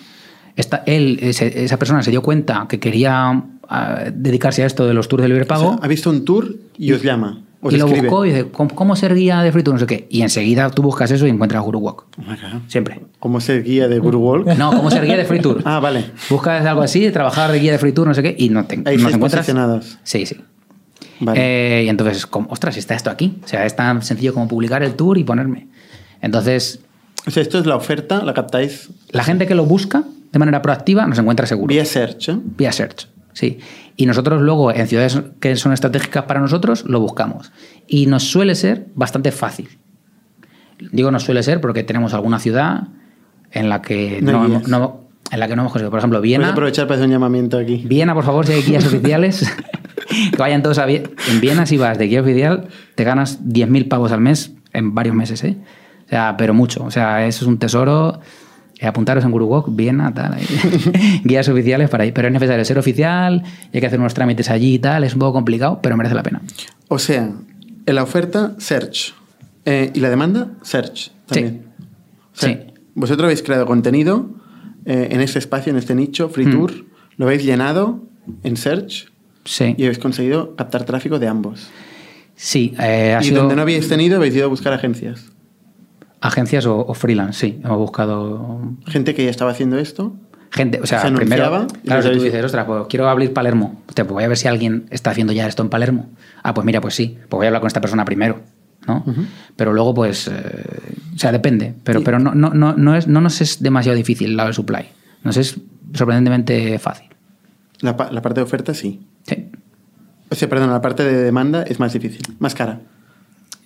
esta, 0.59 0.83
él, 0.87 1.19
esa 1.23 1.79
persona 1.79 2.03
se 2.03 2.11
dio 2.11 2.21
cuenta 2.21 2.67
que 2.69 2.81
quería 2.81 3.45
ah, 3.69 4.05
dedicarse 4.13 4.65
a 4.65 4.67
esto 4.67 4.87
de 4.87 4.93
los 4.93 5.07
tours 5.07 5.23
de 5.23 5.29
libre 5.29 5.45
pago. 5.45 5.79
ha 5.81 5.87
visto 5.87 6.11
un 6.11 6.25
tour 6.25 6.53
y 6.77 6.91
os 6.91 7.01
llama. 7.01 7.43
y 7.71 7.77
lo 7.77 7.87
buscó 7.87 8.27
y 8.27 8.31
dice, 8.31 8.47
¿cómo, 8.51 8.97
ser 8.97 9.15
guía 9.15 9.41
de 9.43 9.53
free 9.53 9.63
tour? 9.63 9.75
No 9.75 9.79
sé 9.79 9.87
qué. 9.87 10.09
Y 10.11 10.23
enseguida 10.23 10.69
tú 10.71 10.83
buscas 10.83 11.13
eso 11.13 11.29
y 11.29 11.31
encuentras 11.31 11.63
Guru 11.63 11.79
Walk. 11.79 12.07
Oh 12.19 12.23
Siempre. 12.67 13.01
¿Cómo 13.21 13.41
ser 13.41 13.63
guía 13.63 13.87
de 13.87 14.01
Guru 14.01 14.19
Walk? 14.19 14.47
No, 14.59 14.71
¿cómo 14.71 14.91
ser 14.91 15.05
guía 15.05 15.17
de 15.17 15.25
free 15.25 15.41
tour? 15.41 15.63
ah, 15.65 15.79
vale. 15.79 16.07
Buscas 16.29 16.67
algo 16.67 16.83
así, 16.83 17.09
trabajar 17.13 17.53
de 17.53 17.61
guía 17.61 17.71
de 17.71 17.79
free 17.79 17.93
tour, 17.93 18.09
no 18.09 18.15
sé 18.15 18.25
qué, 18.25 18.35
y 18.37 18.49
no 18.49 18.65
te, 18.65 18.79
no 18.79 18.83
te 18.83 18.95
encuentras. 18.95 19.47
Sí, 20.03 20.27
sí. 20.27 20.37
Eh, 21.37 21.83
y 21.87 21.89
entonces, 21.89 22.27
como, 22.27 22.49
ostras, 22.51 22.77
está 22.77 22.95
esto 22.95 23.11
aquí. 23.11 23.39
O 23.45 23.47
sea, 23.47 23.65
es 23.65 23.77
tan 23.77 24.03
sencillo 24.03 24.35
como 24.35 24.49
publicar 24.49 24.83
el 24.83 24.95
tour 24.95 25.19
y 25.19 25.23
ponerme. 25.25 25.69
Entonces. 26.21 26.81
O 27.29 27.31
sea, 27.31 27.43
esto 27.43 27.59
es 27.59 27.67
la 27.67 27.77
oferta, 27.77 28.25
la 28.25 28.33
captáis. 28.33 28.89
La 29.11 29.23
gente 29.23 29.47
que 29.47 29.55
lo 29.55 29.67
busca 29.67 30.05
de 30.33 30.39
manera 30.39 30.63
proactiva 30.63 31.07
nos 31.07 31.19
encuentra 31.19 31.47
seguro. 31.47 31.69
Vía 31.69 31.85
search. 31.85 32.31
¿eh? 32.31 32.39
Vía 32.57 32.73
search, 32.73 33.07
sí. 33.35 33.59
Y 33.97 34.07
nosotros 34.07 34.41
luego, 34.41 34.73
en 34.73 34.87
ciudades 34.87 35.21
que 35.39 35.55
son 35.57 35.75
estratégicas 35.75 36.25
para 36.25 36.41
nosotros, 36.41 36.87
lo 36.87 37.01
buscamos. 37.01 37.53
Y 37.87 38.07
nos 38.07 38.23
suele 38.23 38.55
ser 38.55 38.87
bastante 38.95 39.31
fácil. 39.31 39.69
Digo 40.91 41.11
nos 41.11 41.25
suele 41.25 41.43
ser 41.43 41.61
porque 41.61 41.83
tenemos 41.83 42.15
alguna 42.15 42.39
ciudad 42.39 42.89
en 43.51 43.69
la 43.69 43.83
que 43.83 44.23
no, 44.23 44.47
en 45.31 45.41
la 45.41 45.49
que 45.49 45.55
no 45.55 45.63
hemos 45.63 45.73
conseguido. 45.73 45.91
Por 45.91 45.99
ejemplo, 45.99 46.23
Viena. 46.23 46.45
Puedes 46.45 46.53
aprovechar 46.53 46.87
para 46.87 46.97
hacer 46.97 47.09
un 47.09 47.13
llamamiento 47.13 47.59
aquí. 47.59 47.83
Viena, 47.85 48.15
por 48.15 48.25
favor, 48.25 48.47
si 48.47 48.55
hay 48.55 48.63
guías 48.63 48.87
oficiales. 48.87 49.55
que 50.31 50.37
vayan 50.39 50.63
todos 50.63 50.79
a 50.79 50.87
Viena. 50.87 51.11
En 51.31 51.43
Viena, 51.43 51.67
si 51.67 51.77
vas 51.77 51.99
de 51.99 52.07
guía 52.07 52.23
oficial, 52.23 52.69
te 52.95 53.05
ganas 53.05 53.45
10.000 53.45 53.87
pavos 53.89 54.13
al 54.13 54.23
mes 54.23 54.53
en 54.73 54.95
varios 54.95 55.15
meses, 55.15 55.45
¿eh? 55.45 55.59
O 56.09 56.11
sea, 56.11 56.37
pero 56.37 56.55
mucho. 56.55 56.85
O 56.85 56.91
sea, 56.91 57.27
eso 57.27 57.45
es 57.45 57.49
un 57.49 57.59
tesoro. 57.59 58.21
Eh, 58.79 58.87
apuntaros 58.87 59.25
en 59.25 59.31
GuruWalk, 59.31 59.67
Viena, 59.71 60.13
tal. 60.15 60.37
guías 61.25 61.49
oficiales 61.49 61.91
para 61.91 62.05
ahí. 62.05 62.13
Pero 62.13 62.29
es 62.29 62.35
necesario 62.35 62.65
ser 62.65 62.79
oficial, 62.79 63.43
hay 63.73 63.81
que 63.81 63.87
hacer 63.87 64.01
unos 64.01 64.15
trámites 64.15 64.51
allí 64.51 64.75
y 64.75 64.79
tal. 64.79 65.05
Es 65.05 65.13
un 65.13 65.21
poco 65.21 65.35
complicado, 65.35 65.81
pero 65.83 65.97
merece 65.97 66.15
la 66.15 66.23
pena. 66.23 66.41
O 66.89 66.99
sea, 66.99 67.31
en 67.87 67.95
la 67.95 68.03
oferta, 68.03 68.55
search. 68.59 69.15
Eh, 69.65 69.91
y 69.95 70.01
la 70.01 70.11
demanda, 70.11 70.49
search. 70.63 71.11
También. 71.27 71.67
Sí. 72.33 72.59
Vosotros 72.95 73.25
habéis 73.25 73.43
creado 73.43 73.67
contenido 73.67 74.31
eh, 74.87 75.09
en 75.11 75.21
este 75.21 75.39
espacio, 75.39 75.71
en 75.71 75.77
este 75.77 75.95
nicho, 75.95 76.29
Free 76.31 76.47
hmm. 76.47 76.51
Tour. 76.51 76.73
Lo 77.17 77.27
habéis 77.27 77.45
llenado 77.45 78.03
en 78.43 78.57
search 78.57 79.09
Sí. 79.49 79.75
Y 79.79 79.85
habéis 79.85 79.99
conseguido 79.99 80.55
captar 80.57 80.85
tráfico 80.85 81.19
de 81.19 81.27
ambos. 81.27 81.69
Sí. 82.37 82.75
Eh, 82.79 83.19
y 83.23 83.31
donde 83.31 83.57
no 83.57 83.63
habéis 83.63 83.89
tenido, 83.89 84.17
habéis 84.17 84.35
ido 84.37 84.45
a 84.45 84.49
buscar 84.49 84.75
agencias. 84.75 85.33
Agencias 86.21 86.67
o, 86.67 86.93
freelance, 86.95 87.39
sí. 87.39 87.61
Hemos 87.63 87.79
buscado. 87.79 88.61
Gente 88.87 89.15
que 89.15 89.25
ya 89.25 89.31
estaba 89.31 89.53
haciendo 89.53 89.79
esto. 89.79 90.17
Gente, 90.51 90.81
o 90.81 90.87
sea, 90.87 91.03
primero, 91.15 91.67
claro, 91.85 92.03
si 92.03 92.11
tú 92.11 92.23
dices, 92.23 92.43
ostras, 92.43 92.65
pues 92.65 92.87
quiero 92.89 93.09
abrir 93.09 93.35
Palermo, 93.35 93.83
pues 93.85 94.09
voy 94.09 94.25
a 94.25 94.29
ver 94.29 94.37
si 94.39 94.49
alguien 94.49 94.87
está 94.91 95.11
haciendo 95.11 95.33
ya 95.35 95.47
esto 95.47 95.63
en 95.63 95.69
Palermo. 95.69 96.09
Ah, 96.43 96.55
pues 96.55 96.65
mira, 96.65 96.81
pues 96.81 96.95
sí, 96.95 97.19
pues 97.29 97.39
voy 97.39 97.45
a 97.45 97.49
hablar 97.49 97.61
con 97.61 97.67
esta 97.67 97.83
persona 97.83 98.07
primero, 98.07 98.41
¿no? 98.87 99.05
Pero 99.57 99.75
luego, 99.75 99.93
pues, 99.93 100.27
eh, 100.27 100.33
o 101.15 101.19
sea, 101.19 101.33
depende, 101.33 101.75
pero, 101.85 102.03
pero 102.03 102.19
no, 102.19 102.35
no, 102.35 102.55
no, 102.55 102.73
no, 102.75 102.97
es, 102.97 103.07
no 103.07 103.21
nos 103.21 103.43
es 103.43 103.63
demasiado 103.63 103.95
difícil 103.95 104.31
el 104.31 104.37
lado 104.39 104.47
del 104.47 104.55
supply, 104.55 104.87
nos 105.23 105.37
es 105.37 105.61
sorprendentemente 105.93 106.79
fácil. 106.79 107.09
La, 107.81 107.95
la 108.11 108.23
parte 108.23 108.41
de 108.41 108.45
oferta 108.45 108.73
sí. 108.73 109.07
Sí. 109.25 109.51
O 110.31 110.35
sea, 110.35 110.49
perdón, 110.49 110.71
la 110.71 110.81
parte 110.81 111.05
de 111.05 111.23
demanda 111.25 111.63
es 111.63 111.79
más 111.79 111.93
difícil, 111.93 112.23
más 112.39 112.55
cara. 112.55 112.81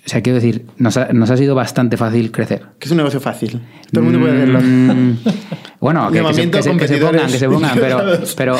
O 0.04 0.08
sea, 0.08 0.20
quiero 0.20 0.36
decir, 0.36 0.66
nos 0.78 0.96
ha, 0.96 1.12
nos 1.12 1.30
ha 1.30 1.36
sido 1.36 1.54
bastante 1.54 1.96
fácil 1.96 2.32
crecer. 2.32 2.62
Que 2.78 2.86
es 2.86 2.90
un 2.90 2.96
negocio 2.96 3.20
fácil. 3.20 3.60
Todo 3.92 4.00
el 4.00 4.10
mundo 4.10 4.18
puede 4.18 4.34
hacerlo. 4.34 4.60
Mm, 4.60 5.18
bueno, 5.80 6.10
que, 6.10 6.18
se, 6.34 6.48
pongan, 6.98 7.30
que 7.30 7.38
se 7.38 7.48
pongan, 7.48 7.78
pero, 7.78 8.02
pero 8.36 8.56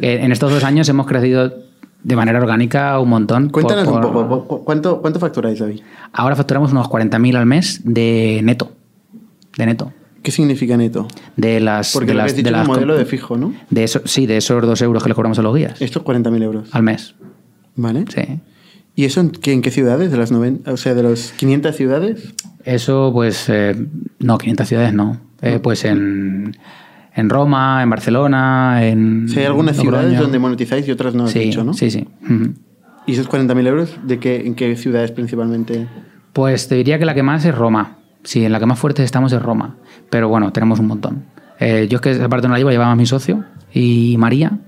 eh, 0.00 0.20
en 0.22 0.30
estos 0.30 0.52
dos 0.52 0.62
años 0.62 0.88
hemos 0.88 1.06
crecido 1.06 1.52
de 2.02 2.14
manera 2.14 2.38
orgánica 2.38 3.00
un 3.00 3.08
montón. 3.08 3.48
Cuéntanos 3.48 3.88
un 3.88 4.00
poco, 4.00 4.64
¿cuánto, 4.64 5.00
cuánto 5.00 5.18
facturáis 5.18 5.60
hoy? 5.60 5.82
Ahora 6.12 6.36
facturamos 6.36 6.70
unos 6.70 6.88
40.000 6.88 7.36
al 7.36 7.46
mes 7.46 7.80
de 7.82 8.40
neto. 8.44 8.72
De 9.58 9.66
neto. 9.66 9.92
¿Qué 10.22 10.30
significa 10.30 10.76
neto? 10.76 11.08
De 11.36 11.58
las. 11.58 11.92
Porque 11.92 12.12
de 12.12 12.14
las, 12.14 12.36
de 12.36 12.50
las, 12.50 12.66
modelo 12.66 12.96
de 12.96 13.06
fijo, 13.06 13.36
¿no? 13.36 13.54
De 13.70 13.82
eso, 13.82 14.02
sí, 14.04 14.26
de 14.26 14.36
esos 14.36 14.62
dos 14.62 14.80
euros 14.82 15.02
que 15.02 15.08
le 15.08 15.14
cobramos 15.16 15.38
a 15.40 15.42
los 15.42 15.54
guías. 15.54 15.80
Estos 15.82 16.04
40.000 16.04 16.42
euros. 16.42 16.68
Al 16.72 16.84
mes. 16.84 17.14
Vale. 17.74 18.04
Sí. 18.08 18.40
¿Y 18.96 19.04
eso 19.04 19.20
en 19.20 19.30
qué, 19.30 19.52
en 19.52 19.60
qué 19.60 19.70
ciudades? 19.70 20.10
¿De 20.10 20.16
las 20.16 20.32
90, 20.32 20.72
o 20.72 20.76
sea, 20.78 20.94
de 20.94 21.02
las 21.02 21.32
500 21.32 21.76
ciudades? 21.76 22.34
Eso, 22.64 23.10
pues. 23.12 23.48
Eh, 23.50 23.76
no, 24.18 24.38
500 24.38 24.66
ciudades 24.66 24.94
no. 24.94 25.20
Eh, 25.42 25.60
pues 25.62 25.84
en. 25.84 26.56
En 27.14 27.30
Roma, 27.30 27.82
en 27.82 27.90
Barcelona, 27.90 28.86
en. 28.86 29.28
Sí, 29.28 29.38
hay 29.38 29.46
algunas 29.46 29.76
ciudades 29.76 30.18
donde 30.18 30.38
monetizáis 30.38 30.88
y 30.88 30.90
otras 30.90 31.14
no 31.14 31.28
sí, 31.28 31.40
dicho, 31.40 31.62
¿no? 31.62 31.74
Sí, 31.74 31.90
sí. 31.90 32.08
¿Y 33.06 33.12
esos 33.12 33.28
40.000 33.28 33.66
euros 33.66 33.96
de 34.02 34.18
qué, 34.18 34.46
en 34.46 34.54
qué 34.54 34.76
ciudades 34.76 35.12
principalmente? 35.12 35.86
Pues 36.32 36.68
te 36.68 36.74
diría 36.74 36.98
que 36.98 37.04
la 37.04 37.14
que 37.14 37.22
más 37.22 37.44
es 37.44 37.54
Roma. 37.54 37.98
Sí, 38.24 38.44
en 38.44 38.52
la 38.52 38.58
que 38.58 38.66
más 38.66 38.78
fuertes 38.78 39.04
estamos 39.04 39.32
es 39.32 39.40
Roma. 39.40 39.76
Pero 40.10 40.28
bueno, 40.28 40.52
tenemos 40.52 40.78
un 40.78 40.86
montón. 40.86 41.24
Eh, 41.60 41.86
yo 41.88 41.96
es 41.96 42.02
que 42.02 42.22
aparte 42.22 42.48
no 42.48 42.54
la 42.54 42.58
llevo, 42.58 42.70
llevaba 42.70 42.92
a 42.92 42.96
mi 42.96 43.06
socio 43.06 43.44
y 43.72 44.16
María. 44.18 44.58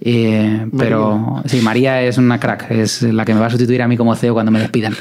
Eh, 0.00 0.66
pero 0.76 1.42
sí, 1.46 1.60
María 1.62 2.02
es 2.02 2.18
una 2.18 2.38
crack, 2.38 2.70
es 2.70 3.02
la 3.02 3.24
que 3.24 3.34
me 3.34 3.40
va 3.40 3.46
a 3.46 3.50
sustituir 3.50 3.82
a 3.82 3.88
mí 3.88 3.96
como 3.96 4.14
CEO 4.14 4.34
cuando 4.34 4.52
me 4.52 4.60
despidan. 4.60 4.94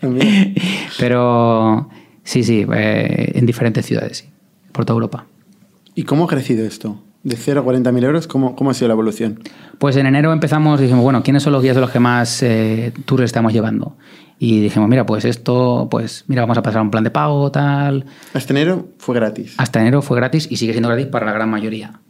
pero 0.98 1.88
sí, 2.22 2.44
sí, 2.44 2.66
eh, 2.74 3.32
en 3.34 3.46
diferentes 3.46 3.86
ciudades, 3.86 4.18
sí, 4.18 4.26
por 4.72 4.84
toda 4.84 4.96
Europa. 4.96 5.26
¿Y 5.94 6.02
cómo 6.02 6.24
ha 6.24 6.28
crecido 6.28 6.66
esto? 6.66 7.02
De 7.22 7.36
0 7.36 7.60
a 7.60 7.64
40.000 7.64 8.04
euros, 8.04 8.26
¿cómo, 8.28 8.54
¿cómo 8.54 8.70
ha 8.70 8.74
sido 8.74 8.88
la 8.88 8.94
evolución? 8.94 9.40
Pues 9.78 9.96
en 9.96 10.06
enero 10.06 10.32
empezamos 10.32 10.78
y 10.78 10.84
dijimos, 10.84 11.02
bueno, 11.02 11.22
¿quiénes 11.22 11.42
son 11.42 11.52
los 11.52 11.62
guías 11.62 11.74
de 11.74 11.80
los 11.80 11.90
que 11.90 11.98
más 11.98 12.42
eh, 12.42 12.92
tours 13.04 13.24
estamos 13.24 13.52
llevando? 13.52 13.96
Y 14.38 14.60
dijimos, 14.60 14.88
mira, 14.88 15.06
pues 15.06 15.24
esto, 15.24 15.88
pues 15.90 16.24
mira, 16.28 16.42
vamos 16.42 16.58
a 16.58 16.62
pasar 16.62 16.80
a 16.80 16.82
un 16.82 16.90
plan 16.90 17.02
de 17.02 17.10
pago, 17.10 17.50
tal. 17.50 18.04
Hasta 18.34 18.52
enero 18.52 18.88
fue 18.98 19.14
gratis. 19.14 19.54
Hasta 19.56 19.80
enero 19.80 20.02
fue 20.02 20.16
gratis 20.16 20.46
y 20.50 20.56
sigue 20.56 20.72
siendo 20.72 20.88
gratis 20.88 21.06
para 21.06 21.26
la 21.26 21.32
gran 21.32 21.48
mayoría. 21.48 22.00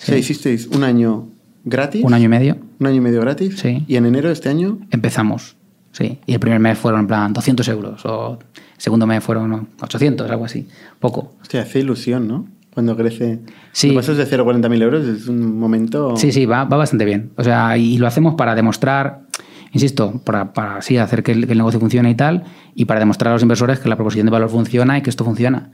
Sí. 0.00 0.04
O 0.04 0.06
sea, 0.06 0.18
hicisteis 0.18 0.66
un 0.68 0.82
año 0.82 1.28
gratis. 1.64 2.02
Un 2.02 2.14
año 2.14 2.24
y 2.24 2.28
medio. 2.28 2.56
Un 2.78 2.86
año 2.86 2.96
y 2.96 3.00
medio 3.00 3.20
gratis. 3.20 3.58
Sí. 3.58 3.84
Y 3.86 3.96
en 3.96 4.06
enero 4.06 4.28
de 4.28 4.32
este 4.32 4.48
año. 4.48 4.78
Empezamos. 4.90 5.56
Sí. 5.92 6.18
Y 6.26 6.32
el 6.32 6.40
primer 6.40 6.58
mes 6.58 6.78
fueron 6.78 7.00
en 7.00 7.06
plan 7.06 7.32
200 7.34 7.68
euros. 7.68 8.06
O 8.06 8.38
el 8.40 8.58
segundo 8.78 9.06
mes 9.06 9.22
fueron 9.22 9.68
800, 9.78 10.30
algo 10.30 10.46
así. 10.46 10.66
Poco. 11.00 11.34
Hostia, 11.42 11.62
hace 11.62 11.80
ilusión, 11.80 12.26
¿no? 12.26 12.48
Cuando 12.72 12.96
crece. 12.96 13.40
Sí. 13.72 13.92
Pasas 13.92 14.16
de 14.16 14.24
0 14.24 14.48
a 14.48 14.54
40.000 14.54 14.82
euros 14.82 15.06
es 15.06 15.28
un 15.28 15.58
momento. 15.58 16.16
Sí, 16.16 16.32
sí, 16.32 16.46
va, 16.46 16.64
va 16.64 16.78
bastante 16.78 17.04
bien. 17.04 17.32
O 17.36 17.44
sea, 17.44 17.76
y 17.76 17.98
lo 17.98 18.06
hacemos 18.06 18.36
para 18.36 18.54
demostrar 18.54 19.26
insisto, 19.72 20.20
para, 20.24 20.52
para 20.52 20.78
así 20.78 20.96
hacer 20.96 21.22
que 21.22 21.32
el, 21.32 21.46
que 21.46 21.52
el, 21.52 21.58
negocio 21.58 21.78
funcione 21.78 22.10
y 22.10 22.16
tal, 22.16 22.42
y 22.74 22.86
para 22.86 22.98
demostrar 22.98 23.30
a 23.30 23.34
los 23.34 23.42
inversores 23.42 23.78
que 23.78 23.88
la 23.88 23.94
proposición 23.94 24.26
de 24.26 24.32
valor 24.32 24.50
funciona 24.50 24.98
y 24.98 25.02
que 25.02 25.10
esto 25.10 25.24
funciona. 25.24 25.70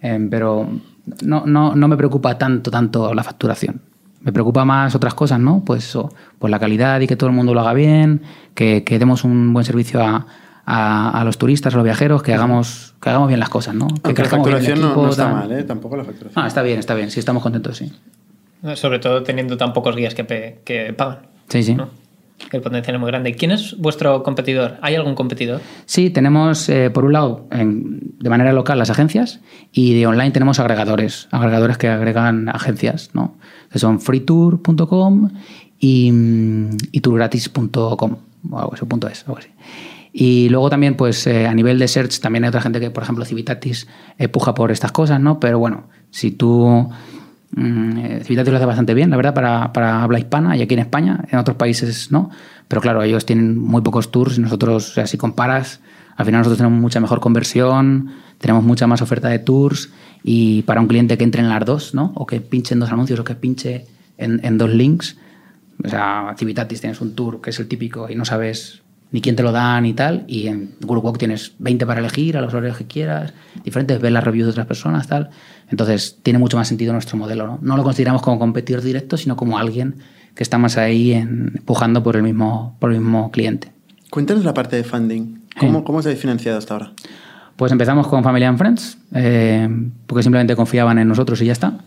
Eh, 0.00 0.26
pero 0.30 0.68
no, 1.22 1.44
no, 1.46 1.74
no, 1.74 1.88
me 1.88 1.96
preocupa 1.96 2.36
tanto, 2.38 2.70
tanto 2.70 3.14
la 3.14 3.22
facturación. 3.22 3.80
Me 4.20 4.32
preocupa 4.32 4.64
más 4.64 4.94
otras 4.94 5.14
cosas, 5.14 5.38
¿no? 5.40 5.62
Pues 5.64 5.84
eso, 5.84 6.12
pues 6.38 6.50
la 6.50 6.58
calidad 6.58 7.00
y 7.00 7.06
que 7.06 7.16
todo 7.16 7.28
el 7.28 7.36
mundo 7.36 7.52
lo 7.52 7.60
haga 7.60 7.74
bien, 7.74 8.22
que, 8.54 8.84
que 8.84 8.98
demos 8.98 9.24
un 9.24 9.52
buen 9.52 9.66
servicio 9.66 10.02
a, 10.02 10.26
a, 10.64 11.20
a, 11.20 11.24
los 11.24 11.36
turistas, 11.36 11.74
a 11.74 11.76
los 11.76 11.84
viajeros, 11.84 12.22
que 12.22 12.32
hagamos, 12.32 12.94
que 13.02 13.10
hagamos 13.10 13.28
bien 13.28 13.40
las 13.40 13.50
cosas, 13.50 13.74
¿no? 13.74 13.88
Que 13.88 14.14
la 14.14 14.28
facturación 14.28 14.78
equipo, 14.78 14.94
no, 14.94 15.02
no, 15.02 15.10
está 15.10 15.28
mal, 15.28 15.52
¿eh? 15.52 15.64
Tampoco 15.64 15.96
la 15.96 16.04
facturación. 16.04 16.42
Ah, 16.42 16.46
está 16.46 16.62
bien, 16.62 16.78
está 16.78 16.94
bien. 16.94 17.10
Sí, 17.10 17.20
estamos 17.20 17.42
contentos, 17.42 17.76
sí. 17.76 17.92
Sobre 18.76 18.98
todo 18.98 19.22
teniendo 19.22 19.58
tan 19.58 19.74
pocos 19.74 19.94
guías 19.94 20.14
que, 20.14 20.60
que 20.64 20.94
pagan. 20.94 21.18
Sí, 21.48 21.62
sí. 21.62 21.74
¿no? 21.74 21.90
El 22.52 22.60
potencial 22.60 22.96
es 22.96 23.00
muy 23.00 23.10
grande. 23.10 23.34
¿Quién 23.34 23.50
es 23.50 23.76
vuestro 23.78 24.22
competidor? 24.22 24.76
¿Hay 24.80 24.94
algún 24.94 25.14
competidor? 25.14 25.60
Sí, 25.86 26.10
tenemos, 26.10 26.68
eh, 26.68 26.90
por 26.90 27.04
un 27.04 27.12
lado, 27.12 27.46
de 27.50 28.30
manera 28.30 28.52
local 28.52 28.78
las 28.78 28.90
agencias 28.90 29.40
y 29.72 29.94
de 29.94 30.06
online 30.06 30.30
tenemos 30.30 30.60
agregadores, 30.60 31.28
agregadores 31.30 31.78
que 31.78 31.88
agregan 31.88 32.48
agencias, 32.48 33.10
¿no? 33.12 33.36
que 33.70 33.78
son 33.78 34.00
freetour.com 34.00 35.30
y, 35.80 36.12
y 36.92 37.00
tourgratis.com 37.00 38.16
o 38.50 38.58
algo 38.58 38.74
así, 38.74 38.84
punto 38.84 39.08
es, 39.08 39.24
algo 39.26 39.38
así. 39.38 39.48
Y 40.12 40.48
luego 40.48 40.70
también, 40.70 40.96
pues 40.96 41.26
eh, 41.26 41.48
a 41.48 41.54
nivel 41.54 41.78
de 41.80 41.88
search, 41.88 42.20
también 42.20 42.44
hay 42.44 42.48
otra 42.48 42.60
gente 42.60 42.78
que, 42.78 42.90
por 42.90 43.02
ejemplo, 43.02 43.24
Civitatis 43.24 43.88
eh, 44.16 44.28
puja 44.28 44.54
por 44.54 44.70
estas 44.70 44.92
cosas, 44.92 45.20
¿no? 45.20 45.40
Pero 45.40 45.58
bueno, 45.58 45.88
si 46.10 46.30
tú 46.30 46.88
Mm, 47.56 48.20
Civitatis 48.22 48.50
lo 48.50 48.56
hace 48.56 48.66
bastante 48.66 48.94
bien, 48.94 49.10
la 49.10 49.16
verdad, 49.16 49.34
para, 49.34 49.72
para, 49.72 50.02
habla 50.02 50.18
hispana 50.18 50.56
y 50.56 50.62
aquí 50.62 50.74
en 50.74 50.80
España, 50.80 51.24
en 51.30 51.38
otros 51.38 51.56
países 51.56 52.10
no. 52.10 52.30
Pero 52.68 52.80
claro, 52.80 53.02
ellos 53.02 53.24
tienen 53.26 53.58
muy 53.58 53.82
pocos 53.82 54.10
tours 54.10 54.38
y 54.38 54.40
nosotros, 54.40 54.90
o 54.90 54.92
sea, 54.94 55.06
si 55.06 55.16
comparas, 55.16 55.80
al 56.16 56.26
final 56.26 56.40
nosotros 56.40 56.58
tenemos 56.58 56.80
mucha 56.80 57.00
mejor 57.00 57.20
conversión, 57.20 58.10
tenemos 58.38 58.64
mucha 58.64 58.86
más 58.86 59.02
oferta 59.02 59.28
de 59.28 59.38
tours 59.38 59.90
y 60.22 60.62
para 60.62 60.80
un 60.80 60.88
cliente 60.88 61.16
que 61.16 61.24
entre 61.24 61.42
en 61.42 61.48
las 61.48 61.64
dos, 61.64 61.94
¿no? 61.94 62.12
O 62.14 62.26
que 62.26 62.40
pinche 62.40 62.74
en 62.74 62.80
dos 62.80 62.90
anuncios 62.90 63.20
o 63.20 63.24
que 63.24 63.34
pinche 63.34 63.86
en, 64.18 64.40
en 64.44 64.58
dos 64.58 64.70
links. 64.70 65.16
O 65.84 65.88
sea, 65.88 66.34
Civitatis 66.38 66.80
tienes 66.80 67.00
un 67.00 67.14
tour 67.14 67.40
que 67.40 67.50
es 67.50 67.58
el 67.60 67.68
típico 67.68 68.08
y 68.08 68.14
no 68.14 68.24
sabes 68.24 68.83
ni 69.14 69.20
quién 69.20 69.36
te 69.36 69.44
lo 69.44 69.52
da 69.52 69.80
ni 69.80 69.94
tal. 69.94 70.24
Y 70.26 70.48
en 70.48 70.74
Google 70.80 71.00
Walk 71.02 71.18
tienes 71.18 71.52
20 71.60 71.86
para 71.86 72.00
elegir 72.00 72.36
a 72.36 72.40
los 72.40 72.52
horarios 72.52 72.76
que 72.78 72.86
quieras, 72.86 73.32
diferentes, 73.62 74.00
ves 74.00 74.10
las 74.10 74.24
reviews 74.24 74.46
de 74.46 74.50
otras 74.50 74.66
personas, 74.66 75.06
tal. 75.06 75.30
Entonces, 75.70 76.18
tiene 76.24 76.40
mucho 76.40 76.56
más 76.56 76.66
sentido 76.66 76.92
nuestro 76.92 77.16
modelo. 77.16 77.46
No, 77.46 77.58
no 77.62 77.76
lo 77.76 77.84
consideramos 77.84 78.22
como 78.22 78.40
competidor 78.40 78.82
directo, 78.82 79.16
sino 79.16 79.36
como 79.36 79.56
alguien 79.56 79.98
que 80.34 80.42
está 80.42 80.58
más 80.58 80.76
ahí 80.78 81.12
en, 81.12 81.52
empujando 81.54 82.02
por 82.02 82.16
el, 82.16 82.24
mismo, 82.24 82.76
por 82.80 82.92
el 82.92 82.98
mismo 82.98 83.30
cliente. 83.30 83.70
Cuéntanos 84.10 84.44
la 84.44 84.52
parte 84.52 84.74
de 84.74 84.82
funding. 84.82 85.42
¿Cómo, 85.60 85.78
sí. 85.78 85.84
¿Cómo 85.84 85.98
os 85.98 86.06
habéis 86.06 86.20
financiado 86.20 86.58
hasta 86.58 86.74
ahora? 86.74 86.92
Pues 87.54 87.70
empezamos 87.70 88.08
con 88.08 88.24
Family 88.24 88.46
and 88.46 88.58
Friends, 88.58 88.98
eh, 89.14 89.68
porque 90.08 90.24
simplemente 90.24 90.56
confiaban 90.56 90.98
en 90.98 91.06
nosotros 91.06 91.40
y 91.40 91.46
ya 91.46 91.52
está. 91.52 91.78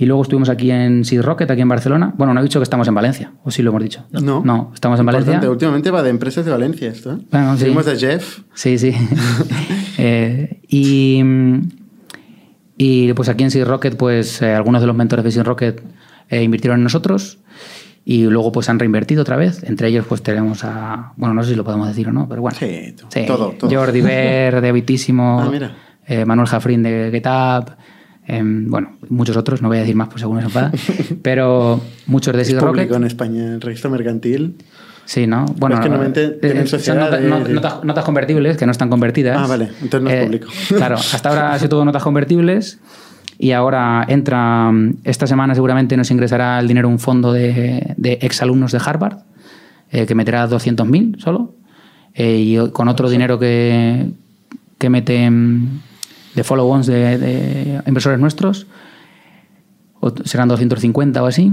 Y 0.00 0.06
luego 0.06 0.22
estuvimos 0.22 0.48
aquí 0.48 0.70
en 0.70 1.04
Seed 1.04 1.22
Rocket, 1.22 1.50
aquí 1.50 1.60
en 1.60 1.68
Barcelona. 1.68 2.14
Bueno, 2.16 2.32
no 2.32 2.38
he 2.38 2.44
dicho 2.44 2.60
que 2.60 2.62
estamos 2.62 2.86
en 2.86 2.94
Valencia, 2.94 3.32
o 3.42 3.50
sí 3.50 3.62
lo 3.62 3.70
hemos 3.70 3.82
dicho. 3.82 4.04
No. 4.12 4.44
No, 4.44 4.70
estamos 4.72 5.00
en 5.00 5.06
Valencia. 5.06 5.40
Últimamente 5.50 5.90
va 5.90 6.04
de 6.04 6.10
empresas 6.10 6.44
de 6.44 6.52
Valencia 6.52 6.88
esto. 6.88 7.14
¿eh? 7.14 7.18
Bueno, 7.32 7.54
sí. 7.54 7.62
Seguimos 7.62 7.88
a 7.88 7.96
Jeff. 7.96 8.42
Sí, 8.54 8.78
sí. 8.78 8.94
eh, 9.98 10.60
y, 10.68 11.20
y 12.76 13.12
pues 13.12 13.28
aquí 13.28 13.42
en 13.42 13.50
Seed 13.50 13.66
Rocket, 13.66 13.96
pues 13.96 14.40
eh, 14.40 14.54
algunos 14.54 14.82
de 14.82 14.86
los 14.86 14.94
mentores 14.94 15.24
de 15.24 15.32
Seed 15.32 15.42
Rocket 15.42 15.82
invirtieron 16.30 16.78
en 16.78 16.84
nosotros 16.84 17.40
y 18.04 18.22
luego 18.26 18.52
pues 18.52 18.68
han 18.68 18.78
reinvertido 18.78 19.22
otra 19.22 19.34
vez. 19.34 19.64
Entre 19.64 19.88
ellos 19.88 20.06
pues 20.08 20.22
tenemos 20.22 20.62
a... 20.62 21.12
Bueno, 21.16 21.34
no 21.34 21.42
sé 21.42 21.50
si 21.50 21.56
lo 21.56 21.64
podemos 21.64 21.88
decir 21.88 22.06
o 22.06 22.12
no, 22.12 22.28
pero 22.28 22.40
bueno. 22.42 22.56
Sí, 22.56 22.94
sí. 23.08 23.26
todo, 23.26 23.50
todo. 23.58 23.68
Jordi 23.68 24.00
Ver, 24.00 24.60
de 24.60 24.68
Habitísimo, 24.68 25.40
ah, 25.44 25.50
mira. 25.50 25.74
Manuel 26.24 26.46
Jafrín 26.46 26.84
de 26.84 27.10
GetUp, 27.10 27.76
eh, 28.28 28.42
bueno, 28.44 28.92
muchos 29.08 29.36
otros, 29.36 29.62
no 29.62 29.68
voy 29.68 29.78
a 29.78 29.80
decir 29.80 29.96
más 29.96 30.08
por 30.08 30.20
según 30.20 30.38
se 30.38 30.44
enfada, 30.44 30.70
pero 31.22 31.80
muchos 32.06 32.36
de 32.36 32.44
Seed 32.44 32.60
Rocket. 32.60 32.92
en 32.92 33.04
España, 33.04 33.54
el 33.54 33.60
registro 33.60 33.90
mercantil. 33.90 34.56
Sí, 35.06 35.26
¿no? 35.26 35.46
Bueno, 35.56 35.76
es 35.76 35.80
que 35.80 35.88
normalmente 35.88 36.28
tienen 36.32 36.66
sociedades... 36.66 37.22
Notas, 37.22 37.48
notas, 37.48 37.84
notas, 37.84 38.04
convertibles 38.04 38.58
que 38.58 38.66
no 38.66 38.72
están 38.72 38.90
convertidas. 38.90 39.38
Ah, 39.38 39.46
vale, 39.46 39.70
entonces 39.80 40.02
no 40.02 40.10
es 40.10 40.16
eh, 40.16 40.24
público. 40.24 40.48
Claro, 40.76 40.96
hasta 40.96 41.28
ahora 41.30 41.54
ha 41.54 41.58
sido 41.58 41.70
todo 41.70 41.84
notas 41.86 42.02
convertibles 42.02 42.78
y 43.38 43.52
ahora 43.52 44.04
entra, 44.06 44.70
esta 45.04 45.26
semana 45.26 45.54
seguramente 45.54 45.96
nos 45.96 46.10
ingresará 46.10 46.60
el 46.60 46.68
dinero 46.68 46.88
un 46.90 46.98
fondo 46.98 47.32
de, 47.32 47.94
de 47.96 48.18
exalumnos 48.20 48.70
de 48.72 48.80
Harvard 48.84 49.20
eh, 49.90 50.04
que 50.04 50.14
meterá 50.14 50.46
200.000 50.46 51.18
solo 51.18 51.54
eh, 52.12 52.36
y 52.36 52.70
con 52.72 52.88
otro 52.88 53.08
dinero 53.08 53.38
que, 53.38 54.10
que 54.76 54.90
mete 54.90 55.30
de 56.38 56.44
follow-ons 56.44 56.86
de, 56.86 57.18
de, 57.18 57.82
inversores 57.86 58.20
nuestros, 58.20 58.66
serán 60.24 60.48
250 60.48 61.22
o 61.22 61.26
así. 61.26 61.52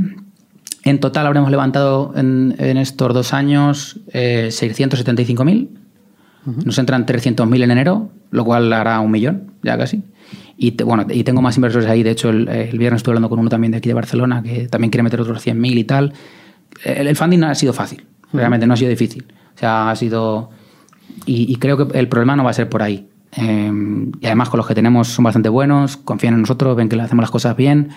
En 0.84 1.00
total 1.00 1.26
habremos 1.26 1.50
levantado 1.50 2.14
en, 2.16 2.56
en 2.60 2.78
estos 2.78 3.14
dos 3.14 3.34
años 3.34 4.00
eh, 4.14 4.50
675.000. 4.52 5.70
Uh 6.46 6.52
-huh. 6.52 6.64
Nos 6.66 6.78
entran 6.78 7.08
300.000 7.08 7.64
en 7.64 7.72
enero, 7.72 8.12
lo 8.30 8.46
cual 8.46 8.72
hará 8.72 9.00
un 9.00 9.10
millón, 9.10 9.54
ya 9.64 9.76
casi. 9.78 10.04
Y 10.58 10.74
te, 10.74 10.84
bueno, 10.84 11.08
y 11.10 11.24
tengo 11.24 11.42
más 11.42 11.58
inversores 11.58 11.90
ahí. 11.90 12.04
De 12.04 12.12
hecho, 12.12 12.30
el, 12.30 12.48
el, 12.48 12.78
viernes 12.78 13.00
estuve 13.00 13.14
hablando 13.14 13.30
con 13.30 13.40
uno 13.40 13.50
también 13.50 13.72
de 13.72 13.80
aquí 13.80 13.90
de 13.90 13.96
Barcelona 13.96 14.44
que 14.44 14.68
también 14.68 14.92
quiere 14.92 15.02
meter 15.02 15.20
otros 15.20 15.46
100.000 15.46 15.78
y 15.78 15.84
tal. 15.86 16.14
El, 16.84 17.08
el, 17.08 17.16
funding 17.16 17.44
ha 17.44 17.56
sido 17.56 17.74
fácil, 17.74 18.02
uh 18.02 18.28
-huh. 18.28 18.38
realmente 18.38 18.68
no 18.68 18.76
ha 18.76 18.78
sido 18.78 18.92
difícil. 18.92 19.26
O 19.56 19.58
sea, 19.58 19.90
ha 19.90 19.96
sido. 19.96 20.52
Y, 21.26 21.52
y 21.52 21.56
creo 21.56 21.78
que 21.78 21.98
el 21.98 22.08
problema 22.08 22.36
no 22.36 22.44
va 22.44 22.52
a 22.52 22.54
ser 22.54 22.70
por 22.70 22.84
ahí. 22.84 23.08
Eh, 23.38 23.72
y 24.22 24.26
además 24.26 24.50
con 24.50 24.58
los 24.58 24.68
que 24.68 24.76
tenemos 24.76 25.10
son 25.10 25.24
bastante 25.24 25.50
buenos, 25.50 25.98
confían 25.98 26.36
en 26.36 26.42
nosotros, 26.42 26.76
ven 26.76 26.90
que 26.90 26.96
le 26.96 27.04
hacemos 27.04 27.24
las 27.24 27.32
cosas 27.32 27.56
bien 27.56 27.90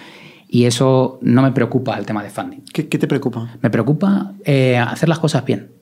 y 0.49 0.65
eso 0.65 1.19
no 1.23 1.43
me 1.43 1.53
preocupa 1.53 1.97
el 1.99 2.07
tema 2.07 2.23
de 2.23 2.31
funding. 2.31 2.61
¿Qué, 2.73 2.89
qué 2.89 2.99
te 2.99 3.07
preocupa? 3.07 3.49
Me 3.61 3.71
preocupa 3.71 4.33
eh, 4.45 4.79
hacer 4.79 5.09
las 5.09 5.19
cosas 5.19 5.45
bien. 5.45 5.79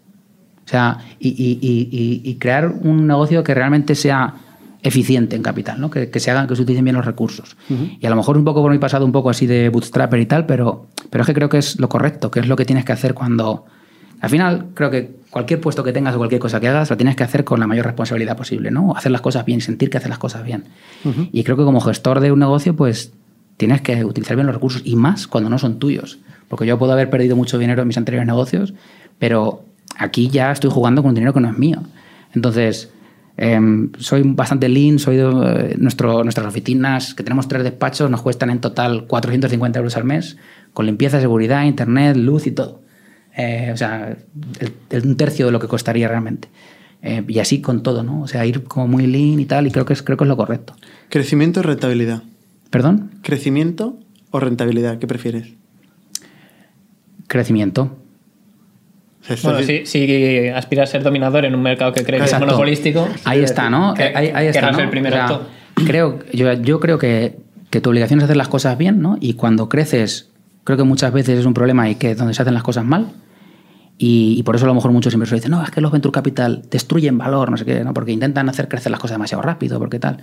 O 0.67 0.69
sea, 0.69 0.99
y, 1.21 2.37
crear 2.41 2.67
un 2.69 3.07
negocio 3.07 3.45
que 3.45 3.55
realmente 3.55 3.95
sea 3.95 4.35
eficiente 4.83 5.37
en 5.37 5.43
capital, 5.43 5.81
¿no? 5.81 5.91
que, 5.91 6.11
se 6.19 6.31
hagan, 6.31 6.49
que 6.49 6.57
se 6.57 6.63
utilicen 6.63 6.85
bien 6.85 6.97
los 6.97 7.05
recursos. 7.05 7.57
Y 7.69 8.05
a 8.05 8.11
lo 8.11 8.17
mejor 8.17 8.37
un 8.37 8.45
poco 8.45 8.63
por 8.63 8.73
mi 8.73 8.79
pasado, 8.79 9.05
un 9.05 9.13
poco 9.13 9.31
así 9.31 9.47
de 9.47 9.69
bootstrapper 9.69 10.19
y 10.19 10.27
tal, 10.27 10.45
pero, 10.45 10.89
pero 11.09 11.23
es 11.23 11.27
que 11.27 11.35
creo 11.35 11.49
que 11.49 11.59
es 11.59 11.79
lo 11.79 11.89
correcto, 11.89 12.33
que 12.33 12.41
es 12.41 12.49
lo 12.49 12.57
que 12.57 12.65
tienes 12.65 12.85
que 12.85 12.93
hacer 12.93 13.15
cuando... 13.15 13.65
Al 14.21 14.31
final, 14.31 14.67
creo 14.75 14.91
que 14.91 15.17
cualquier 15.31 15.61
puesto 15.61 15.85
que 15.85 15.93
tengas 15.93 16.15
o 16.15 16.19
cualquier 16.19 16.41
cosa 16.41 16.61
que 16.61 16.69
hagas, 16.69 16.89
lo 16.91 16.97
tienes 16.97 17.17
que 17.17 17.25
hacer 17.25 17.45
con 17.45 17.61
la 17.61 17.67
mayor 17.67 17.85
responsabilidad 17.85 18.37
posible, 18.37 18.71
¿no? 18.71 18.95
Hacer 18.97 19.13
las 19.13 19.21
cosas 19.21 19.45
bien, 19.45 19.61
sentir 19.61 19.91
que 19.91 19.99
haces 19.99 20.09
las 20.09 20.19
cosas 20.19 20.45
bien. 20.45 20.65
Y 21.33 21.45
creo 21.45 21.57
que 21.57 21.65
como 21.65 21.81
gestor 21.81 22.21
de 22.21 22.33
un 22.33 22.39
negocio, 22.39 22.75
pues 22.75 23.13
tienes 23.57 23.81
que 23.81 24.05
utilizar 24.05 24.37
bien 24.37 24.47
los 24.47 24.55
recursos 24.55 24.83
y 24.85 24.97
más 24.97 25.27
cuando 25.27 25.51
no 25.51 25.59
son 25.59 25.79
tuyos. 25.79 26.19
Porque 26.49 26.67
yo 26.67 26.79
puedo 26.79 26.93
haber 26.93 27.11
perdido 27.11 27.37
mucho 27.37 27.59
dinero 27.59 27.83
en 27.83 27.89
mis 27.89 27.99
anteriores 27.99 28.27
negocios, 28.27 28.75
pero 29.19 29.65
aquí 29.99 30.29
ya 30.29 30.53
estoy 30.53 30.71
jugando 30.71 31.03
con 31.03 31.11
un 31.11 31.15
dinero 31.15 31.35
que 31.35 31.41
no 31.41 31.51
es 31.51 31.59
mío. 31.59 31.83
Entonces, 32.35 32.91
em, 33.37 33.91
soy 33.99 34.23
bastante 34.25 34.69
lean, 34.69 34.99
soy 34.99 35.17
de, 35.17 35.25
eh, 35.25 35.77
nuestro, 35.79 36.23
nuestras 36.23 36.47
oficinas, 36.47 37.15
que 37.15 37.23
tenemos 37.23 37.49
tres 37.49 37.63
despachos, 37.65 38.11
nos 38.11 38.23
cuestan 38.23 38.51
en 38.51 38.61
total 38.61 39.07
450 39.07 39.79
euros 39.79 39.97
al 39.97 40.05
mes, 40.05 40.37
con 40.73 40.87
limpieza, 40.87 41.21
seguridad, 41.21 41.65
internet, 41.65 42.17
luz 42.17 42.47
y 42.47 42.53
todo. 42.53 42.86
Eh, 43.37 43.71
o 43.73 43.77
sea, 43.77 44.17
un 45.05 45.17
tercio 45.17 45.47
de 45.47 45.53
lo 45.53 45.61
que 45.61 45.69
costaría 45.69 46.09
realmente. 46.09 46.49
Eh, 47.03 47.23
y 47.29 47.39
así 47.39 47.61
con 47.61 47.83
todo, 47.83 48.03
¿no? 48.03 48.23
O 48.23 48.27
sea, 48.27 48.47
ir 48.47 48.65
como 48.65 48.89
muy 48.89 49.07
lean 49.07 49.39
y 49.39 49.45
tal, 49.45 49.67
y 49.67 49.71
creo 49.71 49.85
que 49.85 49.93
es, 49.93 50.03
creo 50.03 50.17
que 50.17 50.25
es 50.25 50.29
lo 50.29 50.37
correcto. 50.37 50.75
¿Crecimiento 51.11 51.61
o 51.61 51.63
rentabilidad? 51.63 52.23
¿Perdón? 52.71 53.11
¿Crecimiento 53.23 53.99
o 54.31 54.41
rentabilidad? 54.41 54.99
¿Qué 54.99 55.07
prefieres? 55.07 55.49
Crecimiento. 57.27 57.97
Bueno, 59.43 59.59
si, 59.63 60.49
aspiras 60.55 60.89
a 60.89 60.93
ser 60.93 61.03
dominador 61.03 61.45
en 61.45 61.55
un 61.55 61.63
mercado 61.63 61.93
que 61.93 62.05
crees 62.05 62.23
que 62.23 62.31
es 62.31 62.41
monopolístico. 62.41 63.09
Ahí 63.25 63.41
está, 63.41 63.69
¿no? 63.69 63.95
ahí, 63.97 64.47
está. 64.47 64.71
¿no? 64.71 64.79
el 64.79 64.89
primero 64.89 65.47
creo, 65.75 66.21
yo, 66.33 66.53
yo 66.55 66.81
creo 66.81 66.99
que, 66.99 67.37
que, 67.71 67.81
tu 67.81 67.91
obligación 67.91 68.21
es 68.21 68.25
hacer 68.25 68.37
las 68.37 68.49
cosas 68.49 68.79
bien, 68.79 69.03
¿no? 69.03 69.19
Y 69.21 69.35
cuando 69.35 69.69
creces, 69.69 70.31
creo 70.65 70.79
que 70.79 70.85
muchas 70.85 71.13
veces 71.13 71.41
es 71.41 71.45
un 71.45 71.55
problema 71.55 71.91
y 71.91 71.97
que 71.97 72.13
es 72.13 72.17
donde 72.17 72.35
se 72.35 72.43
hacen 72.43 72.55
las 72.55 72.63
cosas 72.63 72.85
mal. 72.85 73.13
Y, 73.99 74.43
por 74.43 74.57
eso 74.57 74.67
a 74.67 74.69
lo 74.69 74.75
mejor 74.75 74.91
muchos 74.91 75.15
inversores 75.15 75.43
dicen, 75.43 75.53
no, 75.53 75.63
es 75.63 75.71
que 75.71 75.81
los 75.81 75.91
venture 75.91 76.13
capital 76.13 76.63
destruyen 76.71 77.17
valor, 77.17 77.51
no 77.51 77.57
sé 77.57 77.65
qué, 77.65 77.83
¿no? 77.83 77.95
porque 77.95 78.13
intentan 78.13 78.47
hacer 78.49 78.69
crecer 78.69 78.91
las 78.91 79.01
cosas 79.01 79.15
demasiado 79.15 79.43
rápido, 79.43 79.79
porque 79.79 79.99
tal. 79.99 80.19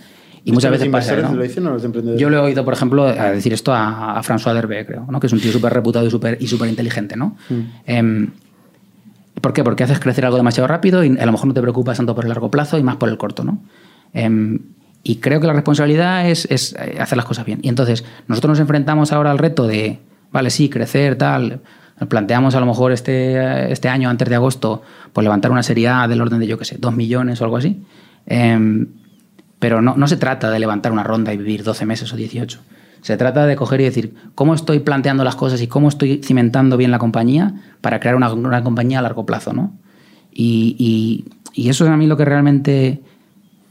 Y 0.45 0.51
muchas 0.51 0.71
veces 0.71 0.89
pasa. 0.89 1.15
¿no? 1.15 1.33
lo 1.33 1.41
dicen 1.41 1.65
o 1.65 1.71
los 1.71 1.83
emprendedores? 1.83 2.21
Yo 2.21 2.29
le 2.29 2.37
he 2.37 2.39
oído, 2.39 2.63
por 2.63 2.73
ejemplo, 2.73 3.05
a 3.05 3.31
decir 3.31 3.51
esto 3.51 3.73
a, 3.73 4.21
François 4.21 4.53
Derbe, 4.53 4.85
creo, 4.85 5.07
¿no? 5.09 5.19
que 5.19 5.25
es 5.25 5.33
un 5.33 5.39
tío 5.39 5.51
súper 5.51 5.73
reputado 5.73 6.05
y 6.05 6.11
súper 6.11 6.37
y 6.39 6.47
super 6.47 6.69
inteligente. 6.69 7.15
¿no? 7.15 7.35
Mm. 7.49 7.61
Em, 7.87 8.31
¿Por 9.41 9.53
qué? 9.53 9.63
Porque 9.63 9.83
haces 9.83 9.99
crecer 9.99 10.25
algo 10.25 10.37
demasiado 10.37 10.67
rápido 10.67 11.03
y 11.03 11.17
a 11.17 11.25
lo 11.25 11.31
mejor 11.31 11.47
no 11.47 11.53
te 11.55 11.61
preocupas 11.61 11.97
tanto 11.97 12.13
por 12.13 12.25
el 12.25 12.29
largo 12.29 12.51
plazo 12.51 12.77
y 12.77 12.83
más 12.83 12.97
por 12.97 13.09
el 13.09 13.17
corto. 13.17 13.43
¿no? 13.43 13.63
Em, 14.13 14.59
y 15.01 15.15
creo 15.15 15.41
que 15.41 15.47
la 15.47 15.53
responsabilidad 15.53 16.29
es, 16.29 16.45
es, 16.51 16.75
eh, 16.77 16.97
hacer 16.99 17.17
las 17.17 17.25
cosas 17.25 17.45
bien. 17.45 17.59
Y 17.63 17.69
entonces, 17.69 18.05
nosotros 18.27 18.51
nos 18.51 18.59
enfrentamos 18.59 19.11
ahora 19.11 19.31
al 19.31 19.39
reto 19.39 19.65
de, 19.65 19.99
vale, 20.31 20.51
sí, 20.51 20.69
crecer, 20.69 21.17
tal 21.17 21.61
planteamos 22.07 22.55
a 22.55 22.59
lo 22.59 22.65
mejor 22.65 22.91
este, 22.91 23.71
este 23.71 23.89
año, 23.89 24.09
antes 24.09 24.27
de 24.27 24.35
agosto, 24.35 24.81
pues 25.11 25.23
levantar 25.23 25.51
una 25.51 25.63
serie 25.63 25.87
A 25.87 26.07
del 26.07 26.21
orden 26.21 26.39
de, 26.39 26.47
yo 26.47 26.57
qué 26.57 26.65
sé, 26.65 26.77
2 26.79 26.95
millones 26.95 27.41
o 27.41 27.45
algo 27.45 27.57
así. 27.57 27.83
Em, 28.25 28.87
pero 29.59 29.81
no, 29.81 29.95
no, 29.95 30.07
se 30.07 30.17
trata 30.17 30.51
de 30.51 30.59
levantar 30.59 30.91
una 30.91 31.03
ronda 31.03 31.33
y 31.33 31.37
vivir 31.37 31.63
12 31.63 31.85
meses 31.85 32.11
o 32.11 32.15
18. 32.15 32.59
Se 33.01 33.17
trata 33.17 33.45
de 33.45 33.55
coger 33.55 33.81
y 33.81 33.83
decir 33.83 34.13
cómo 34.33 34.53
estoy 34.53 34.79
planteando 34.79 35.23
las 35.23 35.35
cosas 35.35 35.61
y 35.61 35.67
cómo 35.67 35.89
estoy 35.89 36.21
cimentando 36.23 36.77
bien 36.77 36.89
la 36.89 36.99
compañía 36.99 37.53
para 37.81 37.99
crear 37.99 38.15
una, 38.15 38.31
una 38.31 38.63
compañía 38.63 38.99
a 38.99 39.01
largo 39.01 39.25
plazo. 39.25 39.51
¿no? 39.51 39.73
Y, 40.31 41.25
y, 41.53 41.69
eso 41.69 41.83
es 41.83 41.91
a 41.91 41.97
mí 41.97 42.07
lo 42.07 42.17
que 42.17 42.25
realmente 42.25 43.01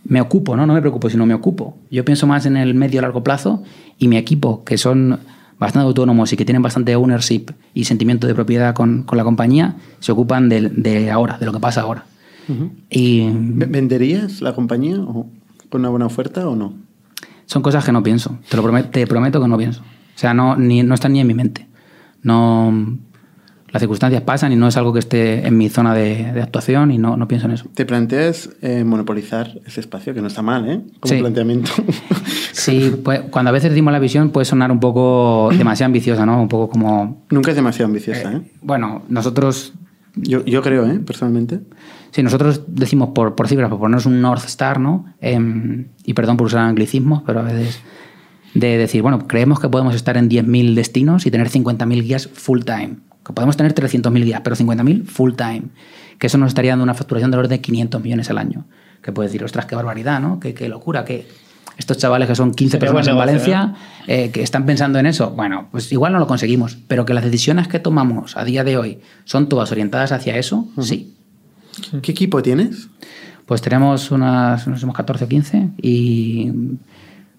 me 0.04 0.20
ocupo, 0.20 0.54
¿no? 0.54 0.66
no 0.66 0.74
me 0.74 0.80
preocupo, 0.80 1.08
sino 1.08 1.24
me 1.24 1.32
ocupo. 1.32 1.78
Yo 1.90 2.04
pienso 2.04 2.26
más 2.26 2.44
en 2.44 2.58
el 2.58 2.74
medio 2.74 3.00
largo 3.00 3.24
plazo 3.24 3.62
y 3.98 4.08
mi 4.08 4.18
equipo, 4.18 4.64
que 4.64 4.76
son 4.76 5.20
bastante 5.62 5.86
autónomos 5.86 6.32
y 6.32 6.36
que 6.36 6.44
tienen 6.44 6.60
bastante 6.60 6.96
ownership 6.96 7.46
y 7.72 7.84
sentimiento 7.84 8.26
de 8.26 8.34
propiedad 8.34 8.74
con, 8.74 9.04
con 9.04 9.16
la 9.16 9.24
compañía, 9.24 9.76
se 10.00 10.10
ocupan 10.10 10.48
de, 10.48 10.68
de, 10.68 11.10
ahora, 11.10 11.38
de 11.38 11.46
lo 11.46 11.52
que 11.52 11.60
pasa 11.60 11.82
ahora. 11.82 12.04
y, 12.90 13.28
¿Venderías 13.30 14.42
la 14.42 14.54
compañía 14.54 14.96
o, 15.00 15.28
con 15.70 15.80
una 15.80 15.88
buena 15.88 16.06
oferta 16.06 16.48
o 16.48 16.56
no? 16.56 16.74
Son 17.46 17.62
cosas 17.62 17.84
que 17.84 17.92
no 17.92 18.02
pienso, 18.02 18.38
te 18.48 18.56
lo 18.56 18.62
prometo, 18.62 18.90
te 18.90 19.06
prometo 19.06 19.40
que 19.40 19.48
no 19.48 19.56
pienso. 19.56 19.82
O 19.82 20.18
sea, 20.18 20.34
no, 20.34 20.56
ni, 20.56 20.82
no 20.82 20.94
están 20.94 21.12
ni 21.12 21.20
en 21.20 21.26
mi 21.28 21.34
mente. 21.34 21.68
No, 22.22 22.98
las 23.72 23.80
circunstancias 23.80 24.22
pasan 24.22 24.52
y 24.52 24.56
no 24.56 24.68
es 24.68 24.76
algo 24.76 24.92
que 24.92 24.98
esté 24.98 25.46
en 25.46 25.56
mi 25.56 25.70
zona 25.70 25.94
de, 25.94 26.40
actuación 26.42 26.90
y 26.90 26.98
no, 26.98 27.16
no, 27.16 27.26
pienso 27.26 27.46
en 27.46 27.54
eso. 27.54 27.70
¿Te 27.74 27.86
planteas 27.86 28.50
eh, 28.60 28.84
monopolizar 28.84 29.60
ese 29.64 29.80
espacio? 29.80 30.12
Que 30.12 30.20
no 30.20 30.26
está 30.26 30.42
mal, 30.42 30.68
¿eh? 30.68 30.82
Como 31.00 31.18
planteamiento. 31.20 31.70
sí, 32.52 32.94
pues, 33.02 33.22
cuando 33.30 33.48
a 33.48 33.52
veces 33.52 33.70
decimos 33.70 33.92
la 33.92 33.98
visión 33.98 34.28
puede 34.28 34.44
sonar 34.44 34.70
un 34.70 34.78
poco 34.78 35.48
demasiado 35.56 35.86
ambiciosa, 35.86 36.26
¿no? 36.26 36.42
Un 36.42 36.48
poco 36.48 36.68
como... 36.68 37.24
Nunca 37.30 37.50
es 37.50 37.56
demasiado 37.56 37.86
ambiciosa, 37.86 38.32
¿eh? 38.32 38.42
Bueno, 38.60 39.02
nosotros... 39.08 39.72
Yo, 40.14 40.44
yo 40.44 40.60
creo, 40.60 40.86
¿eh? 40.86 40.98
Personalmente. 40.98 41.60
Sí, 42.10 42.22
nosotros 42.22 42.64
decimos 42.66 43.10
por, 43.14 43.34
por 43.34 43.48
cifras, 43.48 43.70
por 43.70 43.78
ponernos 43.78 44.04
un 44.04 44.20
North 44.20 44.44
Star, 44.44 44.78
¿no? 44.78 45.06
Em, 45.22 45.86
y 46.04 46.12
perdón 46.12 46.36
por 46.36 46.48
usar 46.48 46.60
anglicismos, 46.60 47.22
pero 47.24 47.40
a 47.40 47.44
veces 47.44 47.80
de 48.52 48.76
decir, 48.76 49.00
bueno, 49.00 49.26
creemos 49.26 49.60
que 49.60 49.70
podemos 49.70 49.94
estar 49.94 50.18
en 50.18 50.28
10.000 50.28 50.74
destinos 50.74 51.24
y 51.24 51.30
tener 51.30 51.48
50.000 51.48 52.02
guías 52.02 52.28
full 52.28 52.60
time 52.64 52.96
que 53.24 53.32
podemos 53.32 53.56
tener 53.56 53.74
300.000 53.74 54.24
guías, 54.24 54.40
pero 54.42 54.56
50.000 54.56 55.04
full 55.06 55.34
time, 55.34 55.64
que 56.18 56.26
eso 56.26 56.38
nos 56.38 56.48
estaría 56.48 56.72
dando 56.72 56.84
una 56.84 56.94
facturación 56.94 57.30
de 57.30 57.36
orden 57.38 57.50
de 57.50 57.60
500 57.60 58.02
millones 58.02 58.30
al 58.30 58.38
año. 58.38 58.64
Que 59.02 59.12
puedes 59.12 59.32
decir, 59.32 59.44
ostras, 59.44 59.66
qué 59.66 59.74
barbaridad, 59.74 60.20
¿no? 60.20 60.38
Qué, 60.38 60.54
qué 60.54 60.68
locura, 60.68 61.04
que 61.04 61.26
estos 61.76 61.98
chavales 61.98 62.28
que 62.28 62.34
son 62.34 62.52
15 62.52 62.78
personas 62.78 63.08
en 63.08 63.16
Valencia, 63.16 63.74
¿eh? 64.06 64.24
Eh, 64.24 64.30
que 64.30 64.42
están 64.42 64.66
pensando 64.66 64.98
en 64.98 65.06
eso, 65.06 65.30
bueno, 65.30 65.68
pues 65.70 65.90
igual 65.92 66.12
no 66.12 66.18
lo 66.18 66.26
conseguimos, 66.26 66.76
pero 66.86 67.04
que 67.04 67.14
las 67.14 67.24
decisiones 67.24 67.68
que 67.68 67.78
tomamos 67.78 68.36
a 68.36 68.44
día 68.44 68.62
de 68.64 68.76
hoy 68.76 69.00
son 69.24 69.48
todas 69.48 69.72
orientadas 69.72 70.12
hacia 70.12 70.36
eso, 70.36 70.68
sí. 70.80 71.14
¿Qué 72.02 72.12
equipo 72.12 72.42
tienes? 72.42 72.88
Pues 73.46 73.62
tenemos 73.62 74.10
unas, 74.10 74.66
no 74.68 74.78
somos 74.78 74.94
14 74.94 75.24
o 75.24 75.28
15 75.28 75.68
y 75.80 76.52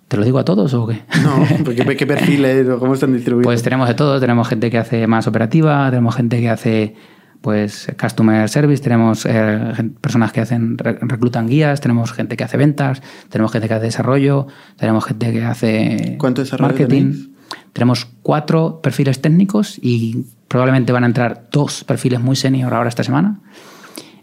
¿Te 0.08 0.18
lo 0.18 0.26
digo 0.26 0.40
a 0.40 0.46
todos 0.46 0.74
o 0.74 0.88
qué? 0.88 1.02
No, 1.24 1.64
porque 1.64 1.96
¿qué 1.96 2.06
perfiles 2.06 2.68
cómo 2.80 2.94
están 2.94 3.14
distribuidos? 3.14 3.46
Pues 3.46 3.64
tenemos 3.64 3.88
de 3.88 3.96
todo, 3.96 4.20
tenemos 4.20 4.48
gente 4.48 4.70
que 4.70 4.78
hace 4.78 5.08
más 5.08 5.28
operativa, 5.28 5.90
tenemos 5.90 6.16
gente 6.16 6.40
que 6.40 6.50
hace 6.50 6.96
pues 7.42 7.88
customer 8.00 8.48
service, 8.48 8.82
tenemos 8.82 9.26
eh, 9.26 9.92
personas 10.00 10.32
que 10.32 10.40
hacen 10.40 10.78
reclutan 10.78 11.48
guías, 11.48 11.82
tenemos 11.82 12.14
gente 12.14 12.38
que 12.38 12.46
hace 12.46 12.56
ventas, 12.56 13.02
tenemos 13.30 13.52
gente 13.52 13.68
que 13.68 13.74
hace 13.74 13.86
desarrollo, 13.86 14.48
tenemos 14.78 15.04
gente 15.04 15.32
que 15.34 15.44
hace 15.44 16.16
¿Cuánto 16.18 16.42
desarrollo 16.42 16.70
marketing. 16.70 17.34
Tenemos 17.74 18.08
cuatro 18.22 18.80
perfiles 18.82 19.20
técnicos 19.20 19.78
y 19.82 20.26
probablemente 20.48 20.94
van 20.94 21.04
a 21.04 21.08
entrar 21.08 21.48
dos 21.52 21.84
perfiles 21.84 22.22
muy 22.22 22.36
senior 22.36 22.74
ahora 22.74 22.88
esta 22.88 23.04
semana. 23.04 23.42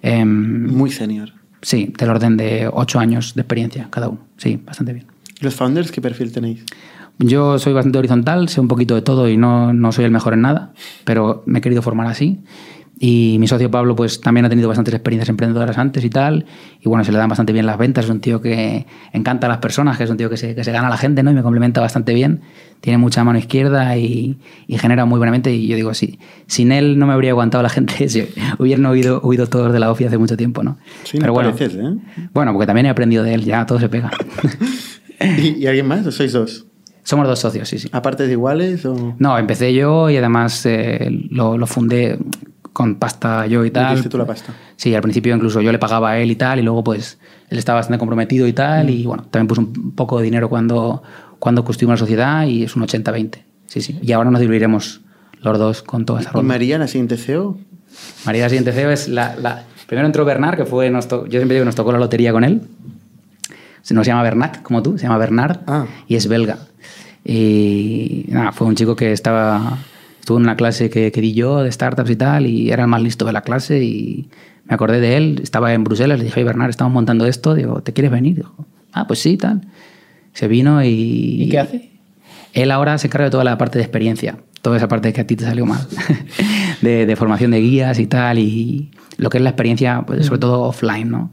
Em, 0.03 0.67
muy 0.73 0.91
senior. 0.91 1.33
Sí, 1.61 1.93
del 1.99 2.09
orden 2.09 2.37
de 2.37 2.71
ocho 2.73 2.99
años 3.01 3.35
de 3.35 3.43
experiencia 3.43 3.89
cada 3.91 4.09
uno. 4.09 4.21
Sí, 4.39 4.63
bastante 4.65 4.95
bien. 4.95 5.07
¿Los 5.41 5.55
founders 5.55 5.91
qué 5.91 6.01
perfil 6.01 6.33
tenéis? 6.33 6.65
Yo 7.19 7.59
soy 7.59 7.73
bastante 7.73 7.99
horizontal, 7.99 8.49
sé 8.49 8.61
un 8.61 8.69
poquito 8.69 8.95
de 8.95 9.03
todo 9.03 9.29
y 9.29 9.37
no, 9.37 9.73
no 9.73 9.93
soy 9.93 10.07
el 10.07 10.11
mejor 10.11 10.33
en 10.35 10.41
nada, 10.43 10.73
pero 11.05 11.43
me 11.47 11.59
he 11.59 11.63
querido 11.63 11.83
formar 11.83 12.07
así. 12.07 12.41
Y 13.03 13.39
mi 13.41 13.49
socio 13.49 13.71
Pablo 13.71 13.97
pues 13.97 14.21
también 14.21 14.45
ha 14.45 14.51
tenido 14.51 14.69
bastantes 14.69 14.93
experiencias 14.93 15.31
emprendedoras 15.31 15.79
antes 15.79 16.05
y 16.05 16.11
tal. 16.11 16.45
Y 16.83 16.89
bueno, 16.91 17.03
se 17.03 17.11
le 17.11 17.17
dan 17.17 17.31
bastante 17.31 17.55
bien 17.55 17.65
las 17.65 17.79
ventas. 17.79 18.05
Es 18.05 18.11
un 18.11 18.21
tío 18.21 18.43
que 18.43 18.85
encanta 19.15 19.47
a 19.47 19.49
las 19.51 19.59
personas, 19.59 19.97
que 19.97 20.05
es 20.05 20.11
un 20.11 20.19
tío 20.19 20.29
que 20.29 20.37
se, 20.37 20.55
que 20.55 20.65
se 20.65 20.71
gana 20.71 20.89
a 20.89 20.91
la 20.91 20.99
gente 20.99 21.23
¿no? 21.23 21.31
y 21.31 21.35
me 21.35 21.43
complementa 21.43 21.81
bastante 21.81 22.13
bien. 22.13 22.43
Tiene 22.83 22.99
mucha 22.99 23.25
mano 23.25 23.39
izquierda 23.39 23.97
y, 23.97 24.39
y 24.67 24.77
genera 24.77 25.07
muy 25.07 25.17
buenamente. 25.17 25.51
Y 25.51 25.67
yo 25.67 25.77
digo, 25.77 25.95
sí, 25.95 26.19
sin 26.47 26.73
él 26.73 26.99
no 26.99 27.07
me 27.07 27.15
habría 27.15 27.31
aguantado 27.31 27.63
la 27.63 27.71
gente 27.71 28.07
si 28.11 28.29
hubieran 28.59 28.85
oído, 28.85 29.23
huido 29.23 29.47
todos 29.47 29.73
de 29.73 29.81
la 29.81 29.91
OFI 29.91 30.05
hace 30.05 30.19
mucho 30.19 30.37
tiempo. 30.37 30.63
¿no? 30.63 30.77
Sí, 31.05 31.17
Pero 31.19 31.33
bueno, 31.33 31.53
pareces, 31.53 31.79
¿eh? 31.83 31.97
bueno, 32.35 32.53
porque 32.53 32.67
también 32.67 32.85
he 32.85 32.91
aprendido 32.91 33.25
de 33.25 33.33
él, 33.33 33.45
ya 33.47 33.65
todo 33.65 33.81
se 33.81 33.89
pega. 33.89 34.11
¿Y, 35.21 35.67
alguien 35.67 35.87
más 35.87 36.07
o 36.07 36.13
sois 36.13 36.33
dos? 36.33 36.67
Somos 37.03 37.27
dos 37.27 37.39
socios, 37.39 37.69
sí, 37.69 37.79
sí. 37.79 37.89
¿A 37.93 38.03
partes 38.03 38.31
iguales? 38.31 38.85
O... 38.85 39.15
No, 39.19 39.39
empecé 39.39 39.75
yo 39.75 40.11
y 40.11 40.17
además 40.17 40.65
eh, 40.67 41.09
lo, 41.31 41.59
lo, 41.59 41.67
fundé 41.67 42.19
con 42.73 42.97
pasta 42.97 43.47
yo 43.47 43.65
y 43.65 43.71
tal. 43.71 44.09
tú 44.09 44.17
la 44.17 44.27
pasta? 44.27 44.55
Sí, 44.77 44.95
al 44.95 45.03
principio 45.03 45.35
incluso 45.35 45.61
yo 45.61 45.73
le 45.73 45.79
pagaba 45.79 46.11
a 46.11 46.19
él 46.19 46.31
y 46.31 46.37
tal, 46.37 46.59
y 46.61 46.63
luego 46.63 46.85
pues 46.85 47.19
él 47.49 47.59
estaba 47.59 47.81
bastante 47.81 47.99
comprometido 47.99 48.47
y 48.47 48.53
tal, 48.53 48.91
y 48.91 49.05
bueno, 49.05 49.25
también 49.31 49.49
puso 49.49 49.63
un 49.63 49.93
poco 49.93 50.19
de 50.19 50.25
dinero 50.25 50.49
cuando, 50.49 51.03
cuando 51.39 51.65
construimos 51.65 51.95
la 51.95 52.07
sociedad 52.07 52.47
y 52.47 52.65
es 52.65 52.77
un 52.77 52.83
80-20. 52.83 53.39
Sí, 53.67 53.81
sí. 53.81 53.99
Y 54.03 54.13
ahora 54.13 54.31
nos 54.31 54.41
dividiremos 54.41 55.01
los 55.43 55.59
dos 55.59 55.83
con 55.83 56.05
toda 56.05 56.21
esa 56.21 56.31
ronda. 56.31 56.45
¿Y 56.45 56.49
María, 56.49 56.79
la 56.79 56.87
siguiente 56.87 57.17
CEO? 57.17 57.59
María, 58.25 58.45
la 58.45 58.49
siguiente 58.49 58.73
CEO 58.73 58.91
es 58.91 59.09
la... 59.09 59.37
la... 59.37 59.65
Primero 59.87 60.07
entró 60.07 60.25
Bernard, 60.25 60.57
que 60.57 60.65
fue... 60.65 60.91
Nos 60.91 61.09
yo 61.09 61.27
siempre 61.29 61.55
digo 61.55 61.63
que 61.63 61.67
nos 61.67 61.75
tocó 61.75 61.93
la 61.93 61.99
lotería 61.99 62.33
con 62.33 62.45
él 62.45 62.63
no 63.91 64.05
se 64.05 64.11
llama 64.11 64.23
Bernat, 64.23 64.63
como 64.63 64.83
tú, 64.83 64.99
se 64.99 65.05
llama 65.05 65.19
Bernard 65.19 65.61
ah. 65.67 65.87
y 66.07 66.17
es 66.17 66.29
belga. 66.29 66.59
Y 67.25 68.25
nada, 68.29 68.53
fue 68.53 68.67
un 68.67 68.75
chico 68.75 68.97
que 68.97 69.13
estaba, 69.13 69.79
estuvo 70.19 70.39
en 70.39 70.45
una 70.45 70.57
clase 70.57 70.91
que, 70.91 71.13
que, 71.13 71.21
di 71.21 71.35
yo 71.35 71.63
de 71.63 71.71
startups 71.71 72.11
y 72.11 72.17
tal, 72.17 72.47
y 72.47 72.71
era 72.71 72.85
el 72.85 72.89
más 72.89 73.03
listo 73.03 73.25
de 73.25 73.33
la 73.33 73.43
clase 73.43 73.83
y 73.83 74.31
me 74.71 74.75
acordé 74.75 75.01
de 75.01 75.17
él, 75.17 75.41
estaba 75.43 75.75
en 75.75 75.83
Bruselas, 75.83 76.19
le 76.19 76.27
dije, 76.27 76.45
Bernard, 76.45 76.71
estamos 76.71 76.93
montando 76.93 77.27
esto, 77.27 77.55
digo, 77.55 77.83
¿te 77.83 77.93
quieres 77.93 78.13
venir? 78.13 78.37
Dijo, 78.37 78.67
ah, 78.93 79.07
pues 79.07 79.19
sí, 79.19 79.37
tal. 79.37 79.63
Se 80.33 80.47
vino 80.47 80.83
y... 80.85 81.43
¿Y 81.43 81.49
qué 81.49 81.59
hace? 81.59 81.91
Él 82.53 82.71
ahora 82.71 82.97
se 82.99 83.09
encarga 83.09 83.25
de 83.25 83.31
toda 83.31 83.45
la 83.45 83.59
parte 83.59 83.79
de 83.79 83.85
experiencia, 83.85 84.39
toda 84.63 84.77
esa 84.77 84.87
parte 84.89 85.13
que 85.13 85.21
a 85.21 85.27
ti 85.27 85.37
te 85.37 85.45
salió 85.45 85.67
mal, 85.67 85.87
de, 86.83 87.17
formación 87.17 87.51
de 87.51 87.61
guías 87.61 87.99
y 87.99 88.07
tal, 88.07 88.39
y 88.39 88.91
lo 89.17 89.29
que 89.31 89.39
es 89.39 89.45
la 89.45 89.51
experiencia, 89.51 90.03
pues, 90.07 90.27
sobre 90.27 90.39
todo 90.39 90.63
offline, 90.63 91.11
¿no? 91.11 91.31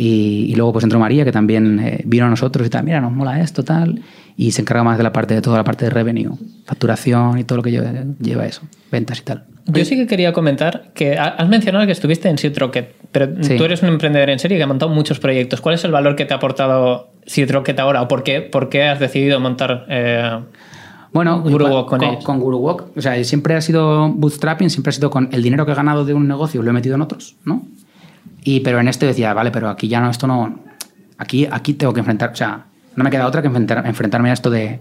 Y, 0.00 0.54
luego 0.54 0.74
pues 0.74 0.84
entró 0.84 1.00
María, 1.00 1.24
que 1.24 1.32
también 1.32 1.80
eh, 1.80 2.02
vino 2.04 2.26
a 2.26 2.28
nosotros 2.28 2.64
y 2.64 2.70
tal, 2.70 2.84
mira, 2.84 3.00
nos 3.00 3.10
mola 3.10 3.40
esto, 3.40 3.64
tal, 3.64 4.00
y 4.36 4.52
se 4.52 4.62
encarga 4.62 4.84
más 4.84 4.96
de 4.96 5.02
la 5.02 5.12
parte 5.12 5.34
de 5.34 5.42
toda 5.42 5.56
la 5.56 5.64
parte 5.64 5.86
de 5.86 5.90
revenue, 5.90 6.36
facturación 6.64 7.36
y 7.36 7.42
todo 7.42 7.56
lo 7.56 7.62
que 7.64 7.72
lleva, 7.72 8.46
eso, 8.46 8.62
ventas 8.92 9.18
y 9.18 9.22
tal. 9.22 9.44
Yo 9.66 9.84
sí 9.84 9.96
que 9.96 10.06
quería 10.06 10.32
comentar 10.32 10.92
que 10.94 11.18
has 11.18 11.48
mencionado 11.48 11.84
que 11.84 11.90
estuviste 11.90 12.28
en 12.28 12.38
Seed 12.38 12.56
Rocket, 12.56 12.94
pero 13.10 13.28
tú 13.28 13.64
eres 13.64 13.82
un 13.82 13.88
emprendedor 13.88 14.30
en 14.30 14.38
serie 14.38 14.56
que 14.56 14.62
ha 14.62 14.68
montado 14.68 14.92
muchos 14.94 15.18
proyectos. 15.18 15.60
¿Cuál 15.60 15.74
es 15.74 15.84
el 15.84 15.90
valor 15.90 16.14
que 16.14 16.24
te 16.24 16.32
ha 16.32 16.36
aportado 16.36 17.10
Seed 17.26 17.50
Rocket 17.50 17.78
ahora 17.80 18.00
o 18.00 18.06
por 18.06 18.22
qué, 18.22 18.40
por 18.40 18.68
qué 18.68 18.84
has 18.84 19.00
decidido 19.00 19.40
montar 19.40 19.84
eh, 19.88 20.38
bueno, 21.12 21.42
GuruWalk 21.42 21.88
con, 21.88 22.00
con, 22.22 22.38
GuruWalk? 22.38 22.96
O 22.96 23.02
sea, 23.02 23.22
siempre 23.24 23.56
ha 23.56 23.60
sido 23.60 24.08
bootstrapping, 24.10 24.70
siempre 24.70 24.90
ha 24.90 24.92
sido 24.92 25.10
con 25.10 25.28
el 25.32 25.42
dinero 25.42 25.66
que 25.66 25.72
he 25.72 25.74
ganado 25.74 26.04
de 26.04 26.14
un 26.14 26.28
negocio 26.28 26.62
lo 26.62 26.70
he 26.70 26.72
metido 26.72 26.94
en 26.94 27.02
otros, 27.02 27.34
¿no? 27.44 27.66
Y, 28.44 28.60
pero 28.60 28.80
en 28.80 28.88
este 28.88 29.06
decía, 29.06 29.34
vale, 29.34 29.50
pero 29.50 29.68
aquí 29.68 29.88
ya 29.88 30.00
no, 30.00 30.10
esto 30.10 30.26
no. 30.26 30.60
Aquí, 31.18 31.46
aquí 31.50 31.74
tengo 31.74 31.92
que 31.92 32.00
enfrentar, 32.00 32.30
o 32.30 32.36
sea, 32.36 32.66
no 32.94 33.04
me 33.04 33.10
queda 33.10 33.26
otra 33.26 33.42
que 33.42 33.48
enfrentarme 33.48 34.30
a 34.30 34.32
esto 34.32 34.50
de, 34.50 34.80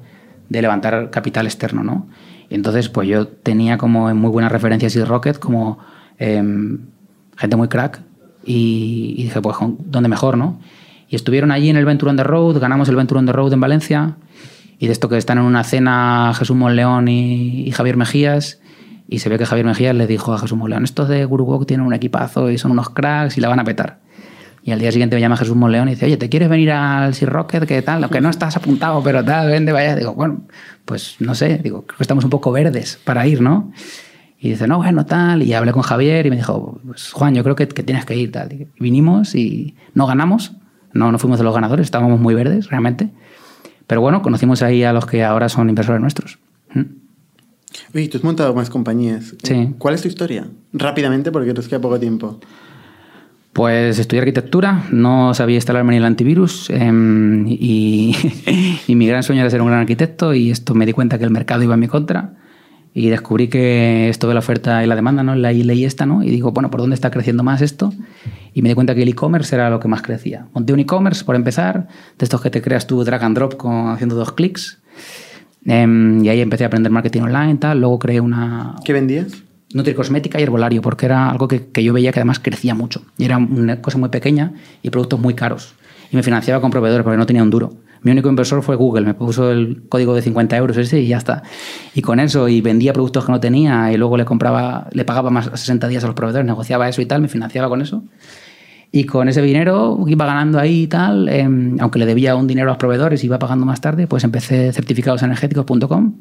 de 0.49 0.61
levantar 0.61 1.09
capital 1.09 1.45
externo, 1.45 1.83
¿no? 1.83 2.07
Y 2.49 2.55
entonces, 2.55 2.89
pues 2.89 3.07
yo 3.07 3.27
tenía 3.27 3.77
como 3.77 4.13
muy 4.13 4.29
buenas 4.29 4.51
referencias 4.51 4.95
y 4.95 5.03
Rocket, 5.03 5.39
como 5.39 5.79
em, 6.17 6.79
gente 7.35 7.55
muy 7.55 7.67
crack, 7.67 8.01
y, 8.45 9.23
dije, 9.23 9.41
pues, 9.41 9.57
¿dónde 9.79 10.07
mejor, 10.07 10.37
no? 10.37 10.59
Y 11.09 11.15
estuvieron 11.15 11.51
allí 11.51 11.69
en 11.69 11.75
el 11.75 11.85
Venture 11.85 12.09
on 12.09 12.17
the 12.17 12.23
Road, 12.23 12.59
ganamos 12.59 12.87
el 12.89 12.95
Venture 12.95 13.19
on 13.19 13.25
the 13.25 13.33
Road 13.33 13.53
en 13.53 13.59
Valencia, 13.59 14.15
y 14.79 14.87
de 14.87 14.93
esto 14.93 15.09
que 15.09 15.17
están 15.17 15.39
en 15.39 15.43
una 15.43 15.63
cena 15.63 16.33
Jesús 16.37 16.55
Monleón 16.55 17.07
y, 17.07 17.67
y 17.67 17.71
Javier 17.71 17.97
Mejías, 17.97 18.59
y 19.07 19.19
se 19.19 19.29
ve 19.29 19.37
que 19.37 19.45
Javier 19.45 19.65
Mejías 19.65 19.95
le 19.95 20.07
dijo 20.07 20.33
a 20.33 20.39
Jesús 20.39 20.57
Monleón, 20.57 20.83
estos 20.83 21.07
de 21.07 21.23
GuruWalk 21.25 21.65
tienen 21.65 21.85
un 21.85 21.93
equipazo 21.93 22.51
y 22.51 22.57
son 22.57 22.71
unos 22.71 22.89
cracks 22.89 23.37
y 23.37 23.41
la 23.41 23.47
van 23.47 23.59
a 23.59 23.63
petar. 23.63 23.99
Y 24.63 24.71
al 24.71 24.79
día 24.79 24.91
siguiente 24.91 25.15
me 25.15 25.21
llama 25.21 25.37
Jesús 25.37 25.55
Monleón 25.55 25.87
y 25.87 25.91
dice, 25.91 26.07
oye, 26.07 26.17
¿te 26.17 26.27
quieres 26.27 26.49
venir 26.49 26.71
al 26.71 27.13
Sea 27.13 27.29
Rocket? 27.29 27.65
¿Qué 27.65 27.81
tal? 27.81 28.01
Lo 28.01 28.09
que 28.09 28.19
no 28.19 28.29
estás 28.29 28.57
apuntado, 28.57 29.01
pero 29.01 29.23
tal, 29.23 29.47
vende, 29.47 29.71
vaya. 29.71 29.95
Digo, 29.95 30.13
bueno, 30.13 30.41
pues 30.83 31.15
no 31.19 31.35
sé, 31.35 31.59
digo, 31.59 31.83
creo 31.85 31.97
que 31.97 32.03
estamos 32.03 32.25
un 32.25 32.29
poco 32.29 32.51
verdes 32.51 32.99
para 33.05 33.25
ir, 33.25 33.39
¿no? 33.39 33.71
Y 34.37 34.49
dice, 34.49 34.67
no, 34.67 34.75
bueno, 34.77 35.05
tal. 35.05 35.41
Y 35.41 35.53
hablé 35.53 35.71
con 35.71 35.83
Javier 35.83 36.25
y 36.25 36.31
me 36.31 36.35
dijo, 36.35 36.81
pues 36.85 37.13
Juan, 37.13 37.33
yo 37.33 37.43
creo 37.43 37.55
que, 37.55 37.69
que 37.69 37.83
tienes 37.83 38.05
que 38.05 38.17
ir, 38.17 38.33
tal. 38.33 38.51
Y 38.51 38.67
vinimos 38.77 39.35
y 39.35 39.75
no 39.93 40.05
ganamos, 40.05 40.57
no, 40.91 41.13
no 41.13 41.17
fuimos 41.17 41.39
de 41.39 41.45
los 41.45 41.55
ganadores, 41.55 41.85
estábamos 41.85 42.19
muy 42.19 42.35
verdes, 42.35 42.69
realmente. 42.69 43.09
Pero 43.87 44.01
bueno, 44.01 44.21
conocimos 44.21 44.63
ahí 44.63 44.83
a 44.83 44.91
los 44.91 45.05
que 45.05 45.23
ahora 45.23 45.47
son 45.47 45.69
inversores 45.69 46.01
nuestros. 46.01 46.39
¿Mm? 46.73 47.06
Oye, 47.93 48.07
tú 48.07 48.17
has 48.17 48.23
montado 48.23 48.53
más 48.53 48.69
compañías. 48.69 49.35
Sí. 49.43 49.73
¿Cuál 49.77 49.95
es 49.95 50.01
tu 50.01 50.07
historia? 50.07 50.47
Rápidamente, 50.73 51.31
porque 51.31 51.53
nos 51.53 51.67
queda 51.67 51.81
poco 51.81 51.99
tiempo. 51.99 52.39
Pues 53.57 53.97
estudié 53.97 54.19
arquitectura, 54.19 54.83
no 54.91 55.33
sabía 55.33 55.55
instalarme 55.55 55.93
ni 55.93 55.97
el 55.97 56.05
antivirus 56.05 56.69
em, 56.69 57.47
y, 57.49 58.15
mi 58.87 59.07
gran 59.07 59.23
sueño 59.23 59.41
era 59.41 59.49
ser 59.49 59.61
un 59.61 59.67
gran 59.67 59.79
arquitecto 59.79 60.35
y 60.35 60.51
esto 60.51 60.75
me 60.75 60.85
di 60.85 60.93
cuenta 60.93 61.17
que 61.17 61.23
el 61.23 61.31
mercado 61.31 61.63
iba 61.63 61.73
en 61.73 61.79
mi 61.79 61.87
contra 61.87 62.35
y 62.93 63.09
descubrí 63.09 63.47
que 63.47 64.09
esto 64.09 64.27
de 64.27 64.35
la 64.35 64.41
oferta 64.41 64.83
y 64.83 64.87
la 64.87 64.95
demanda, 64.95 65.23
¿no? 65.23 65.33
La 65.33 65.51
ley 65.51 65.85
esta, 65.85 66.05
¿no? 66.05 66.21
Y 66.21 66.29
digo, 66.29 66.51
bueno, 66.51 66.69
¿por 66.69 66.81
dónde 66.81 66.93
está 66.93 67.09
creciendo 67.09 67.43
más 67.43 67.63
esto? 67.63 67.91
Y 68.53 68.61
me 68.61 68.69
di 68.69 68.75
cuenta 68.75 68.93
que 68.93 69.01
el 69.01 69.09
e-commerce 69.09 69.55
era 69.55 69.71
lo 69.71 69.79
que 69.79 69.87
más 69.87 70.03
crecía. 70.03 70.47
Monté 70.53 70.73
un 70.73 70.79
e-commerce, 70.79 71.23
por 71.23 71.35
empezar, 71.35 71.87
de 72.17 72.23
estos 72.25 72.41
que 72.41 72.51
te 72.51 72.61
creas 72.61 72.85
tú 72.85 73.03
drag 73.03 73.23
and 73.23 73.35
drop 73.35 73.55
con, 73.55 73.89
haciendo 73.89 74.15
dos 74.15 74.33
clics. 74.33 74.79
Em, 75.67 76.23
y 76.23 76.29
ahí 76.29 76.39
empecé 76.39 76.63
a 76.63 76.67
aprender 76.67 76.91
marketing 76.91 77.21
online 77.21 77.51
y 77.51 77.57
tal. 77.57 77.81
Luego 77.81 77.99
creé 77.99 78.21
una... 78.21 78.75
¿Qué 78.83 78.93
vendías? 78.93 79.43
Nutricosmética 79.73 80.39
y 80.39 80.43
herbolario, 80.43 80.81
porque 80.81 81.05
era 81.05 81.29
algo 81.29 81.47
que, 81.47 81.67
que, 81.67 81.83
yo 81.83 81.91
veía 81.93 82.13
que 82.13 82.19
además 82.19 82.39
crecía 82.39 82.73
mucho. 82.73 83.03
Y 83.17 83.25
era 83.25 83.37
una 83.37 83.81
cosa 83.81 83.97
muy 83.97 84.09
pequeña 84.09 84.53
y 84.81 84.89
productos 84.89 85.19
muy 85.19 85.33
caros. 85.33 85.75
Y 86.09 86.15
me 86.15 86.23
financiaba 86.23 86.61
con 86.61 86.71
proveedores 86.71 87.03
porque 87.03 87.17
no 87.17 87.25
tenía 87.25 87.43
un 87.43 87.49
duro. 87.49 87.73
Mi 88.01 88.11
único 88.11 88.29
inversor 88.29 88.63
fue 88.63 88.75
Google, 88.75 89.05
me 89.05 89.13
puso 89.13 89.51
el 89.51 89.83
código 89.89 90.13
de 90.13 90.21
50 90.21 90.55
euros 90.55 90.77
ese 90.77 91.01
y 91.01 91.07
ya 91.07 91.17
está. 91.17 91.43
Y 91.93 92.01
con 92.01 92.21
eso, 92.21 92.47
y 92.47 92.61
vendía 92.61 92.93
productos 92.93 93.25
que 93.25 93.31
no 93.33 93.39
tenía 93.41 93.91
y 93.91 93.97
luego 93.97 94.15
le 94.15 94.23
compraba, 94.23 94.87
le 94.91 95.03
pagaba 95.03 95.29
más 95.29 95.49
60 95.53 95.87
días 95.89 96.03
a 96.03 96.07
los 96.07 96.15
proveedores, 96.15 96.45
negociaba 96.45 96.87
eso 96.87 97.01
y 97.01 97.05
tal, 97.05 97.21
me 97.21 97.27
financiaba 97.27 97.67
con 97.67 97.81
eso. 97.81 98.03
Y 98.91 99.03
con 99.03 99.27
ese 99.27 99.41
dinero 99.41 100.03
iba 100.07 100.25
ganando 100.25 100.59
ahí 100.59 100.83
y 100.83 100.87
tal, 100.87 101.27
em, 101.29 101.77
aunque 101.79 101.99
le 101.99 102.05
debía 102.05 102.35
un 102.35 102.47
dinero 102.47 102.69
a 102.69 102.71
los 102.71 102.77
proveedores, 102.77 103.23
iba 103.23 103.37
pagando 103.37 103.65
más 103.65 103.81
tarde, 103.81 104.07
pues 104.07 104.23
empecé 104.23 104.71
certificadosenergéticos.com 104.71 106.13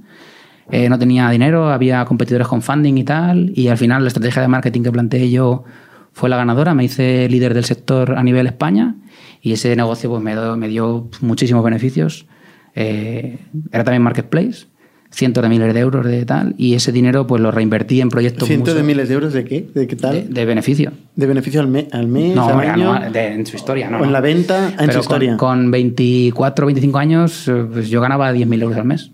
eh, 0.71 0.89
no 0.89 0.99
tenía 0.99 1.31
dinero, 1.31 1.71
había 1.71 2.05
competidores 2.05 2.49
con 2.49 2.61
funding 2.61 2.99
y 2.99 3.05
tal, 3.05 3.53
y 3.55 3.69
al 3.69 3.79
final 3.79 4.03
la 4.03 4.09
estrategia 4.09 4.43
de 4.43 4.49
marketing 4.49 4.83
que 4.83 4.91
planteé 4.91 5.31
yo 5.31 5.65
fue 6.13 6.29
la 6.29 6.37
ganadora, 6.37 6.75
me 6.75 6.85
hice 6.85 7.29
líder 7.29 7.55
del 7.55 7.65
sector 7.65 8.19
a 8.19 8.23
nivel 8.23 8.47
España 8.47 8.97
y 9.41 9.53
ese 9.53 9.77
negocio 9.77 10.11
pues, 10.11 10.23
me, 10.23 10.33
dio, 10.33 10.57
me 10.57 10.69
dio 10.69 11.09
muchísimos 11.21 11.63
beneficios. 11.63 12.27
Eh, 12.75 13.39
era 13.71 13.85
también 13.85 14.03
marketplace, 14.03 14.67
cientos 15.17 15.43
de 15.43 15.49
miles 15.49 15.73
de 15.73 15.81
euros 15.81 16.05
de 16.05 16.27
tal, 16.27 16.55
y 16.59 16.75
ese 16.75 16.93
dinero 16.93 17.27
pues 17.27 17.41
lo 17.41 17.51
reinvertí 17.51 18.03
en 18.03 18.11
proyectos. 18.11 18.47
¿Cientos 18.47 18.75
de 18.75 18.83
miles 18.83 19.09
de 19.09 19.15
euros 19.15 19.33
de 19.33 19.45
qué? 19.45 19.67
¿De 19.75 19.87
qué 19.87 19.97
tal? 19.97 20.33
De, 20.33 20.45
beneficio. 20.45 20.93
¿De 21.15 21.27
beneficio 21.27 21.63
al, 21.63 21.89
al 21.91 22.07
mes? 22.07 22.35
No, 22.35 22.47
al 22.47 22.61
año? 22.61 22.95
en 23.15 23.47
su 23.47 23.57
historia, 23.57 23.89
¿no? 23.89 23.99
¿O 23.99 24.05
en 24.05 24.13
la 24.13 24.21
venta? 24.21 24.75
En 24.79 24.93
su 24.93 24.99
historia. 24.99 25.39
Con 25.39 25.71
24 25.71 26.67
25 26.67 26.99
años, 26.99 27.49
eh, 27.49 27.65
pues 27.73 27.89
yo 27.89 28.03
ganaba 28.03 28.31
10.000 28.33 28.63
euros 28.63 28.79
al 28.79 28.85
mes. 28.85 29.11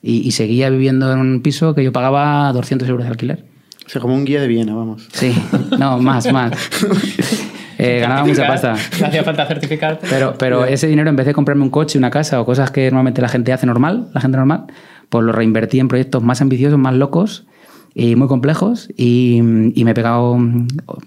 Y, 0.00 0.30
seguía 0.30 0.70
viviendo 0.70 1.12
en 1.12 1.18
un 1.18 1.42
piso 1.42 1.74
que 1.74 1.82
yo 1.82 1.92
pagaba 1.92 2.52
200 2.52 2.88
euros 2.88 3.04
de 3.04 3.10
alquiler. 3.10 3.44
O 3.84 3.88
sea, 3.88 4.00
como 4.00 4.14
un 4.14 4.24
guía 4.24 4.40
de 4.40 4.46
Viena, 4.46 4.74
vamos. 4.74 5.08
Sí, 5.12 5.34
no, 5.78 5.98
más, 5.98 6.32
más. 6.32 6.52
Eh, 7.80 8.00
ganaba 8.00 8.24
mucha 8.24 8.44
pasta. 8.44 8.74
No 8.98 9.06
hacía 9.06 9.22
falta 9.22 9.46
certificarte. 9.46 10.08
Pero, 10.10 10.34
pero 10.36 10.64
ese 10.64 10.88
dinero, 10.88 11.08
en 11.10 11.14
vez 11.14 11.26
de 11.26 11.32
comprarme 11.32 11.62
un 11.62 11.70
coche, 11.70 11.96
una 11.96 12.10
casa 12.10 12.40
o 12.40 12.44
cosas 12.44 12.72
que 12.72 12.86
normalmente 12.86 13.22
la 13.22 13.28
gente 13.28 13.52
hace 13.52 13.66
normal, 13.66 14.08
la 14.12 14.20
gente 14.20 14.36
normal, 14.36 14.64
pues 15.08 15.24
lo 15.24 15.32
reinvertí 15.32 15.80
en 15.80 15.88
proyectos 15.88 16.22
más 16.22 16.40
ambiciosos, 16.40 16.78
más 16.78 16.94
locos 16.94 17.46
y 17.94 18.16
muy 18.16 18.28
complejos. 18.28 18.88
Y, 18.96 19.40
me 19.42 19.90
he 19.90 19.94
pegado, 19.94 20.38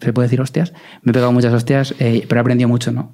se 0.01 0.13
puede 0.13 0.27
decir 0.27 0.41
hostias, 0.41 0.73
me 1.03 1.11
he 1.11 1.13
pegado 1.13 1.31
muchas 1.31 1.53
hostias, 1.53 1.95
eh, 1.99 2.25
pero 2.27 2.39
he 2.39 2.41
aprendido 2.41 2.67
mucho, 2.67 2.91
¿no? 2.91 3.11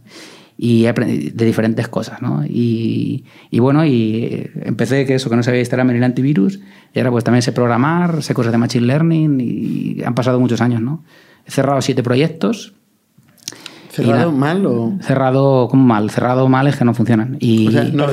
y 0.57 0.83
de 0.85 1.45
diferentes 1.45 1.87
cosas, 1.87 2.21
¿no? 2.21 2.43
Y, 2.43 3.23
bueno, 3.53 3.85
y 3.85 4.49
empecé 4.55 5.05
que 5.05 5.15
eso, 5.15 5.29
que 5.29 5.35
no 5.35 5.43
sabía 5.43 5.59
instalarme 5.59 5.91
en 5.91 5.97
el 5.97 6.03
antivirus, 6.03 6.59
y 6.93 6.99
ahora 6.99 7.11
pues 7.11 7.23
también 7.23 7.43
sé 7.43 7.51
programar, 7.51 8.23
sé 8.23 8.33
cosas 8.33 8.51
de 8.51 8.57
Machine 8.57 8.87
Learning, 8.87 9.39
y 9.39 10.03
han 10.03 10.15
pasado 10.15 10.39
muchos 10.39 10.59
años, 10.61 10.81
¿no? 10.81 11.03
He 11.45 11.51
cerrado 11.51 11.79
siete 11.81 12.01
proyectos. 12.01 12.73
¿Cerrado 14.05 14.31
mal 14.31 14.65
o...? 14.65 14.93
Cerrado, 15.01 15.67
¿cómo 15.69 15.83
mal? 15.83 16.09
Cerrado 16.09 16.47
mal 16.47 16.67
es 16.67 16.75
que 16.75 16.85
no 16.85 16.93
funcionan. 16.93 17.37
Y, 17.39 17.67
o 17.67 17.71
sea, 17.71 17.83
no, 17.85 18.07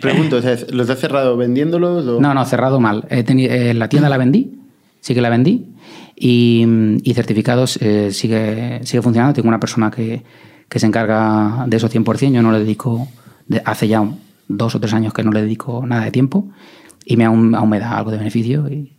pregunto, 0.00 0.40
¿los 0.72 0.90
has 0.90 0.98
cerrado 0.98 1.36
vendiéndolos? 1.36 2.06
O? 2.06 2.20
No, 2.20 2.34
no, 2.34 2.44
cerrado 2.44 2.80
mal. 2.80 3.06
Eh, 3.10 3.74
la 3.74 3.88
tienda 3.88 4.08
la 4.08 4.18
vendí, 4.18 4.58
sí 5.00 5.14
que 5.14 5.20
la 5.20 5.30
vendí, 5.30 5.74
y, 6.16 6.64
y 7.02 7.14
certificados 7.14 7.78
eh, 7.82 8.12
sigue, 8.12 8.80
sigue 8.84 9.02
funcionando. 9.02 9.34
Tengo 9.34 9.48
una 9.48 9.60
persona 9.60 9.90
que 9.90 10.22
que 10.68 10.78
se 10.78 10.86
encarga 10.86 11.64
de 11.66 11.76
eso 11.76 11.88
100%. 11.88 12.32
Yo 12.32 12.42
no 12.42 12.52
le 12.52 12.60
dedico, 12.60 13.08
hace 13.64 13.88
ya 13.88 14.06
dos 14.48 14.74
o 14.74 14.80
tres 14.80 14.92
años 14.92 15.12
que 15.12 15.22
no 15.22 15.32
le 15.32 15.42
dedico 15.42 15.86
nada 15.86 16.04
de 16.04 16.10
tiempo 16.10 16.48
y 17.04 17.16
me 17.16 17.24
aún, 17.24 17.50
me 17.68 17.80
da 17.80 17.98
algo 17.98 18.10
de 18.10 18.18
beneficio 18.18 18.68
y 18.68 18.96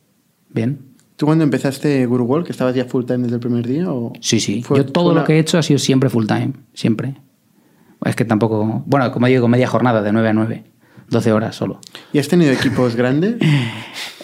bien. 0.49 0.88
¿Tú 1.19 1.25
cuando 1.25 1.43
empezaste 1.43 2.05
Guru 2.05 2.45
que 2.45 2.53
estabas 2.53 2.73
ya 2.73 2.85
full 2.85 3.03
time 3.03 3.23
desde 3.23 3.35
el 3.35 3.41
primer 3.41 3.67
día? 3.67 3.91
O 3.91 4.13
sí, 4.21 4.39
sí. 4.39 4.63
Yo 4.73 4.85
todo 4.85 5.13
lo 5.13 5.25
que 5.25 5.33
he 5.33 5.39
hecho 5.39 5.57
ha 5.57 5.61
sido 5.61 5.77
siempre 5.77 6.09
full 6.09 6.25
time, 6.25 6.53
siempre. 6.73 7.17
Es 8.05 8.15
que 8.15 8.23
tampoco. 8.23 8.83
Bueno, 8.85 9.11
como 9.11 9.27
digo, 9.27 9.49
media 9.49 9.67
jornada 9.67 10.01
de 10.01 10.13
9 10.13 10.29
a 10.29 10.33
9, 10.33 10.63
12 11.09 11.33
horas 11.33 11.57
solo. 11.57 11.81
¿Y 12.13 12.19
has 12.19 12.29
tenido 12.29 12.53
equipos 12.53 12.95
grandes? 12.95 13.35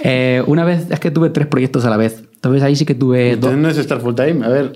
Eh, 0.07 0.43
una 0.45 0.63
vez 0.65 0.85
es 0.91 0.99
que 0.99 1.09
tuve 1.09 1.31
tres 1.31 1.47
proyectos 1.47 1.83
a 1.85 1.89
la 1.89 1.97
vez. 1.97 2.25
Entonces 2.35 2.61
ahí 2.61 2.75
sí 2.75 2.85
que 2.85 2.93
tuve... 2.93 3.31
Entonces 3.31 3.57
no 3.57 3.69
es 3.69 3.77
estar 3.77 3.99
full 4.01 4.13
time, 4.13 4.45
a 4.45 4.49
ver. 4.49 4.73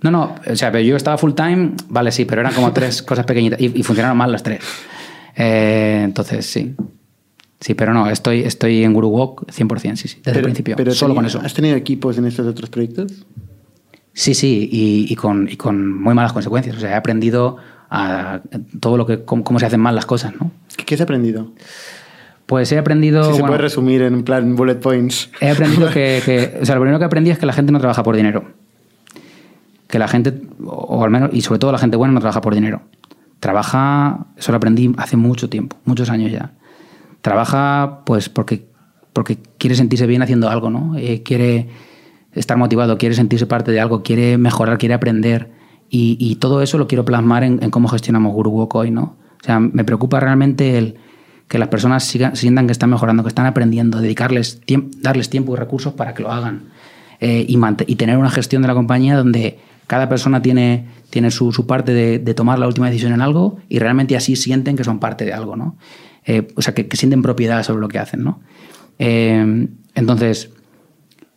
No, 0.00 0.10
no, 0.10 0.36
o 0.46 0.56
sea, 0.56 0.72
pero 0.72 0.82
yo 0.82 0.96
estaba 0.96 1.18
full 1.18 1.32
time, 1.34 1.72
vale, 1.90 2.12
sí, 2.12 2.24
pero 2.24 2.40
eran 2.40 2.54
como 2.54 2.72
tres 2.72 3.02
cosas 3.02 3.26
pequeñitas 3.26 3.60
y, 3.60 3.82
funcionaron 3.82 4.16
mal 4.16 4.32
las 4.32 4.42
tres. 4.42 4.60
Eh, 5.36 6.00
entonces, 6.02 6.46
sí. 6.46 6.74
Sí, 7.60 7.74
pero 7.74 7.92
no, 7.92 8.08
estoy, 8.08 8.40
estoy 8.40 8.84
en 8.84 8.94
GuruWalk 8.94 9.46
100%, 9.52 9.96
sí, 9.96 10.08
sí, 10.08 10.20
desde 10.24 10.38
el 10.38 10.44
principio, 10.44 10.76
pero 10.76 10.92
solo 10.92 11.14
con 11.14 11.26
eso. 11.26 11.40
¿Has 11.40 11.52
tenido 11.52 11.76
equipos 11.76 12.16
en 12.16 12.24
estos 12.24 12.46
otros 12.46 12.70
proyectos? 12.70 13.26
Sí, 14.14 14.34
sí, 14.34 14.68
y, 14.72 15.14
con, 15.14 15.48
y 15.48 15.56
con 15.56 16.00
muy 16.02 16.14
malas 16.14 16.32
consecuencias. 16.32 16.76
O 16.76 16.80
sea, 16.80 16.90
he 16.90 16.94
aprendido 16.94 17.58
a 17.90 18.40
todo 18.80 18.96
lo 18.96 19.06
que, 19.06 19.24
cómo, 19.24 19.58
se 19.58 19.66
hacen 19.66 19.80
mal 19.80 19.94
las 19.94 20.06
cosas, 20.06 20.34
¿no? 20.40 20.50
¿Qué 20.76 20.94
has 20.94 21.00
aprendido? 21.00 21.52
Pues 22.46 22.72
he 22.72 22.78
aprendido. 22.78 23.30
Si 23.30 23.36
se 23.36 23.44
puede 23.44 23.58
resumir 23.58 24.02
en 24.02 24.24
plan 24.24 24.56
bullet 24.56 24.76
points. 24.76 25.30
He 25.40 25.50
aprendido 25.50 25.90
que, 25.90 26.58
O 26.60 26.64
sea, 26.64 26.74
lo 26.74 26.80
primero 26.80 26.98
que 26.98 27.04
aprendí 27.04 27.30
es 27.30 27.38
que 27.38 27.46
la 27.46 27.52
gente 27.52 27.72
no 27.72 27.78
trabaja 27.78 28.02
por 28.02 28.16
dinero. 28.16 28.44
que 29.86 29.98
la 29.98 30.08
gente, 30.08 30.32
o 30.64 31.04
al 31.04 31.10
menos, 31.10 31.30
y 31.32 31.42
sobre 31.42 31.58
todo 31.58 31.72
la 31.72 31.78
gente 31.78 31.96
buena, 31.96 32.14
no 32.14 32.20
trabaja 32.20 32.40
por 32.40 32.54
dinero. 32.54 32.82
Trabaja, 33.38 34.26
eso 34.36 34.50
lo 34.50 34.56
aprendí 34.56 34.92
hace 34.96 35.16
mucho 35.16 35.48
tiempo, 35.48 35.76
muchos 35.84 36.10
años 36.10 36.32
ya. 36.32 36.52
Trabaja 37.22 38.00
pues 38.04 38.28
porque, 38.28 38.66
porque 39.12 39.38
quiere 39.58 39.76
sentirse 39.76 40.06
bien 40.06 40.22
haciendo 40.22 40.48
algo, 40.48 40.70
¿no? 40.70 40.96
Eh, 40.96 41.22
quiere 41.22 41.68
estar 42.32 42.56
motivado, 42.56 42.98
quiere 42.98 43.14
sentirse 43.14 43.46
parte 43.46 43.72
de 43.72 43.80
algo, 43.80 44.02
quiere 44.02 44.38
mejorar, 44.38 44.78
quiere 44.78 44.94
aprender. 44.94 45.50
Y, 45.92 46.36
todo 46.36 46.62
eso 46.62 46.78
lo 46.78 46.86
quiero 46.86 47.04
plasmar 47.04 47.42
en, 47.42 47.58
cómo 47.70 47.88
gestionamos 47.88 48.32
GuruWalk 48.32 48.72
hoy, 48.76 48.92
¿no? 48.92 49.16
O 49.42 49.44
sea, 49.44 49.58
me 49.58 49.82
preocupa 49.82 50.20
realmente 50.20 50.78
el 50.78 50.94
que 51.48 51.58
las 51.58 51.66
personas 51.66 52.04
sientan 52.04 52.66
que 52.66 52.72
están 52.72 52.90
mejorando, 52.90 53.24
que 53.24 53.28
están 53.28 53.46
aprendiendo, 53.46 54.00
dedicarles 54.00 54.60
darles 55.02 55.30
tiempo 55.30 55.54
y 55.54 55.56
recursos 55.56 55.92
para 55.94 56.14
que 56.14 56.22
lo 56.22 56.30
hagan. 56.30 56.68
Eh, 57.18 57.44
y, 57.48 57.96
tener 57.96 58.16
una 58.16 58.30
gestión 58.30 58.62
de 58.62 58.68
la 58.68 58.74
compañía 58.74 59.16
donde 59.16 59.58
cada 59.88 60.08
persona 60.08 60.40
tiene, 60.40 60.86
tiene 61.10 61.32
su, 61.32 61.66
parte 61.66 61.92
de, 61.92 62.34
tomar 62.34 62.60
la 62.60 62.68
última 62.68 62.86
decisión 62.86 63.12
en 63.12 63.20
algo 63.20 63.58
y 63.68 63.80
realmente 63.80 64.16
así 64.16 64.36
sienten 64.36 64.76
que 64.76 64.84
son 64.84 65.00
parte 65.00 65.24
de 65.24 65.32
algo, 65.32 65.56
¿no? 65.56 65.76
Eh, 66.30 66.46
o 66.54 66.62
sea, 66.62 66.74
que, 66.74 66.86
sienten 66.96 67.22
propiedad 67.22 67.62
sobre 67.64 67.80
lo 67.80 67.88
que 67.88 67.98
hacen, 67.98 68.22
¿no? 68.22 68.40
Eh, 69.00 69.68
entonces, 69.94 70.50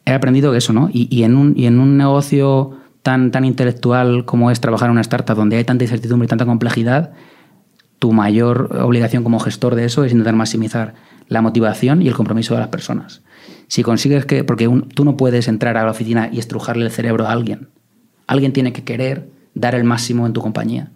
he 0.06 0.14
aprendido 0.14 0.54
eso, 0.54 0.72
¿no? 0.72 0.90
Y, 0.92 1.24
en, 1.24 1.36
un, 1.36 1.54
y 1.58 1.66
en 1.66 1.80
un 1.80 1.98
negocio 1.98 2.78
tan, 3.02 3.32
tan 3.32 3.44
intelectual 3.44 4.26
como 4.26 4.52
es 4.52 4.62
trabajar 4.62 4.90
en 4.90 4.92
una 4.92 5.02
startup 5.02 5.36
donde 5.36 5.58
hay 5.58 5.64
tanta 5.64 5.84
incertidumbre 5.84 6.26
y 6.26 6.30
tanta 6.30 6.46
complejidad, 6.46 7.14
tu 7.98 8.12
mayor 8.12 8.78
obligación 8.82 9.24
como 9.24 9.40
gestor 9.40 9.74
de 9.74 9.86
eso 9.86 10.04
es 10.04 10.12
intentar 10.12 10.36
maximizar 10.36 10.94
la 11.28 11.42
motivación 11.42 12.02
y 12.04 12.08
el 12.08 12.14
compromiso 12.14 12.54
de 12.54 12.60
las 12.60 12.70
personas. 12.70 13.24
Si 13.68 13.82
consigues 13.82 14.26
que, 14.26 14.44
porque 14.44 14.70
tú 14.94 15.06
no 15.06 15.18
puedes 15.18 15.48
entrar 15.48 15.78
a 15.78 15.86
la 15.86 15.92
oficina 15.92 16.30
y 16.32 16.38
estrujarle 16.38 16.86
el 16.86 16.92
cerebro 16.92 17.26
a 17.26 17.32
alguien, 17.32 17.70
Alguien 18.28 18.54
tiene 18.54 18.74
que 18.74 18.84
querer 18.84 19.30
dar 19.54 19.76
el 19.76 19.84
máximo 19.84 20.26
en 20.26 20.34
tu 20.34 20.42
compañía. 20.42 20.92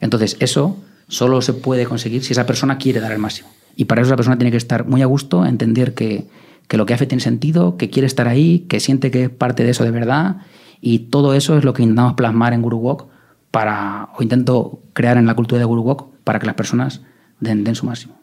Entonces, 0.00 0.36
eso 0.40 0.76
solo 1.08 1.42
se 1.42 1.54
puede 1.54 1.86
conseguir 1.86 2.22
si 2.22 2.32
esa 2.32 2.46
persona 2.46 2.78
quiere 2.78 3.00
dar 3.00 3.12
el 3.12 3.18
máximo. 3.18 3.48
Y 3.76 3.86
para 3.86 4.00
eso 4.00 4.08
esa 4.08 4.16
persona 4.16 4.38
tiene 4.38 4.50
que 4.50 4.56
estar 4.56 4.86
muy 4.86 5.02
a 5.02 5.06
gusto, 5.06 5.44
entender 5.46 5.94
que, 5.94 6.26
lo 6.70 6.86
que 6.86 6.94
hace 6.94 7.06
tiene 7.06 7.22
sentido, 7.22 7.76
que 7.76 7.90
quiere 7.90 8.06
estar 8.06 8.28
ahí, 8.28 8.60
que 8.68 8.80
siente 8.80 9.10
que 9.10 9.24
es 9.24 9.30
parte 9.30 9.64
de 9.64 9.70
eso 9.70 9.84
de 9.84 9.90
verdad. 9.90 10.38
Y 10.80 11.10
todo 11.10 11.34
eso 11.34 11.56
es 11.56 11.64
lo 11.64 11.72
que 11.72 11.82
intentamos 11.82 12.14
plasmar 12.14 12.52
en 12.52 12.62
GuruWalk 12.62 13.06
para, 13.50 14.10
o 14.16 14.22
intento 14.22 14.82
crear 14.92 15.16
en 15.16 15.26
la 15.26 15.34
cultura 15.34 15.58
de 15.58 15.64
GuruWalk 15.64 16.06
para 16.24 16.38
que 16.38 16.46
las 16.46 16.54
personas 16.54 17.02
den, 17.40 17.64
den 17.64 17.74
su 17.74 17.86
máximo. 17.86 18.20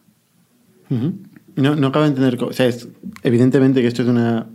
no, 0.88 1.76
no 1.76 1.86
acabo 1.88 2.04
de 2.04 2.10
entender. 2.10 2.42
O 2.42 2.52
sea, 2.52 2.66
es, 2.66 2.88
evidentemente 3.22 3.82
que 3.82 3.88
esto 3.88 4.02
es 4.02 4.08
una 4.08 4.46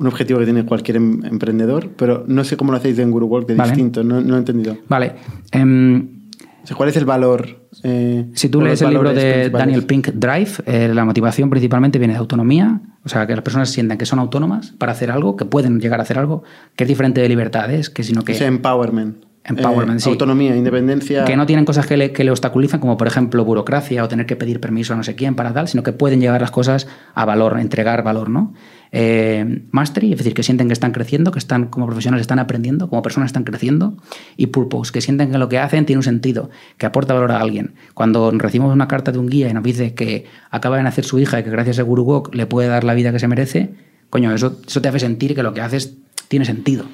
un 0.00 0.06
objetivo 0.06 0.38
que 0.38 0.46
tiene 0.46 0.64
cualquier 0.64 0.96
em, 0.96 1.22
emprendedor, 1.26 1.90
pero 1.94 2.24
no 2.26 2.42
sé 2.42 2.56
cómo 2.56 2.72
lo 2.72 2.78
hacéis 2.78 2.98
en 2.98 3.10
GuruWork 3.10 3.46
de 3.46 3.54
distinto, 3.54 4.02
no, 4.02 4.22
no, 4.22 4.36
he 4.36 4.38
entendido. 4.38 4.78
Vale. 4.88 5.12
Em, 6.68 6.76
¿Cuál 6.76 6.88
es 6.88 6.96
el 6.96 7.04
valor? 7.04 7.68
Eh, 7.82 8.26
si 8.34 8.48
tú 8.48 8.60
lees 8.60 8.82
el 8.82 8.90
libro 8.90 9.12
de 9.12 9.50
Daniel 9.50 9.84
Pink, 9.84 10.08
Drive, 10.14 10.50
eh, 10.66 10.90
la 10.92 11.04
motivación 11.04 11.50
principalmente 11.50 11.98
viene 11.98 12.14
de 12.14 12.18
autonomía, 12.18 12.80
o 13.04 13.08
sea, 13.08 13.26
que 13.26 13.34
las 13.34 13.42
personas 13.42 13.70
sientan 13.70 13.98
que 13.98 14.06
son 14.06 14.18
autónomas 14.18 14.72
para 14.78 14.92
hacer 14.92 15.10
algo, 15.10 15.36
que 15.36 15.44
pueden 15.44 15.80
llegar 15.80 16.00
a 16.00 16.02
hacer 16.02 16.18
algo, 16.18 16.42
que 16.76 16.84
es 16.84 16.88
diferente 16.88 17.20
de 17.20 17.28
libertades, 17.28 17.90
que 17.90 18.02
sino 18.02 18.22
que... 18.22 18.32
Es 18.32 18.40
empowerment. 18.40 19.24
Empowerment, 19.42 20.04
eh, 20.04 20.08
Autonomía, 20.08 20.54
independencia. 20.54 21.24
Que 21.24 21.34
no 21.34 21.46
tienen 21.46 21.64
cosas 21.64 21.86
que 21.86 21.96
le, 21.96 22.12
que 22.12 22.24
le, 22.24 22.30
obstaculizan, 22.30 22.78
como 22.78 22.98
por 22.98 23.06
ejemplo 23.06 23.42
burocracia 23.44 24.04
o 24.04 24.08
tener 24.08 24.26
que 24.26 24.36
pedir 24.36 24.60
permiso 24.60 24.92
a 24.92 24.96
no 24.96 25.02
sé 25.02 25.14
quién 25.14 25.34
para 25.34 25.54
tal, 25.54 25.66
sino 25.66 25.82
que 25.82 25.92
pueden 25.92 26.20
llevar 26.20 26.42
las 26.42 26.50
cosas 26.50 26.86
a 27.14 27.24
valor, 27.24 27.58
entregar 27.58 28.02
valor, 28.02 28.28
¿no? 28.28 28.52
Eh, 28.92 29.62
mastery, 29.70 30.12
es 30.12 30.18
decir, 30.18 30.34
que 30.34 30.42
sienten 30.42 30.66
que 30.66 30.72
están 30.72 30.92
creciendo, 30.92 31.30
que 31.30 31.38
están 31.38 31.66
como 31.66 31.86
profesionales 31.86 32.22
están 32.22 32.38
aprendiendo, 32.38 32.88
como 32.88 33.02
personas 33.02 33.28
están 33.28 33.44
creciendo, 33.44 33.94
y 34.36 34.46
purpose, 34.48 34.92
que 34.92 35.00
sienten 35.00 35.30
que 35.30 35.38
lo 35.38 35.48
que 35.48 35.58
hacen 35.58 35.86
tiene 35.86 35.98
un 35.98 36.02
sentido, 36.02 36.50
que 36.76 36.86
aporta 36.86 37.14
valor 37.14 37.32
a 37.32 37.40
alguien. 37.40 37.74
Cuando 37.94 38.30
recibimos 38.32 38.72
una 38.72 38.88
carta 38.88 39.12
de 39.12 39.18
un 39.18 39.28
guía 39.28 39.48
y 39.48 39.54
nos 39.54 39.62
dice 39.62 39.94
que 39.94 40.26
acaba 40.50 40.76
de 40.76 40.82
nacer 40.82 41.04
su 41.04 41.18
hija 41.18 41.38
y 41.40 41.44
que 41.44 41.50
gracias 41.50 41.78
a 41.78 41.82
GuruWalk 41.82 42.34
le 42.34 42.46
puede 42.46 42.68
dar 42.68 42.84
la 42.84 42.94
vida 42.94 43.12
que 43.12 43.18
se 43.18 43.28
merece, 43.28 43.70
coño, 44.10 44.34
eso, 44.34 44.58
eso 44.66 44.80
te 44.82 44.88
hace 44.88 44.98
sentir 44.98 45.34
que 45.34 45.42
lo 45.42 45.54
que 45.54 45.60
haces 45.60 45.96
tiene 46.28 46.44
sentido, 46.44 46.84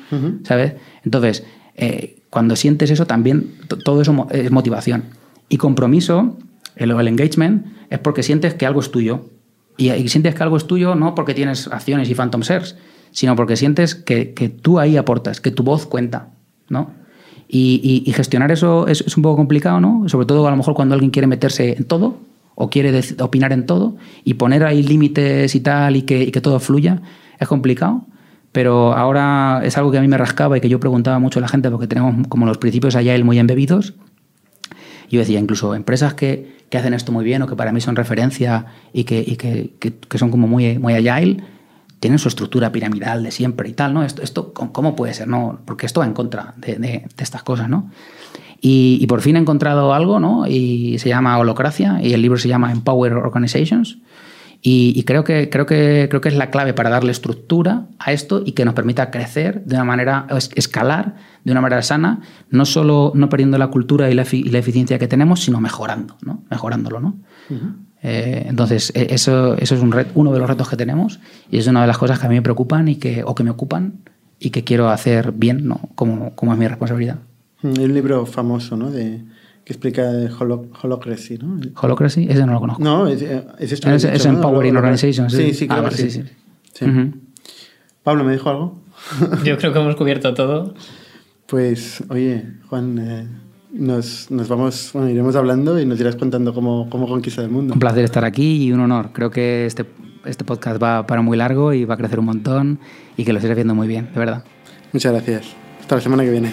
¿sabes? 0.45 0.75
Entonces, 1.05 1.45
eh, 1.75 2.17
cuando 2.31 2.57
sientes 2.57 2.91
eso 2.91 3.07
también, 3.07 3.53
todo 3.85 4.01
eso 4.01 4.29
es 4.31 4.51
motivación. 4.51 5.05
Y 5.49 5.59
compromiso, 5.59 6.39
el, 6.75 6.91
el 6.91 7.09
engagement, 7.09 7.67
es 7.91 7.99
porque 7.99 8.23
sientes 8.23 8.55
que 8.55 8.67
algo 8.67 8.81
es 8.81 8.91
tuyo, 8.91 9.27
y, 9.77 10.09
sientes 10.09 10.35
que 10.35 10.43
algo 10.43 10.57
es 10.57 10.67
tuyo 10.67 10.95
no 10.95 11.15
porque 11.15 11.35
tienes 11.35 11.69
acciones 11.69 12.09
y 12.11 12.15
phantom 12.15 12.43
shares, 12.43 12.77
sino 13.11 13.37
porque 13.37 13.57
sientes 13.57 13.95
que, 13.95 14.35
que 14.35 14.49
tú 14.49 14.79
ahí 14.79 14.97
aportas, 14.97 15.41
que 15.41 15.51
tu 15.51 15.63
voz 15.63 15.87
cuenta, 15.87 16.29
¿no? 16.69 16.91
Y, 17.49 18.13
gestionar 18.15 18.51
eso 18.51 18.89
es, 18.89 19.17
un 19.17 19.23
poco 19.23 19.37
complicado, 19.37 19.81
¿no? 19.81 20.09
Sobre 20.09 20.27
todo 20.27 20.47
a 20.47 20.51
lo 20.51 20.57
mejor 20.57 20.75
cuando 20.75 20.95
alguien 20.95 21.11
quiere 21.11 21.27
meterse 21.27 21.77
en 21.77 21.85
todo 21.85 22.19
o 22.55 22.71
quiere 22.71 23.01
opinar 23.21 23.53
en 23.53 23.67
todo 23.67 23.97
y 24.25 24.35
poner 24.35 24.65
ahí 24.65 24.83
límites 24.83 25.55
y 25.55 25.61
tal 25.61 25.97
y 25.97 26.03
que, 26.03 26.33
que 26.33 26.41
todo 26.41 26.59
fluya, 26.59 27.03
es 27.39 27.47
complicado. 27.47 28.03
Pero 28.53 28.95
ahora 28.95 29.61
es 29.65 29.77
algo 29.77 29.93
que 29.93 29.99
a 29.99 30.01
mí 30.01 30.09
me 30.09 30.17
rascaba 30.17 30.57
y 30.57 30.61
que 30.61 30.69
yo 30.69 30.81
preguntaba 30.81 31.19
mucho 31.19 31.39
a 31.39 31.43
la 31.43 31.49
gente 31.49 31.71
porque 31.71 31.87
tenemos 31.87 32.27
como 32.29 32.47
los 32.47 32.59
principios 32.59 32.97
allá 32.97 33.17
muy 33.23 33.39
embebidos. 33.39 33.95
Yo 35.11 35.21
decía, 35.21 35.39
incluso 35.39 35.75
empresas 35.75 36.15
que, 36.15 36.57
que 36.71 36.79
hacen 36.79 36.95
esto 36.95 37.13
muy 37.13 37.25
bien 37.25 37.43
o 37.43 37.47
que 37.47 37.57
para 37.57 37.73
mí 37.73 37.81
son 37.81 37.97
referencia 37.97 38.67
y 38.93 39.05
que, 39.05 39.37
que, 39.37 39.71
que, 39.81 40.19
son 40.19 40.31
como 40.31 40.47
muy, 40.47 40.79
muy 40.79 40.95
agile, 40.95 41.43
tienen 42.01 42.19
su 42.19 42.29
estructura 42.29 42.73
piramidal 42.73 43.23
de 43.23 43.31
siempre 43.31 43.69
y 43.69 43.73
tal, 43.73 43.95
¿no? 43.95 44.03
Esto, 44.03 44.23
esto 44.23 44.53
¿cómo 44.53 44.97
puede 44.97 45.15
ser? 45.15 45.29
No, 45.29 45.61
porque 45.65 45.87
esto 45.87 46.01
va 46.01 46.07
en 46.07 46.13
contra 46.13 46.55
de, 46.57 46.77
de, 46.77 47.07
estas 47.19 47.43
cosas, 47.43 47.69
¿no? 47.69 47.91
Y, 48.61 48.99
y, 49.01 49.07
por 49.07 49.21
fin 49.21 49.37
he 49.37 49.39
encontrado 49.39 49.93
algo, 49.93 50.19
¿no? 50.19 50.47
Y 50.47 50.99
se 50.99 51.09
llama 51.09 51.39
Holocracia 51.39 52.01
y 52.03 52.15
el 52.15 52.23
libro 52.23 52.39
se 52.39 52.49
llama 52.49 52.73
Empower 52.73 53.15
Organizations. 53.15 53.99
Y, 54.69 55.05
creo, 55.05 55.23
que, 55.23 55.49
creo, 55.49 55.65
que, 55.65 56.09
creo 56.11 56.21
que 56.21 56.29
es 56.29 56.35
la 56.35 56.51
clave 56.51 56.75
para 56.75 56.91
darle 56.91 57.13
estructura 57.13 57.87
a 58.01 58.11
esto 58.11 58.43
y 58.45 58.51
que 58.51 58.65
nos 58.65 58.75
permita 58.75 59.13
crecer 59.13 59.65
de 59.65 59.77
una 59.77 59.85
manera, 59.85 60.27
escalar 60.57 61.15
de 61.45 61.53
una 61.53 61.61
manera 61.61 61.83
sana, 61.83 62.23
no 62.51 62.65
solo 62.65 63.13
no 63.15 63.29
perdiendo 63.29 63.59
la 63.59 63.69
cultura 63.69 64.11
y 64.11 64.15
la, 64.15 64.23
eficiencia 64.23 64.99
que 64.99 65.07
tenemos, 65.07 65.45
sino 65.45 65.61
mejorando, 65.61 66.17
¿no? 66.21 66.43
mejorándolo. 66.51 66.99
¿no? 66.99 67.17
Eh, 68.03 68.47
entonces, 68.49 68.91
e, 68.97 69.15
eso, 69.15 69.57
eso 69.57 69.77
es 69.77 69.81
un 69.81 69.95
uno 70.17 70.33
de 70.33 70.41
los 70.41 70.49
retos 70.49 70.69
que 70.69 70.77
tenemos 70.77 71.21
y 71.49 71.59
es 71.59 71.69
una 71.69 71.83
de 71.83 71.87
las 71.87 71.99
cosas 71.99 72.19
que 72.19 72.27
a 72.27 72.29
mí 72.29 72.35
me 72.35 72.43
preocupan 72.43 72.89
y 72.89 72.97
que, 72.97 73.23
o 73.23 73.37
que 73.37 73.45
me 73.45 73.51
ocupan 73.51 74.01
y 74.41 74.51
que 74.51 74.65
quiero 74.65 74.89
hacer 74.89 75.31
bien, 75.31 75.69
¿no? 75.69 75.79
como, 75.95 76.35
como 76.35 76.53
es 76.53 76.59
mi 76.59 76.67
responsabilidad. 76.67 77.19
Un 77.63 77.95
libro 77.95 78.27
famoso, 78.27 78.77
¿no? 78.77 78.91
De, 78.91 79.23
que 79.67 79.73
explica 79.73 80.09
Holocracy, 80.39 81.39
¿no? 81.39 81.59
Holocracy, 81.83 82.29
ese 82.31 82.47
no 82.47 82.53
lo 82.53 82.61
conozco. 82.61 82.85
No, 82.85 83.09
es, 83.09 83.21
es, 83.21 83.73
esto 83.73 83.91
es, 83.91 84.05
es 84.05 84.25
Empowering 84.25 84.77
Organizations. 84.77 85.33
Sí, 85.33 85.53
sí, 85.53 85.67
claro. 85.67 85.89
Ah, 85.89 85.91
sí, 85.91 86.09
sí. 86.09 86.23
sí. 86.73 86.87
Pablo, 88.05 88.23
¿me 88.23 88.33
dijo 88.33 88.49
algo? 88.49 88.79
Yo 89.45 89.59
creo 89.59 89.73
que 89.73 89.81
hemos 89.81 89.97
cubierto 89.97 90.33
todo. 90.35 90.73
Pues, 91.47 92.05
oye, 92.11 92.45
Juan, 92.69 92.99
eh, 93.01 93.27
nos, 93.73 94.31
nos, 94.31 94.47
vamos, 94.47 94.91
bueno, 94.93 95.11
iremos 95.11 95.35
hablando 95.35 95.81
y 95.81 95.85
nos 95.85 95.99
irás 95.99 96.15
contando 96.15 96.55
cómo, 96.55 96.89
cómo 96.89 97.09
conquistar 97.09 97.45
el 97.45 97.51
mundo. 97.51 97.75
Un 97.75 97.81
placer 97.81 98.05
estar 98.05 98.25
aquí 98.25 98.67
y 98.67 98.73
un 98.73 98.79
honor. 98.79 99.11
Creo 99.13 99.33
que 99.33 99.67
este, 99.67 99.85
este 100.27 100.45
podcast 100.45 100.81
va 100.81 101.09
para 101.09 101.23
muy 101.23 101.37
largo 101.37 101.73
y 101.73 101.85
va 101.85 101.95
a 101.95 101.97
crecer 101.97 102.21
un 102.21 102.27
montón 102.27 102.79
y 103.17 103.25
que 103.25 103.33
lo 103.33 103.41
estés 103.41 103.53
viendo 103.57 103.75
muy 103.75 103.89
bien, 103.89 104.11
de 104.15 104.21
verdad. 104.21 104.45
Muchas 104.93 105.11
gracias. 105.11 105.57
Hasta 105.81 105.97
la 105.97 106.01
semana 106.01 106.23
que 106.23 106.31
viene. 106.31 106.53